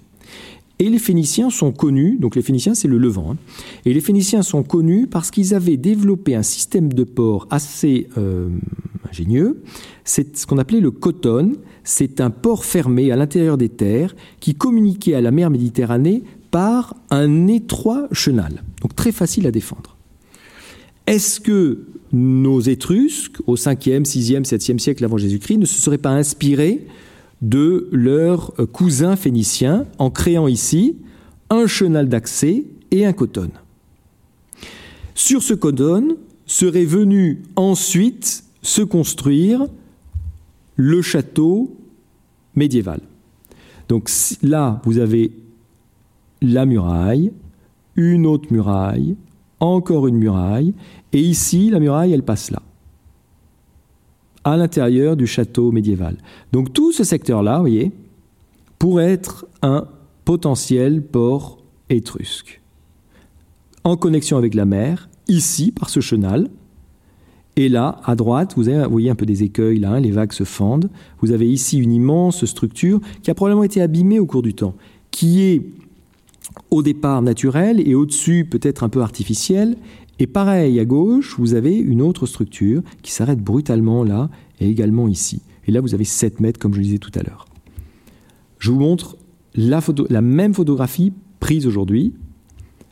Et 0.79 0.89
les 0.89 0.99
Phéniciens 0.99 1.51
sont 1.51 1.73
connus, 1.73 2.17
donc 2.19 2.35
les 2.35 2.43
Phéniciens 2.43 2.75
c'est 2.75 2.89
le 2.89 2.99
Levant, 2.99 3.33
hein. 3.33 3.37
et 3.85 3.93
les 3.93 4.01
Phéniciens 4.01 4.43
sont 4.43 4.63
connus 4.63 5.07
parce 5.07 5.31
qu'ils 5.31 5.55
avaient 5.55 5.77
développé 5.77 6.35
un 6.35 6.43
système 6.43 6.93
de 6.93 7.05
port 7.05 7.47
assez 7.51 8.09
euh, 8.19 8.49
ingénieux. 9.09 9.63
C'est 10.05 10.37
ce 10.37 10.47
qu'on 10.47 10.59
appelait 10.59 10.81
le 10.81 10.91
coton. 10.91 11.53
C'est 11.85 12.21
un 12.21 12.31
port 12.31 12.65
fermé 12.65 13.13
à 13.13 13.17
l'intérieur 13.17 13.59
des 13.59 13.69
terres 13.69 14.15
qui 14.41 14.55
communiquait 14.55 15.15
à 15.15 15.21
la 15.21 15.31
mer 15.31 15.51
Méditerranée 15.51 16.25
par 16.51 16.97
un 17.11 17.47
étroit 17.47 18.09
chenal, 18.13 18.63
donc 18.83 18.95
très 18.95 19.13
facile 19.13 19.47
à 19.47 19.51
défendre. 19.51 19.97
Est-ce 21.07 21.41
que 21.41 21.87
nos 22.13 22.61
Étrusques, 22.61 23.39
au 23.47 23.57
5e, 23.57 24.05
6e, 24.05 24.45
7e 24.45 24.79
siècle 24.79 25.05
avant 25.05 25.17
Jésus-Christ, 25.17 25.59
ne 25.59 25.65
se 25.65 25.81
seraient 25.81 25.99
pas 25.99 26.11
inspirés 26.11 26.87
de 27.43 27.89
leurs 27.93 28.55
cousins 28.73 29.17
phéniciens 29.17 29.85
en 29.99 30.11
créant 30.11 30.47
ici 30.47 30.97
un 31.51 31.67
chenal 31.67 32.09
d'accès 32.09 32.65
et 32.91 33.05
un 33.05 33.13
coton 33.13 33.51
Sur 35.15 35.43
ce 35.43 35.53
coton 35.53 36.17
serait 36.47 36.85
venu 36.85 37.43
ensuite 37.57 38.45
se 38.63 38.83
construire 38.83 39.67
le 40.77 41.03
château 41.03 41.77
médiéval. 42.55 43.01
Donc 43.89 44.11
là, 44.43 44.81
vous 44.85 44.99
avez 44.99 45.33
la 46.41 46.65
muraille, 46.65 47.33
une 47.97 48.27
autre 48.27 48.53
muraille, 48.53 49.17
encore 49.61 50.07
une 50.07 50.17
muraille, 50.17 50.75
et 51.13 51.21
ici, 51.21 51.71
la 51.71 51.79
muraille, 51.79 52.13
elle 52.13 52.23
passe 52.23 52.51
là, 52.51 52.63
à 54.45 54.57
l'intérieur 54.57 55.17
du 55.17 55.27
château 55.27 55.73
médiéval. 55.73 56.17
Donc 56.53 56.73
tout 56.73 56.93
ce 56.93 57.05
secteur-là, 57.05 57.57
vous 57.57 57.63
voyez, 57.63 57.93
pourrait 58.79 59.13
être 59.13 59.47
un 59.63 59.87
potentiel 60.25 61.03
port 61.03 61.59
étrusque, 61.89 62.61
en 63.85 63.97
connexion 63.97 64.37
avec 64.37 64.55
la 64.55 64.65
mer, 64.65 65.09
ici, 65.29 65.73
par 65.73 65.91
ce 65.91 66.01
chenal, 66.01 66.49
et 67.57 67.69
là, 67.69 68.01
à 68.05 68.17
droite, 68.17 68.55
vous, 68.57 68.65
voyez 68.91 69.11
un 69.11 69.15
peu 69.15 69.27
des 69.27 69.43
écueils, 69.43 69.79
là, 69.79 69.93
hein, 69.93 70.01
les 70.01 70.11
vagues 70.11 70.33
se 70.33 70.45
fendent. 70.45 70.89
Vous 71.21 71.33
avez 71.33 71.51
ici 71.51 71.79
une 71.79 71.93
immense 71.93 72.47
structure 72.47 73.01
qui 73.23 73.31
a 73.31 73.35
probablement 73.35 73.65
été 73.65 73.83
abîmée 73.83 74.19
au 74.19 74.27
cours 74.27 74.43
du 74.43 74.55
temps, 74.55 74.75
qui 75.11 75.43
est 75.43 75.63
au 76.71 76.83
départ 76.83 77.21
naturel 77.21 77.87
et 77.87 77.95
au-dessus 77.95 78.47
peut-être 78.51 78.85
un 78.85 78.89
peu 78.89 79.03
artificiel. 79.03 79.77
Et 80.19 80.27
pareil, 80.27 80.79
à 80.79 80.85
gauche, 80.85 81.37
vous 81.39 81.55
avez 81.55 81.77
une 81.77 82.03
autre 82.03 82.27
structure 82.27 82.83
qui 83.03 83.13
s'arrête 83.13 83.41
brutalement 83.41 84.05
là 84.05 84.31
et 84.61 84.69
également 84.69 85.09
ici. 85.09 85.43
Et 85.67 85.73
là, 85.73 85.81
vous 85.81 85.95
avez 85.95 86.05
7 86.05 86.41
mètres, 86.41 86.59
comme 86.59 86.75
je 86.75 86.79
le 86.79 86.85
disais 86.85 86.99
tout 86.99 87.13
à 87.15 87.23
l'heure. 87.23 87.47
Je 88.59 88.71
vous 88.71 88.79
montre 88.79 89.17
la, 89.55 89.81
photo, 89.81 90.07
la 90.11 90.21
même 90.21 90.55
photographie 90.55 91.13
prise 91.41 91.67
aujourd'hui. 91.67 92.15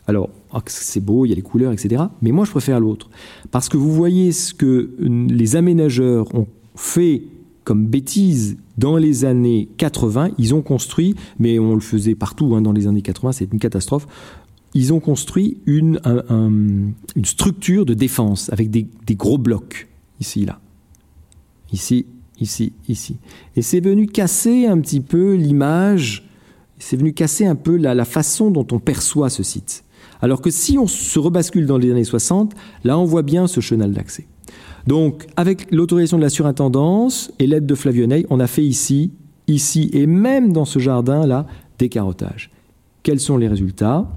Alors, 0.07 0.31
ah, 0.53 0.63
c'est 0.67 1.05
beau, 1.05 1.25
il 1.25 1.29
y 1.29 1.33
a 1.33 1.37
les 1.37 1.43
couleurs, 1.43 1.73
etc. 1.73 2.05
Mais 2.23 2.33
moi, 2.33 2.45
je 2.45 2.51
préfère 2.51 2.81
l'autre. 2.81 3.11
Parce 3.51 3.69
que 3.69 3.77
vous 3.77 3.93
voyez 3.93 4.33
ce 4.33 4.55
que 4.55 4.91
les 4.99 5.57
aménageurs 5.57 6.35
ont 6.35 6.49
fait 6.75 7.23
comme 7.65 7.87
bêtise 7.87 8.57
dans 8.79 8.97
les 8.97 9.25
années 9.25 9.69
80, 9.77 10.31
ils 10.39 10.55
ont 10.55 10.63
construit, 10.63 11.15
mais 11.39 11.59
on 11.59 11.75
le 11.75 11.81
faisait 11.81 12.15
partout 12.15 12.55
hein, 12.57 12.63
dans 12.63 12.73
les 12.73 12.87
années 12.87 13.03
80, 13.03 13.33
c'est 13.33 13.53
une 13.53 13.59
catastrophe, 13.59 14.09
ils 14.75 14.93
ont 14.93 15.01
construit 15.01 15.59
une, 15.67 16.01
structure 17.25 17.85
de 17.85 17.95
défense 17.95 18.51
avec 18.53 18.71
des, 18.71 18.89
gros 19.15 19.39
blocs, 19.39 19.89
ici, 20.21 20.45
là. 20.45 20.61
Ici, 21.73 22.07
ici, 22.41 22.73
ici. 22.89 23.17
Et 23.57 23.63
c'est 23.63 23.81
venu 23.81 24.07
casser 24.07 24.67
un 24.67 24.81
petit 24.81 25.01
peu 25.01 25.35
l'image, 25.35 26.29
c'est 26.79 26.97
venu 26.97 27.13
casser 27.13 27.47
un 27.47 27.55
peu 27.55 27.77
la, 27.77 27.95
la 27.95 28.05
façon 28.05 28.51
dont 28.51 28.67
on 28.73 28.79
perçoit 28.79 29.31
ce 29.31 29.43
site. 29.43 29.85
Alors 30.23 30.41
que 30.41 30.51
si 30.51 30.79
on 30.79 30.87
se 30.87 31.19
rebascule 31.19 31.67
dans 31.67 31.79
les 31.79 31.91
années 31.91 32.05
60, 32.05 32.55
là 32.85 32.99
on 32.99 33.05
voit 33.05 33.23
bien 33.23 33.47
ce 33.47 33.61
chenal 33.61 33.93
d'accès. 33.93 34.27
Donc, 34.87 35.27
avec 35.37 35.71
l'autorisation 35.73 36.17
de 36.17 36.23
la 36.23 36.31
surintendance 36.31 37.33
et 37.39 37.47
l'aide 37.47 37.67
de 37.67 37.75
Flavionnet, 37.75 38.27
on 38.31 38.41
a 38.41 38.47
fait 38.47 38.65
ici, 38.65 39.13
ici 39.47 39.91
et 39.93 40.07
même 40.07 40.53
dans 40.53 40.65
ce 40.65 40.79
jardin-là 40.79 41.47
des 41.79 41.89
carottages. 41.89 42.51
Quels 43.03 43.21
sont 43.21 43.37
les 43.37 43.49
résultats? 43.49 44.09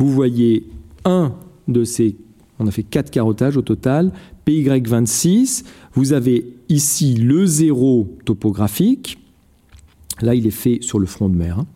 Vous 0.00 0.08
voyez 0.08 0.66
un 1.04 1.34
de 1.68 1.84
ces 1.84 2.16
On 2.58 2.66
a 2.66 2.70
fait 2.70 2.82
quatre 2.82 3.10
carottages 3.10 3.58
au 3.58 3.62
total. 3.62 4.12
PY26, 4.46 5.64
vous 5.92 6.14
avez 6.14 6.54
ici 6.70 7.16
le 7.16 7.44
zéro 7.44 8.08
topographique. 8.24 9.18
Là, 10.22 10.34
il 10.34 10.46
est 10.46 10.52
fait 10.52 10.78
sur 10.80 10.98
le 11.00 11.04
front 11.04 11.28
de 11.28 11.36
mer. 11.36 11.58
Hein. 11.58 11.66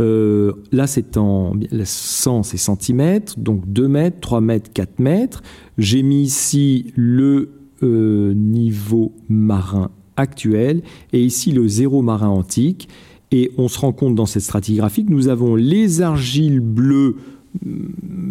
Euh, 0.00 0.54
là, 0.72 0.88
c'est 0.88 1.16
en 1.16 1.52
100, 1.84 2.42
c'est 2.42 2.56
centimètres, 2.56 3.38
donc 3.38 3.62
2 3.68 3.86
mètres, 3.86 4.16
3 4.18 4.40
mètres, 4.40 4.72
4 4.74 4.98
mètres. 4.98 5.40
J'ai 5.78 6.02
mis 6.02 6.22
ici 6.22 6.92
le 6.96 7.50
euh, 7.84 8.34
niveau 8.34 9.12
marin 9.28 9.92
actuel 10.16 10.82
et 11.12 11.22
ici 11.22 11.52
le 11.52 11.68
zéro 11.68 12.02
marin 12.02 12.30
antique. 12.30 12.88
Et 13.30 13.52
on 13.58 13.68
se 13.68 13.78
rend 13.78 13.92
compte 13.92 14.16
dans 14.16 14.26
cette 14.26 14.42
stratigraphie 14.42 15.04
que 15.04 15.10
nous 15.10 15.28
avons 15.28 15.54
les 15.54 16.02
argiles 16.02 16.58
bleues 16.60 17.16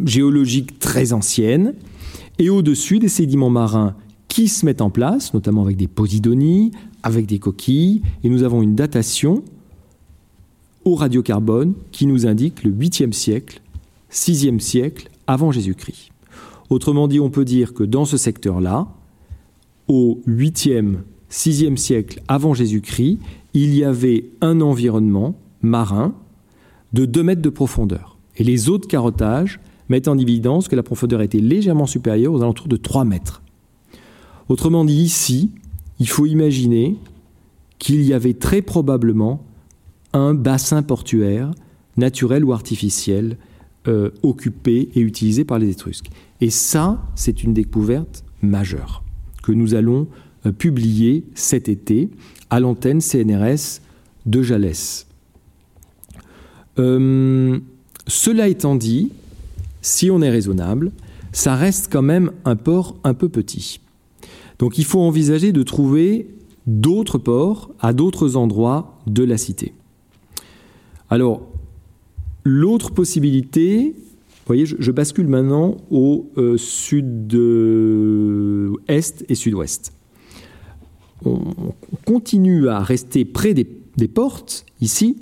géologiques 0.06 0.80
très 0.80 1.14
anciennes 1.14 1.74
et 2.40 2.50
au-dessus 2.50 3.00
des 3.00 3.10
sédiments 3.10 3.50
marins 3.50 3.96
qui 4.28 4.48
se 4.48 4.66
mettent 4.66 4.82
en 4.82 4.90
place, 4.90 5.34
notamment 5.34 5.62
avec 5.62 5.78
des 5.78 5.88
posidonies, 5.88 6.72
avec 7.04 7.26
des 7.26 7.40
coquilles, 7.40 8.02
et 8.24 8.30
nous 8.30 8.44
avons 8.44 8.62
une 8.62 8.76
datation 8.76 9.44
au 10.86 10.96
radiocarbone 10.96 11.74
qui 11.92 12.08
nous 12.08 12.26
indique 12.26 12.64
le 12.64 12.72
8e 12.72 13.12
siècle, 13.12 13.62
6e 14.12 14.60
siècle 14.60 15.10
avant 15.28 15.52
Jésus-Christ. 15.52 16.10
Autrement 16.70 17.08
dit, 17.08 17.20
on 17.20 17.30
peut 17.30 17.46
dire 17.46 17.74
que 17.74 17.84
dans 17.84 18.06
ce 18.06 18.18
secteur-là, 18.18 18.88
au 19.88 20.22
8e, 20.28 20.96
6e 21.30 21.78
siècle 21.78 22.22
avant 22.28 22.54
Jésus-Christ, 22.54 23.20
il 23.54 23.76
y 23.76 23.84
avait 23.84 24.26
un 24.42 24.62
environnement 24.62 25.36
marin 25.62 26.16
de 26.94 27.06
2 27.06 27.24
mètres 27.24 27.42
de 27.42 27.50
profondeur. 27.50 28.13
Et 28.38 28.44
les 28.44 28.70
autres 28.70 28.88
carottages 28.88 29.60
mettent 29.90 30.08
en 30.08 30.18
évidence 30.18 30.68
que 30.68 30.76
la 30.76 30.84
profondeur 30.84 31.22
était 31.22 31.40
légèrement 31.40 31.86
supérieure 31.86 32.34
aux 32.34 32.42
alentours 32.42 32.68
de 32.68 32.78
3 32.78 33.06
mètres. 33.06 33.42
Autrement 34.50 34.86
dit, 34.86 34.96
ici, 34.96 35.52
il 36.00 36.10
faut 36.10 36.26
imaginer 36.26 36.98
qu'il 37.80 38.04
y 38.04 38.14
avait 38.14 38.34
très 38.34 38.62
probablement 38.62 39.44
un 40.14 40.34
bassin 40.34 40.84
portuaire, 40.84 41.52
naturel 41.98 42.46
ou 42.46 42.54
artificiel, 42.54 43.38
euh, 43.88 44.12
occupé 44.22 44.90
et 44.96 45.02
utilisé 45.02 45.44
par 45.44 45.60
les 45.60 45.70
Étrusques. 45.70 46.10
Et 46.40 46.50
ça, 46.50 47.04
c'est 47.16 47.44
une 47.44 47.54
découverte 47.54 48.24
majeure 48.42 49.04
que 49.42 49.52
nous 49.52 49.76
allons 49.76 50.08
euh, 50.46 50.52
publier 50.52 51.26
cet 51.36 51.68
été 51.68 52.10
à 52.50 52.60
l'antenne 52.60 53.02
CNRS 53.02 53.82
de 54.26 54.42
Jalès. 54.42 55.08
Euh, 56.80 57.60
cela 58.08 58.48
étant 58.48 58.76
dit, 58.76 59.12
si 59.82 60.12
on 60.12 60.22
est 60.22 60.30
raisonnable, 60.30 60.92
ça 61.32 61.56
reste 61.56 61.90
quand 61.92 62.02
même 62.02 62.32
un 62.46 62.56
port 62.56 62.96
un 63.04 63.14
peu 63.14 63.30
petit. 63.30 63.80
Donc 64.60 64.78
il 64.78 64.86
faut 64.86 65.02
envisager 65.02 65.52
de 65.52 65.64
trouver 65.64 66.28
d'autres 66.68 67.18
ports 67.18 67.72
à 67.80 67.94
d'autres 67.94 68.36
endroits 68.36 69.00
de 69.08 69.24
la 69.24 69.38
cité. 69.38 69.74
Alors, 71.10 71.42
l'autre 72.44 72.92
possibilité, 72.92 73.94
vous 73.96 74.48
voyez, 74.48 74.66
je, 74.66 74.92
bascule 74.92 75.28
maintenant 75.28 75.78
au 75.92 76.30
euh, 76.38 76.58
sud-est 76.58 77.06
et 79.30 79.36
sud-ouest. 79.36 79.94
On, 81.26 81.40
continue 82.06 82.68
à 82.68 82.80
rester 82.80 83.24
près 83.26 83.54
des, 83.54 83.66
portes, 84.08 84.66
ici, 84.82 85.18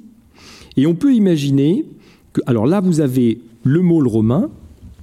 et 0.78 0.88
on 0.88 0.96
peut 0.96 1.14
imaginer 1.14 1.86
alors 2.46 2.66
là, 2.66 2.80
vous 2.80 3.02
avez 3.02 3.42
le 3.64 3.82
môle 3.82 4.08
romain 4.08 4.50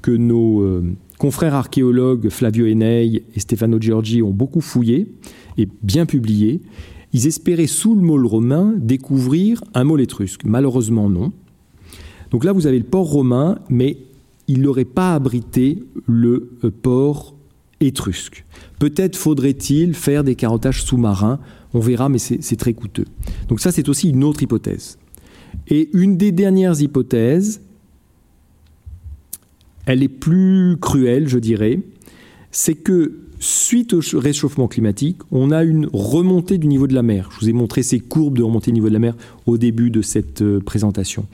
que 0.03 0.11
nos 0.11 0.62
euh, 0.62 0.83
confrères 1.18 1.55
archéologues 1.55 2.29
Flavio 2.29 2.66
Enei 2.66 3.24
et 3.35 3.41
Stefano 3.41 3.81
Giorgi 3.81 4.22
ont 4.22 4.31
beaucoup 4.31 4.61
fouillé 4.61 5.12
et 5.57 5.68
bien 5.83 6.07
publié. 6.07 6.61
Ils 7.12 7.26
espéraient 7.26 7.66
sous 7.66 7.95
le 7.95 8.01
môle 8.01 8.26
romain 8.26 8.74
découvrir 8.76 9.62
un 9.74 9.85
môle 9.85 10.01
étrusque. 10.01 10.43
Malheureusement, 10.45 11.09
non. 11.09 11.33
Donc 12.31 12.45
là, 12.45 12.53
vous 12.53 12.66
avez 12.66 12.79
le 12.79 12.85
port 12.85 13.07
romain, 13.07 13.59
mais 13.68 13.99
il 14.47 14.62
n'aurait 14.62 14.85
pas 14.85 15.14
abrité 15.14 15.83
le 16.07 16.51
euh, 16.64 16.70
port 16.70 17.35
étrusque. 17.81 18.45
Peut-être 18.79 19.16
faudrait-il 19.16 19.95
faire 19.95 20.24
des 20.24 20.35
carottages 20.35 20.83
sous-marins, 20.83 21.39
on 21.74 21.81
verra, 21.81 22.09
mais 22.09 22.18
c'est 22.18 22.57
très 22.57 22.72
coûteux. 22.72 23.05
Donc 23.49 23.61
ça, 23.61 23.70
c'est 23.72 23.89
aussi 23.89 24.11
une 24.11 24.24
autre 24.24 24.43
hypothèse. 24.43 24.99
Et 25.67 25.91
une 25.93 26.17
des 26.17 26.33
dernières 26.33 26.81
hypothèses, 26.81 27.61
elle 29.87 30.03
est 30.03 30.09
plus 30.09 30.77
cruelle, 30.81 31.29
je 31.29 31.39
dirais, 31.39 31.81
c'est 32.51 32.75
que 32.75 33.21
suite 33.41 33.93
au 33.93 34.01
réchauffement 34.15 34.69
climatique, 34.69 35.19
on 35.31 35.51
a 35.51 35.63
une 35.63 35.89
remontée 35.93 36.59
du 36.59 36.67
niveau 36.67 36.87
de 36.87 36.95
la 36.95 37.03
mer. 37.03 37.31
Je 37.33 37.41
vous 37.41 37.49
ai 37.49 37.53
montré 37.53 37.83
ces 37.83 38.01
courbes 38.01 38.37
de 38.37 38.43
remontée 38.43 38.71
du 38.71 38.75
niveau 38.75 38.89
de 38.89 38.95
la 38.95 38.99
mer 38.99 39.15
au 39.47 39.59
début 39.59 39.91
de 39.91 40.03
cette 40.03 40.43
euh, 40.43 40.61
présentation. 40.61 41.27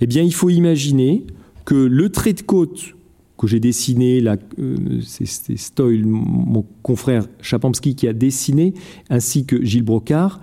Eh 0.00 0.06
bien, 0.06 0.22
il 0.22 0.34
faut 0.34 0.50
imaginer 0.50 1.24
que 1.64 1.74
le 1.74 2.08
trait 2.08 2.32
de 2.32 2.42
côte 2.42 2.94
que 3.38 3.46
j'ai 3.46 3.60
dessiné, 3.60 4.22
euh, 4.58 5.00
c'est 5.02 5.56
Stoyle, 5.56 6.04
mon 6.04 6.64
confrère 6.82 7.26
Chapamski, 7.40 7.94
qui 7.94 8.06
a 8.06 8.12
dessiné, 8.12 8.74
ainsi 9.08 9.46
que 9.46 9.64
Gilles 9.64 9.82
Brocard, 9.82 10.42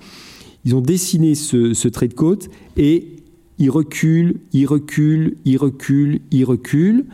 ils 0.65 0.75
ont 0.75 0.81
dessiné 0.81 1.35
ce, 1.35 1.73
ce 1.73 1.87
trait 1.87 2.07
de 2.07 2.15
côte 2.15 2.49
et 2.75 3.16
il 3.59 3.69
recule, 3.69 4.39
il 4.53 4.65
recule, 4.65 5.35
il 5.45 5.57
recule, 5.57 6.21
il 6.31 6.45
recule, 6.45 7.05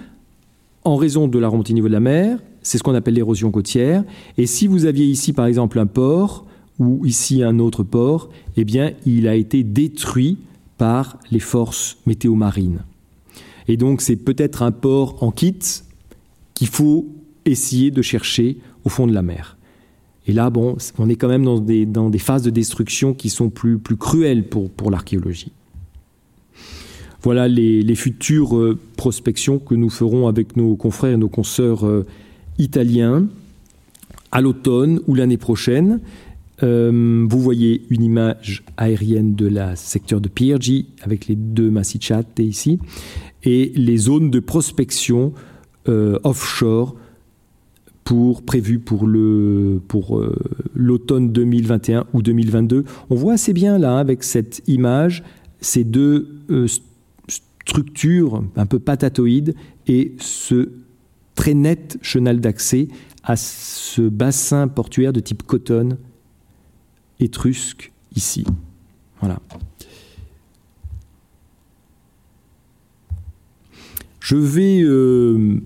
en 0.84 0.96
raison 0.96 1.28
de 1.28 1.40
la 1.40 1.48
remontée 1.48 1.70
du 1.70 1.76
niveau 1.76 1.88
de 1.88 1.94
la 1.94 2.00
mer, 2.00 2.40
c'est 2.62 2.78
ce 2.78 2.84
qu'on 2.84 2.96
appelle 2.96 3.14
l'érosion 3.14 3.52
côtière. 3.52 4.04
Et 4.38 4.46
si 4.46 4.68
vous 4.68 4.86
aviez 4.86 5.06
ici, 5.06 5.34
par 5.34 5.46
exemple, 5.46 5.80
un 5.80 5.86
port 5.86 6.46
ou 6.80 7.06
ici 7.06 7.44
un 7.44 7.60
autre 7.60 7.84
port, 7.84 8.30
eh 8.58 8.66
bien, 8.66 8.92
il 9.06 9.28
a 9.28 9.36
été 9.36 9.64
détruit 9.64 10.38
par 10.78 11.18
les 11.32 11.40
forces 11.40 11.98
météo-marines. 12.06 12.80
Et 13.68 13.78
donc, 13.78 14.02
c'est 14.02 14.16
peut-être 14.16 14.62
un 14.62 14.72
port 14.72 15.24
en 15.24 15.32
kit 15.32 15.60
qu'il 16.54 16.68
faut 16.68 17.08
essayer 17.46 17.92
de 17.92 18.02
chercher 18.02 18.58
au 18.84 18.90
fond 18.90 19.08
de 19.08 19.14
la 19.14 19.22
mer. 19.22 19.58
Et 20.28 20.34
là, 20.34 20.50
bon, 20.50 20.78
on 20.98 21.10
est 21.10 21.16
quand 21.16 21.28
même 21.28 21.44
dans 21.44 21.60
des, 21.60 21.86
dans 21.86 22.10
des 22.10 22.20
phases 22.20 22.44
de 22.44 22.50
destruction 22.50 23.14
qui 23.14 23.30
sont 23.30 23.50
plus, 23.50 23.78
plus 23.78 23.98
cruelles 23.98 24.48
pour, 24.48 24.70
pour 24.70 24.90
l'archéologie. 24.90 25.52
Voilà 27.24 27.48
les, 27.48 27.96
futures 27.96 28.58
euh, 28.58 28.78
prospections 28.98 29.58
que 29.58 29.76
nous 29.76 29.90
ferons 29.90 30.28
avec 30.28 30.58
nos 30.58 30.76
confrères 30.76 31.14
et 31.14 31.18
nos 31.18 31.30
consoeurs 31.30 31.86
euh, 31.86 32.06
italien 32.58 33.28
à 34.34 34.42
l'automne 34.42 35.00
ou 35.08 35.16
l'année 35.16 35.38
prochaine. 35.38 36.02
Euh, 36.64 37.26
vous 37.28 37.40
voyez 37.40 37.84
une 37.90 38.04
image 38.04 38.66
aérienne 38.76 39.36
de 39.36 39.48
la 39.48 39.78
secteur 39.78 40.20
de 40.20 40.28
Piergi 40.28 40.88
avec 41.02 41.28
les 41.28 41.36
deux 41.36 41.72
massicciate 41.72 42.40
ici 42.40 42.80
et 43.44 43.72
les 43.76 43.98
zones 43.98 44.30
de 44.30 44.40
prospection 44.40 45.34
offshore 46.24 46.96
pour 48.06 48.42
prévues 48.42 48.80
pour 48.80 49.06
l'automne 50.76 51.32
2021 51.34 52.06
ou 52.14 52.22
2022. 52.22 52.86
On 53.10 53.16
voit 53.16 53.34
assez 53.34 53.52
bien 53.52 53.78
là 53.78 53.98
avec 53.98 54.24
cette 54.24 54.62
image 54.68 55.24
ces 55.60 55.84
deux 55.84 56.30
structures 57.66 58.44
un 58.56 58.66
peu 58.66 58.80
patatoïdes 58.80 59.56
et 59.88 60.16
ce 60.20 60.72
très 61.36 61.54
net 61.54 61.98
chenal 62.02 62.40
d'accès 62.40 62.88
à 63.24 63.36
ce 63.36 64.02
bassin 64.02 64.68
portuaire 64.68 65.14
de 65.14 65.20
type 65.20 65.44
coton 65.44 65.98
étrusque 67.20 67.92
ici. 68.16 68.46
Voilà. 69.20 69.40
Je 74.20 74.36
vais 74.36 74.82
euh, 74.84 75.62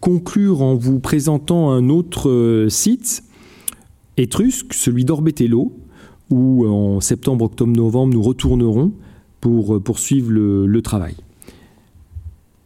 conclure 0.00 0.62
en 0.62 0.74
vous 0.74 1.00
présentant 1.00 1.70
un 1.70 1.88
autre 1.88 2.28
euh, 2.28 2.68
site 2.68 3.24
étrusque, 4.16 4.74
celui 4.74 5.04
d'Orbetello, 5.04 5.72
où 6.30 6.66
en 6.66 7.00
septembre, 7.00 7.44
octobre, 7.44 7.74
novembre, 7.74 8.14
nous 8.14 8.22
retournerons 8.22 8.92
pour 9.42 9.74
euh, 9.74 9.80
poursuivre 9.80 10.30
le 10.30 10.80
travail. 10.80 11.16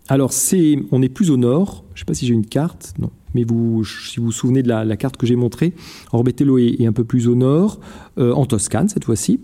Alors, 0.08 0.32
c'est, 0.32 0.78
on 0.92 1.02
est 1.02 1.08
plus 1.08 1.30
au 1.30 1.36
nord. 1.36 1.84
Je 1.94 1.94
ne 1.94 1.98
sais 2.00 2.04
pas 2.04 2.14
si 2.14 2.26
j'ai 2.26 2.34
une 2.34 2.46
carte. 2.46 2.94
Non. 3.00 3.10
Mais 3.34 3.44
vous, 3.44 3.84
si 3.84 4.18
vous 4.18 4.26
vous 4.26 4.32
souvenez 4.32 4.62
de 4.62 4.68
la, 4.68 4.96
carte 4.96 5.16
que 5.16 5.26
j'ai 5.26 5.36
montrée, 5.36 5.74
Orbetello 6.12 6.58
est, 6.58 6.86
un 6.86 6.92
peu 6.92 7.04
plus 7.04 7.28
au 7.28 7.34
nord, 7.34 7.80
euh, 8.18 8.32
en 8.32 8.46
Toscane 8.46 8.88
cette 8.88 9.04
fois-ci. 9.04 9.40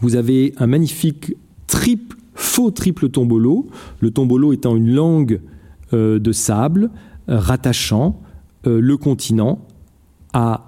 Vous 0.00 0.14
avez 0.14 0.54
un 0.58 0.66
magnifique 0.66 1.34
triple, 1.66 2.16
faux 2.34 2.70
triple 2.70 3.08
tombolo. 3.08 3.66
Le 4.00 4.10
tombolo 4.10 4.52
étant 4.52 4.76
une 4.76 4.94
langue 4.94 5.40
euh, 5.92 6.18
de 6.18 6.32
sable 6.32 6.90
rattachant 7.26 8.22
le 8.64 8.96
continent 8.96 9.66
à 10.34 10.67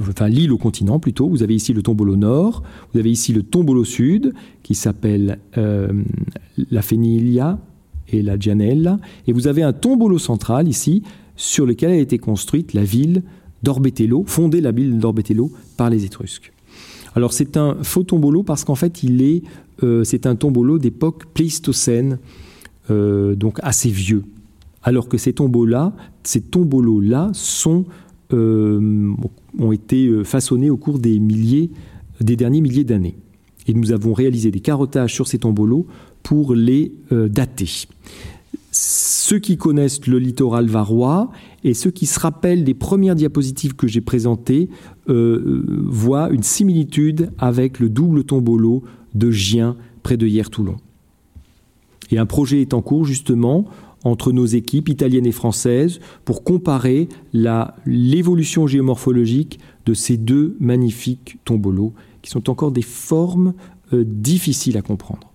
enfin 0.00 0.28
l'île 0.28 0.52
au 0.52 0.58
continent 0.58 0.98
plutôt. 0.98 1.28
Vous 1.28 1.42
avez 1.42 1.54
ici 1.54 1.72
le 1.72 1.82
tombolo 1.82 2.16
nord, 2.16 2.62
vous 2.92 2.98
avez 2.98 3.10
ici 3.10 3.32
le 3.32 3.42
tombolo 3.42 3.84
sud 3.84 4.34
qui 4.62 4.74
s'appelle 4.74 5.38
la 5.56 6.82
Fénilia, 6.82 7.58
et 8.12 8.22
la 8.22 8.38
Gianella. 8.38 8.98
Et 9.26 9.32
vous 9.32 9.48
avez 9.48 9.62
un 9.62 9.72
tombolo 9.72 10.18
central 10.18 10.68
ici, 10.68 11.02
sur 11.36 11.66
lequel 11.66 11.90
a 11.90 11.96
été 11.96 12.18
construite 12.18 12.74
la 12.74 12.84
ville 12.84 13.22
d'Orbetello, 13.62 14.24
fondée 14.26 14.60
la 14.60 14.72
ville 14.72 14.98
d'Orbetello 14.98 15.50
par 15.76 15.90
les 15.90 16.04
Étrusques. 16.04 16.52
Alors 17.14 17.32
c'est 17.32 17.56
un 17.56 17.76
faux 17.82 18.04
tombolo 18.04 18.42
parce 18.42 18.64
qu'en 18.64 18.74
fait 18.74 19.02
il 19.02 19.22
est, 19.22 19.42
euh, 19.82 20.02
c'est 20.04 20.26
un 20.26 20.34
tombolo 20.34 20.78
d'époque 20.78 21.26
pléistocène, 21.34 22.18
euh, 22.90 23.34
donc 23.34 23.58
assez 23.62 23.90
vieux. 23.90 24.24
Alors 24.82 25.08
que 25.08 25.18
ces 25.18 25.32
tombeaux-là, 25.32 25.92
ces 26.24 26.40
tombolos-là 26.40 27.30
sont 27.34 27.84
euh, 28.32 29.12
ont 29.58 29.72
été 29.72 30.24
façonnés 30.24 30.70
au 30.70 30.76
cours 30.76 30.98
des 30.98 31.18
milliers, 31.18 31.70
des 32.20 32.36
derniers 32.36 32.60
milliers 32.60 32.84
d'années. 32.84 33.16
Et 33.68 33.74
nous 33.74 33.92
avons 33.92 34.12
réalisé 34.12 34.50
des 34.50 34.60
carottages 34.60 35.14
sur 35.14 35.28
ces 35.28 35.38
tombolos 35.38 35.86
pour 36.22 36.54
les 36.54 36.92
dater 37.10 37.86
ceux 38.72 39.38
qui 39.38 39.58
connaissent 39.58 40.06
le 40.06 40.18
littoral 40.18 40.66
varois 40.66 41.30
et 41.62 41.74
ceux 41.74 41.90
qui 41.90 42.06
se 42.06 42.18
rappellent 42.18 42.64
des 42.64 42.74
premières 42.74 43.14
diapositives 43.14 43.74
que 43.74 43.86
j'ai 43.86 44.00
présentées 44.00 44.70
euh, 45.08 45.62
voient 45.86 46.30
une 46.30 46.42
similitude 46.42 47.30
avec 47.38 47.78
le 47.78 47.90
double 47.90 48.24
tombolo 48.24 48.82
de 49.14 49.30
Gien 49.30 49.76
près 50.02 50.16
de 50.16 50.26
Hier-Toulon. 50.26 50.76
Et 52.10 52.18
un 52.18 52.26
projet 52.26 52.62
est 52.62 52.74
en 52.74 52.82
cours 52.82 53.04
justement 53.04 53.66
entre 54.04 54.32
nos 54.32 54.46
équipes 54.46 54.88
italiennes 54.88 55.26
et 55.26 55.32
françaises 55.32 56.00
pour 56.24 56.44
comparer 56.44 57.08
l'évolution 57.32 58.66
géomorphologique 58.66 59.60
de 59.86 59.94
ces 59.94 60.16
deux 60.16 60.56
magnifiques 60.60 61.38
tombolos 61.44 61.92
qui 62.22 62.30
sont 62.30 62.50
encore 62.50 62.72
des 62.72 62.82
formes 62.82 63.54
euh, 63.92 64.04
difficiles 64.06 64.76
à 64.76 64.82
comprendre. 64.82 65.32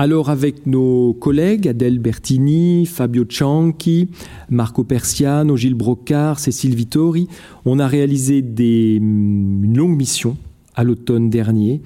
Alors 0.00 0.30
avec 0.30 0.64
nos 0.64 1.12
collègues 1.12 1.66
Adèle 1.66 1.98
Bertini, 1.98 2.86
Fabio 2.86 3.24
Cianchi, 3.28 4.08
Marco 4.48 4.84
Persiano, 4.84 5.56
Gilles 5.56 5.74
Brocard, 5.74 6.38
Cécile 6.38 6.76
Vittori, 6.76 7.26
on 7.64 7.80
a 7.80 7.88
réalisé 7.88 8.40
mm, 8.40 9.64
une 9.64 9.76
longue 9.76 9.96
mission 9.96 10.36
à 10.76 10.84
l'automne 10.84 11.30
dernier, 11.30 11.82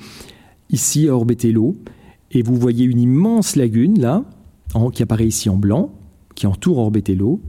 ici 0.69 1.09
à 1.09 1.17
Orbetello. 1.17 1.75
Et 2.33 2.43
vous 2.43 2.57
voyez 2.57 2.85
une 2.85 3.01
immense 3.01 3.57
lagune 3.57 4.01
là, 4.01 4.25
qui 4.93 5.03
apparaît 5.03 5.27
ici 5.27 5.49
en 5.49 5.57
blanc, 5.57 5.93
qui 6.35 6.47
entoure 6.47 6.79
Orbetello. 6.79 7.41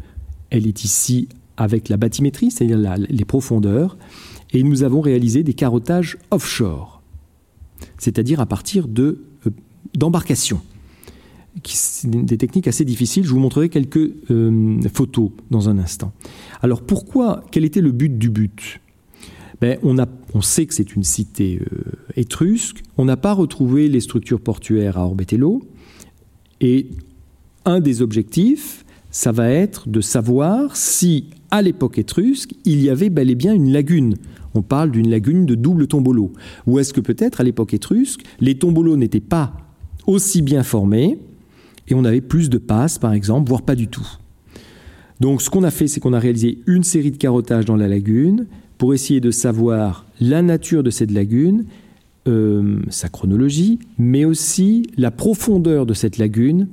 Elle 0.49 0.67
est 0.67 0.83
ici 0.83 1.29
avec 1.57 1.89
la 1.89 1.97
bathymétrie, 1.97 2.51
c'est-à-dire 2.51 2.95
les 2.97 3.25
profondeurs. 3.25 3.97
Et 4.51 4.61
nous 4.63 4.83
avons 4.83 5.01
réalisé 5.01 5.41
des 5.43 5.53
carottages 5.53 6.17
offshore, 6.29 7.01
c'est-à-dire 7.97 8.39
à 8.39 8.45
partir 8.45 8.87
de 8.87 9.23
d'embarcation. 9.95 10.59
Des 12.05 12.37
techniques 12.37 12.67
assez 12.67 12.83
difficiles. 12.83 13.23
Je 13.23 13.29
vous 13.29 13.39
montrerai 13.39 13.69
quelques 13.69 14.11
euh, 14.31 14.79
photos 14.91 15.29
dans 15.51 15.69
un 15.69 15.77
instant. 15.77 16.11
Alors 16.61 16.81
pourquoi 16.81 17.43
Quel 17.51 17.63
était 17.63 17.81
le 17.81 17.91
but 17.91 18.17
du 18.17 18.29
but? 18.29 18.81
Ben, 19.61 19.77
on, 19.83 19.99
a, 19.99 20.07
on, 20.33 20.41
sait 20.41 20.65
que 20.65 20.73
c'est 20.73 20.95
une 20.95 21.03
cité 21.03 21.59
euh, 21.61 21.91
étrusque. 22.15 22.83
On 22.97 23.05
n'a 23.05 23.17
pas 23.17 23.33
retrouvé 23.33 23.87
les 23.87 23.99
structures 23.99 24.41
portuaires 24.41 24.97
à 24.97 25.05
Orbetello. 25.05 25.63
Et 26.61 26.87
un 27.65 27.79
des 27.79 28.01
objectifs, 28.01 28.85
ça 29.11 29.31
va 29.31 29.49
être 29.49 29.89
de 29.89 30.01
savoir 30.01 30.75
si, 30.75 31.29
à 31.51 31.61
l'époque 31.61 31.97
étrusque, 31.97 32.53
il 32.65 32.81
y 32.81 32.89
avait 32.89 33.09
bel 33.09 33.29
et 33.29 33.35
bien 33.35 33.53
une 33.53 33.71
lagune. 33.71 34.15
On 34.55 34.61
parle 34.61 34.91
d'une 34.91 35.09
lagune 35.09 35.45
de 35.45 35.55
double 35.55 35.87
tombolo. 35.87 36.31
Ou 36.67 36.79
est-ce 36.79 36.93
que 36.93 37.01
peut-être, 37.01 37.41
à 37.41 37.43
l'époque 37.43 37.73
étrusque, 37.73 38.21
les 38.39 38.55
tombolos 38.55 38.97
n'étaient 38.97 39.19
pas 39.19 39.53
aussi 40.05 40.41
bien 40.41 40.63
formés, 40.63 41.17
et 41.87 41.95
on 41.95 42.05
avait 42.05 42.21
plus 42.21 42.49
de 42.49 42.57
passes, 42.57 42.97
par 42.97 43.13
exemple, 43.13 43.49
voire 43.49 43.61
pas 43.61 43.75
du 43.75 43.87
tout. 43.87 44.07
Donc 45.19 45.41
ce 45.41 45.49
qu'on 45.49 45.63
a 45.63 45.71
fait, 45.71 45.87
c'est 45.87 45.99
qu'on 45.99 46.13
a 46.13 46.19
réalisé 46.19 46.59
une 46.67 46.83
série 46.83 47.11
de 47.11 47.17
carottages 47.17 47.65
dans 47.65 47.75
la 47.75 47.87
lagune 47.87 48.47
pour 48.77 48.93
essayer 48.93 49.19
de 49.19 49.31
savoir 49.31 50.05
la 50.19 50.41
nature 50.41 50.83
de 50.83 50.89
cette 50.89 51.11
lagune, 51.11 51.65
euh, 52.27 52.79
sa 52.89 53.09
chronologie, 53.09 53.79
mais 53.97 54.25
aussi 54.25 54.83
la 54.97 55.11
profondeur 55.11 55.85
de 55.85 55.93
cette 55.93 56.17
lagune 56.17 56.67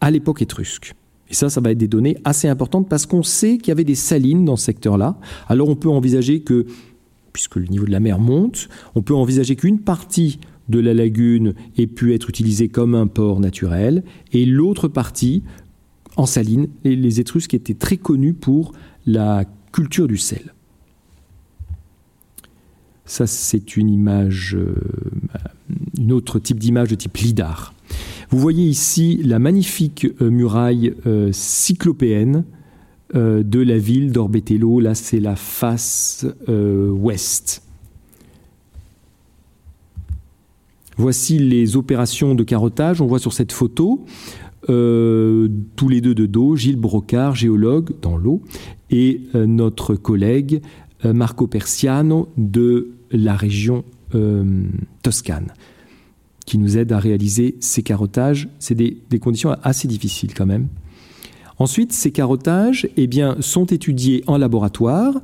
à 0.00 0.10
l'époque 0.10 0.42
étrusque. 0.42 0.94
Et 1.30 1.34
ça, 1.34 1.48
ça 1.48 1.60
va 1.60 1.70
être 1.72 1.78
des 1.78 1.88
données 1.88 2.16
assez 2.24 2.48
importantes 2.48 2.88
parce 2.88 3.06
qu'on 3.06 3.22
sait 3.22 3.58
qu'il 3.58 3.68
y 3.68 3.72
avait 3.72 3.84
des 3.84 3.94
salines 3.94 4.44
dans 4.44 4.56
ce 4.56 4.64
secteur-là. 4.66 5.18
Alors 5.48 5.68
on 5.68 5.76
peut 5.76 5.88
envisager 5.88 6.40
que, 6.40 6.66
puisque 7.32 7.56
le 7.56 7.66
niveau 7.66 7.86
de 7.86 7.90
la 7.90 8.00
mer 8.00 8.18
monte, 8.18 8.68
on 8.94 9.02
peut 9.02 9.14
envisager 9.14 9.56
qu'une 9.56 9.80
partie 9.80 10.38
de 10.68 10.80
la 10.80 10.94
lagune 10.94 11.54
ait 11.76 11.86
pu 11.86 12.14
être 12.14 12.28
utilisée 12.30 12.68
comme 12.68 12.94
un 12.94 13.06
port 13.06 13.40
naturel, 13.40 14.02
et 14.32 14.46
l'autre 14.46 14.88
partie 14.88 15.42
en 16.16 16.26
saline. 16.26 16.68
Les 16.84 17.20
Étrusques 17.20 17.54
étaient 17.54 17.74
très 17.74 17.96
connus 17.96 18.34
pour 18.34 18.72
la 19.06 19.44
culture 19.72 20.08
du 20.08 20.16
sel. 20.16 20.54
Ça, 23.06 23.26
c'est 23.26 23.76
une 23.76 23.90
image, 23.90 24.56
euh, 24.58 24.74
une 25.98 26.12
autre 26.12 26.38
type 26.38 26.58
d'image 26.58 26.88
de 26.88 26.94
type 26.94 27.16
lidar. 27.18 27.74
Vous 28.30 28.38
voyez 28.38 28.64
ici 28.64 29.20
la 29.22 29.38
magnifique 29.38 30.06
euh, 30.22 30.30
muraille 30.30 30.94
euh, 31.06 31.30
cyclopéenne 31.32 32.44
de 33.12 33.60
la 33.60 33.78
ville 33.78 34.10
d'Orbetello. 34.10 34.80
Là, 34.80 34.96
c'est 34.96 35.20
la 35.20 35.36
face 35.36 36.26
ouest. 36.48 37.62
Voici 40.96 41.38
les 41.38 41.76
opérations 41.76 42.34
de 42.34 42.42
carottage. 42.42 43.00
On 43.00 43.06
voit 43.06 43.20
sur 43.20 43.32
cette 43.32 43.52
photo, 43.52 44.04
tous 44.66 45.88
les 45.88 46.00
deux 46.00 46.16
de 46.16 46.26
dos, 46.26 46.56
Gilles 46.56 46.80
Brocard, 46.80 47.36
géologue 47.36 47.92
dans 48.02 48.16
l'eau, 48.16 48.42
et 48.90 49.20
notre 49.34 49.94
collègue 49.94 50.60
Marco 51.04 51.46
Persiano 51.46 52.28
de 52.36 52.92
la 53.10 53.36
région 53.36 53.84
Toscane, 55.02 55.52
qui 56.46 56.58
nous 56.58 56.78
aide 56.78 56.92
à 56.92 56.98
réaliser 56.98 57.56
ces 57.60 57.82
carottages. 57.82 58.48
C'est 58.58 58.74
des, 58.74 59.18
conditions 59.20 59.56
assez 59.62 59.88
difficiles 59.88 60.34
quand 60.34 60.46
même. 60.46 60.68
Ensuite, 61.58 61.92
ces 61.92 62.12
carottages 62.12 62.88
eh 62.96 63.08
sont 63.40 63.66
étudiés 63.66 64.22
en 64.26 64.38
laboratoire, 64.38 65.14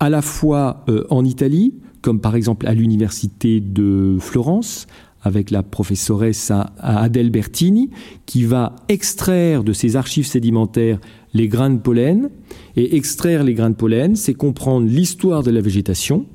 à 0.00 0.10
la 0.10 0.22
fois 0.22 0.84
en 1.10 1.24
Italie, 1.24 1.74
comme 2.02 2.20
par 2.20 2.34
exemple 2.34 2.66
à 2.66 2.74
l'université 2.74 3.60
de 3.60 4.16
Florence, 4.18 4.86
avec 5.22 5.50
la 5.50 5.62
professoresse 5.62 6.50
Adèle 6.78 7.30
Bertini, 7.30 7.90
qui 8.26 8.44
va 8.44 8.76
extraire 8.88 9.64
de 9.64 9.72
ses 9.72 9.96
archives 9.96 10.26
sédimentaires 10.26 10.98
les 11.34 11.48
grains 11.48 11.70
de 11.70 11.78
pollen. 11.78 12.30
Et 12.76 12.96
extraire 12.96 13.44
les 13.44 13.54
grains 13.54 13.70
de 13.70 13.74
pollen, 13.74 14.16
c'est 14.16 14.34
comprendre 14.34 14.86
l'histoire 14.88 15.42
de 15.42 15.50
la 15.50 15.60
végétation. 15.60 16.26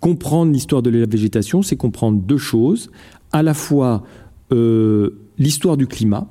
Comprendre 0.00 0.52
l'histoire 0.52 0.82
de 0.82 0.90
la 0.90 1.06
végétation, 1.06 1.62
c'est 1.62 1.76
comprendre 1.76 2.20
deux 2.20 2.38
choses. 2.38 2.90
À 3.32 3.42
la 3.42 3.54
fois 3.54 4.04
euh, 4.52 5.18
l'histoire 5.38 5.76
du 5.76 5.86
climat, 5.86 6.28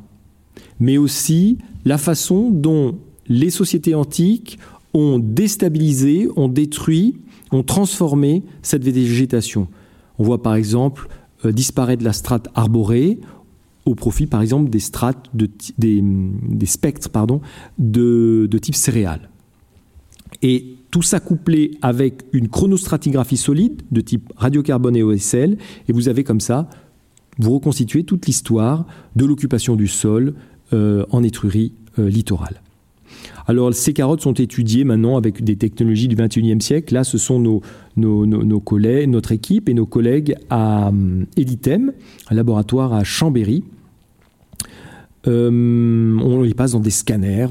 mais 0.79 0.97
aussi 0.97 1.57
la 1.85 1.97
façon 1.97 2.49
dont 2.49 2.97
les 3.27 3.49
sociétés 3.49 3.95
antiques 3.95 4.59
ont 4.93 5.19
déstabilisé, 5.19 6.29
ont 6.35 6.47
détruit, 6.47 7.17
ont 7.51 7.63
transformé 7.63 8.43
cette 8.61 8.83
végétation. 8.83 9.67
On 10.19 10.23
voit 10.23 10.41
par 10.41 10.55
exemple 10.55 11.07
euh, 11.45 11.51
disparaît 11.51 11.97
de 11.97 12.03
la 12.03 12.13
strate 12.13 12.47
arborée 12.55 13.19
au 13.85 13.95
profit, 13.95 14.27
par 14.27 14.41
exemple, 14.41 14.69
des 14.69 14.79
strates, 14.79 15.29
de, 15.33 15.49
des, 15.77 16.65
spectres 16.65 17.09
de, 17.77 18.57
type 18.61 18.75
céréales. 18.75 19.29
Et 20.41 20.75
tout 20.91 21.01
ça 21.01 21.19
couplé 21.19 21.77
avec 21.81 22.23
une 22.33 22.49
chronostratigraphie 22.49 23.37
solide 23.37 23.81
de 23.91 24.01
type 24.01 24.31
radiocarbone 24.35 24.95
et 24.95 25.03
OSL, 25.03 25.57
et 25.87 25.93
vous 25.93 26.07
avez 26.07 26.23
comme 26.23 26.39
ça, 26.39 26.69
vous 27.39 27.51
reconstituez 27.53 28.03
toute 28.03 28.25
l'histoire 28.25 28.85
de 29.15 29.25
l'occupation 29.25 29.75
du 29.75 29.87
sol 29.87 30.35
euh, 30.73 31.05
en 31.09 31.23
Étrurie 31.23 31.73
euh, 31.99 32.09
littorale. 32.09 32.61
Alors 33.47 33.73
ces 33.73 33.93
carottes 33.93 34.21
sont 34.21 34.33
étudiées 34.33 34.83
maintenant 34.83 35.17
avec 35.17 35.43
des 35.43 35.55
technologies 35.55 36.07
du 36.07 36.15
21e 36.15 36.61
siècle. 36.61 36.93
Là, 36.93 37.03
ce 37.03 37.17
sont 37.17 37.39
nos, 37.39 37.61
nos, 37.97 38.59
collègues, 38.59 39.09
notre 39.09 39.31
équipe 39.31 39.69
et 39.69 39.73
nos 39.73 39.85
collègues 39.85 40.35
à 40.49 40.89
euh, 40.89 41.25
Editem, 41.37 41.93
un 42.29 42.35
laboratoire 42.35 42.93
à 42.93 43.03
Chambéry. 43.03 43.63
Euh, 45.27 46.17
on 46.21 46.41
les 46.41 46.53
passe 46.53 46.71
dans 46.73 46.79
des 46.79 46.89
scanners, 46.89 47.47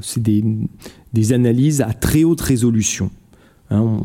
c'est 0.00 0.22
des, 0.22 1.32
analyses 1.32 1.80
à 1.80 1.92
très 1.92 2.24
haute 2.24 2.40
résolution. 2.40 3.10
Hein. 3.72 4.00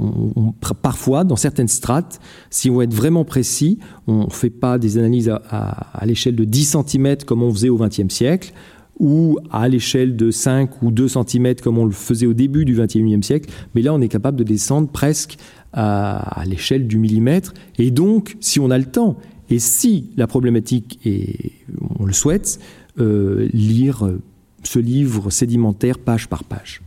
parfois, 0.84 1.24
dans 1.24 1.36
certaines 1.36 1.68
strates, 1.68 2.20
si 2.52 2.70
on 2.70 2.76
veut 2.76 2.84
être 2.84 2.94
vraiment 2.94 3.26
précis, 3.26 3.80
on 4.06 4.26
ne 4.26 4.30
fait 4.30 4.52
pas 4.52 4.78
des 4.78 5.00
analyses 5.00 5.28
à, 5.28 5.40
à 5.40 6.06
l'échelle 6.06 6.36
de 6.36 6.44
10 6.44 6.78
cm 6.88 7.18
comme 7.26 7.42
on 7.42 7.52
faisait 7.52 7.70
au 7.70 7.78
XXe 7.78 8.14
siècle 8.14 8.54
ou 9.00 9.38
à 9.52 9.68
l'échelle 9.68 10.16
de 10.16 10.32
5 10.32 10.82
ou 10.82 10.92
2 10.92 11.08
cm 11.08 11.56
comme 11.56 11.78
on 11.78 11.86
le 11.86 11.92
faisait 11.92 12.26
au 12.26 12.34
début 12.34 12.66
du 12.66 12.76
XXIe 12.76 13.24
siècle, 13.24 13.50
mais 13.74 13.82
là 13.82 13.94
on 13.94 14.02
est 14.02 14.08
capable 14.08 14.38
de 14.38 14.44
descendre 14.44 14.90
presque 14.90 15.38
à, 15.74 16.44
l'échelle 16.48 16.88
du 16.88 16.98
millimètre, 16.98 17.54
et 17.78 17.92
donc, 17.92 18.38
si 18.40 18.62
on 18.62 18.72
a 18.72 18.78
le 18.78 18.86
temps, 18.86 19.18
et 19.50 19.60
si 19.60 20.10
la 20.16 20.26
problématique 20.26 21.00
est, 21.06 21.52
on 22.00 22.06
le 22.06 22.14
souhaite, 22.14 22.60
euh, 22.98 23.50
lire 23.52 24.10
ce 24.64 24.80
livre 24.80 25.30
sédimentaire 25.30 26.00
page 26.00 26.30
par 26.30 26.46
page. 26.46 26.82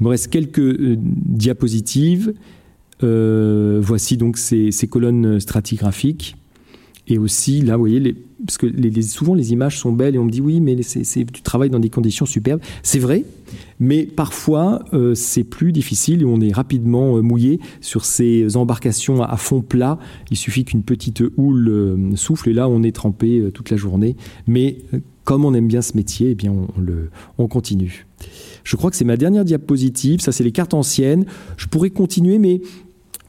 Il 0.00 0.04
me 0.04 0.08
reste 0.10 0.28
quelques 0.28 0.58
euh, 0.58 0.96
diapositives. 0.98 2.34
Euh, 3.02 3.80
voici 3.82 4.16
donc 4.16 4.38
ces, 4.38 4.70
colonnes 4.88 5.40
stratigraphiques. 5.40 6.36
Et 7.08 7.18
aussi, 7.18 7.60
là, 7.60 7.76
vous 7.76 7.82
voyez, 7.82 8.00
les, 8.00 8.14
parce 8.44 8.58
que 8.58 8.66
souvent 9.02 9.34
les 9.34 9.52
images 9.52 9.78
sont 9.78 9.92
belles 9.92 10.14
et 10.14 10.18
on 10.18 10.24
me 10.24 10.30
dit 10.30 10.40
oui, 10.40 10.60
mais 10.60 10.76
tu 10.76 11.42
travailles 11.42 11.70
dans 11.70 11.78
des 11.78 11.90
conditions 11.90 12.26
superbes. 12.26 12.60
C'est 12.82 12.98
vrai, 12.98 13.24
mais 13.80 14.04
parfois 14.04 14.84
euh, 14.92 15.14
c'est 15.14 15.44
plus 15.44 15.72
difficile 15.72 16.22
et 16.22 16.24
on 16.24 16.40
est 16.40 16.52
rapidement 16.52 17.22
mouillé 17.22 17.60
sur 17.80 18.04
ces 18.04 18.56
embarcations 18.56 19.22
à, 19.22 19.36
fond 19.36 19.62
plat. 19.62 19.98
Il 20.30 20.36
suffit 20.36 20.64
qu'une 20.64 20.82
petite 20.82 21.22
houle 21.36 22.12
souffle 22.14 22.50
et 22.50 22.52
là 22.52 22.68
on 22.68 22.82
est 22.82 22.94
trempé 22.94 23.50
toute 23.54 23.70
la 23.70 23.76
journée. 23.76 24.16
Mais 24.46 24.78
comme 25.24 25.44
on 25.44 25.54
aime 25.54 25.66
bien 25.66 25.82
ce 25.82 25.96
métier, 25.96 26.30
eh 26.30 26.34
bien 26.34 26.52
on, 26.52 26.80
le, 26.80 27.10
on 27.38 27.48
continue. 27.48 28.06
Je 28.64 28.76
crois 28.76 28.90
que 28.90 28.96
c'est 28.96 29.04
ma 29.04 29.16
dernière 29.16 29.44
diapositive. 29.44 30.20
Ça, 30.20 30.32
c'est 30.32 30.44
les 30.44 30.52
cartes 30.52 30.74
anciennes. 30.74 31.26
Je 31.56 31.66
pourrais 31.66 31.90
continuer, 31.90 32.38
mais 32.38 32.60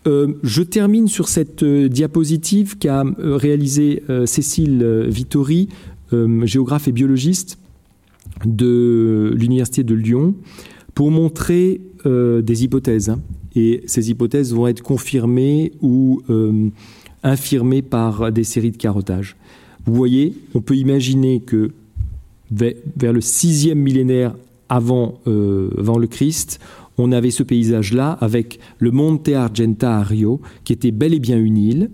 euh, 0.07 0.39
je 0.41 0.61
termine 0.61 1.07
sur 1.07 1.27
cette 1.27 1.63
euh, 1.63 1.89
diapositive 1.89 2.77
qu'a 2.77 3.03
euh, 3.03 3.35
réalisée 3.35 4.03
Cécile 4.25 5.05
Vittori, 5.09 5.69
géographe 6.43 6.87
et 6.87 6.93
biologiste 6.93 7.57
de 8.45 9.33
l'Université 9.35 9.83
de 9.83 9.93
Lyon, 9.93 10.35
pour 10.93 11.11
montrer 11.11 11.81
des 12.05 12.63
hypothèses. 12.63 13.09
Hein. 13.09 13.19
Et 13.55 13.83
ces 13.87 14.09
hypothèses 14.09 14.53
vont 14.53 14.67
être 14.67 14.81
confirmées 14.81 15.73
ou 15.81 16.21
infirmées 17.23 17.81
par 17.81 18.31
des 18.31 18.45
séries 18.45 18.71
de 18.71 18.77
carottages. 18.77 19.35
Vous 19.85 19.93
voyez, 19.95 20.33
on 20.53 20.61
peut 20.61 20.77
imaginer 20.77 21.41
que 21.41 21.71
vers 22.51 23.11
le 23.11 23.21
sixième 23.21 23.79
millénaire 23.79 24.33
avant, 24.69 25.19
avant 25.25 25.97
le 25.97 26.07
Christ, 26.07 26.59
on 26.97 27.11
avait 27.11 27.31
ce 27.31 27.43
paysage-là 27.43 28.11
avec 28.21 28.59
le 28.79 28.91
Monte 28.91 29.29
Argenta 29.29 29.97
à 29.97 30.03
Rio, 30.03 30.41
qui 30.63 30.73
était 30.73 30.91
bel 30.91 31.13
et 31.13 31.19
bien 31.19 31.37
une 31.37 31.57
île, 31.57 31.91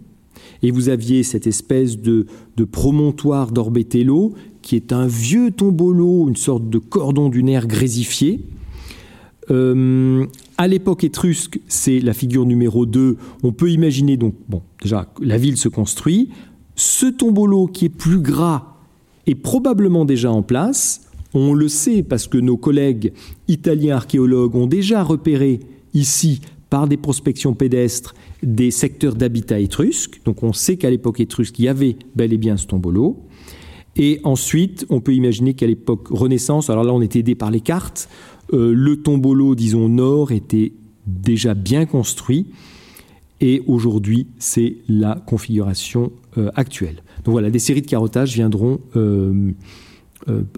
et 0.61 0.71
vous 0.71 0.89
aviez 0.89 1.23
cette 1.23 1.47
espèce 1.47 1.99
de, 1.99 2.25
de 2.55 2.63
promontoire 2.63 3.51
d'Orbetello, 3.51 4.33
qui 4.61 4.75
est 4.75 4.93
un 4.93 5.07
vieux 5.07 5.51
tombolo, 5.51 6.27
une 6.29 6.37
sorte 6.37 6.69
de 6.69 6.77
cordon 6.77 7.29
dunaire 7.29 7.67
grésifié. 7.67 8.39
Euh, 9.51 10.25
à 10.57 10.67
l'époque 10.67 11.03
étrusque, 11.03 11.59
c'est 11.67 11.99
la 11.99 12.13
figure 12.13 12.45
numéro 12.45 12.85
2. 12.85 13.17
On 13.43 13.51
peut 13.51 13.71
imaginer 13.71 14.15
donc, 14.15 14.35
bon, 14.47 14.61
déjà, 14.81 15.11
la 15.21 15.37
ville 15.37 15.57
se 15.57 15.67
construit. 15.67 16.29
Ce 16.75 17.05
tombolo 17.05 17.67
qui 17.67 17.85
est 17.85 17.89
plus 17.89 18.19
gras 18.19 18.77
est 19.27 19.35
probablement 19.35 20.05
déjà 20.05 20.31
en 20.31 20.41
place. 20.41 21.09
On 21.33 21.53
le 21.53 21.67
sait 21.67 22.03
parce 22.03 22.27
que 22.27 22.37
nos 22.37 22.57
collègues 22.57 23.13
italiens 23.47 23.95
archéologues 23.95 24.55
ont 24.55 24.67
déjà 24.67 25.03
repéré 25.03 25.59
ici, 25.93 26.41
par 26.73 26.87
des 26.87 26.97
prospections 26.97 27.53
pédestres, 27.53 28.15
des 28.41 28.71
secteurs 28.71 29.13
d'habitat 29.13 29.59
étrusque. 29.59 30.21
Donc 30.25 30.41
on 30.41 30.53
sait 30.53 30.75
qu'à 30.75 30.89
l'époque 30.89 31.19
étrusque, 31.19 31.59
il 31.59 31.65
y 31.65 31.67
avait 31.67 31.97
bel 32.15 32.33
et 32.33 32.37
bien 32.37 32.57
ce 32.57 32.65
tombolo. 32.65 33.27
Et 33.95 34.19
ensuite, 34.23 34.83
on 34.89 34.99
peut 34.99 35.13
imaginer 35.13 35.53
qu'à 35.53 35.67
l'époque 35.67 36.07
Renaissance, 36.09 36.71
alors 36.71 36.83
là 36.83 36.91
on 36.91 37.01
est 37.03 37.15
aidé 37.15 37.35
par 37.35 37.51
les 37.51 37.59
cartes, 37.61 38.09
euh, 38.53 38.73
le 38.73 38.97
tombolo, 38.97 39.53
disons, 39.53 39.87
nord 39.87 40.31
était 40.31 40.71
déjà 41.05 41.53
bien 41.53 41.85
construit. 41.85 42.47
Et 43.39 43.61
aujourd'hui, 43.67 44.25
c'est 44.39 44.77
la 44.89 45.21
configuration 45.27 46.11
euh, 46.39 46.49
actuelle. 46.55 47.03
Donc 47.23 47.33
voilà, 47.33 47.51
des 47.51 47.59
séries 47.59 47.83
de 47.83 47.87
carottages 47.87 48.33
viendront 48.33 48.79
euh, 48.95 49.51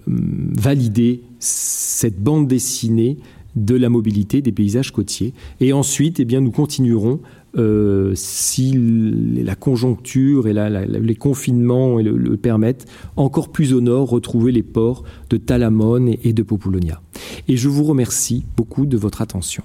valider 0.06 1.22
cette 1.38 2.20
bande 2.20 2.46
dessinée 2.46 3.18
de 3.56 3.74
la 3.74 3.88
mobilité 3.88 4.42
des 4.42 4.52
paysages 4.52 4.92
côtiers. 4.92 5.32
Et 5.60 5.72
ensuite, 5.72 6.20
eh 6.20 6.24
bien, 6.24 6.40
nous 6.40 6.50
continuerons, 6.50 7.20
euh, 7.56 8.12
si 8.14 8.74
la 8.76 9.54
conjoncture 9.54 10.46
et 10.46 10.52
les 10.52 11.14
confinements 11.14 11.96
le, 11.96 12.36
permettent, 12.36 12.86
encore 13.16 13.48
plus 13.48 13.72
au 13.72 13.80
nord, 13.80 14.10
retrouver 14.10 14.52
les 14.52 14.62
ports 14.62 15.04
de 15.30 15.38
Talamone 15.38 16.14
et 16.22 16.32
de 16.34 16.42
Populonia. 16.42 17.00
Et 17.48 17.56
je 17.56 17.68
vous 17.68 17.84
remercie 17.84 18.44
beaucoup 18.56 18.84
de 18.84 18.98
votre 18.98 19.22
attention. 19.22 19.64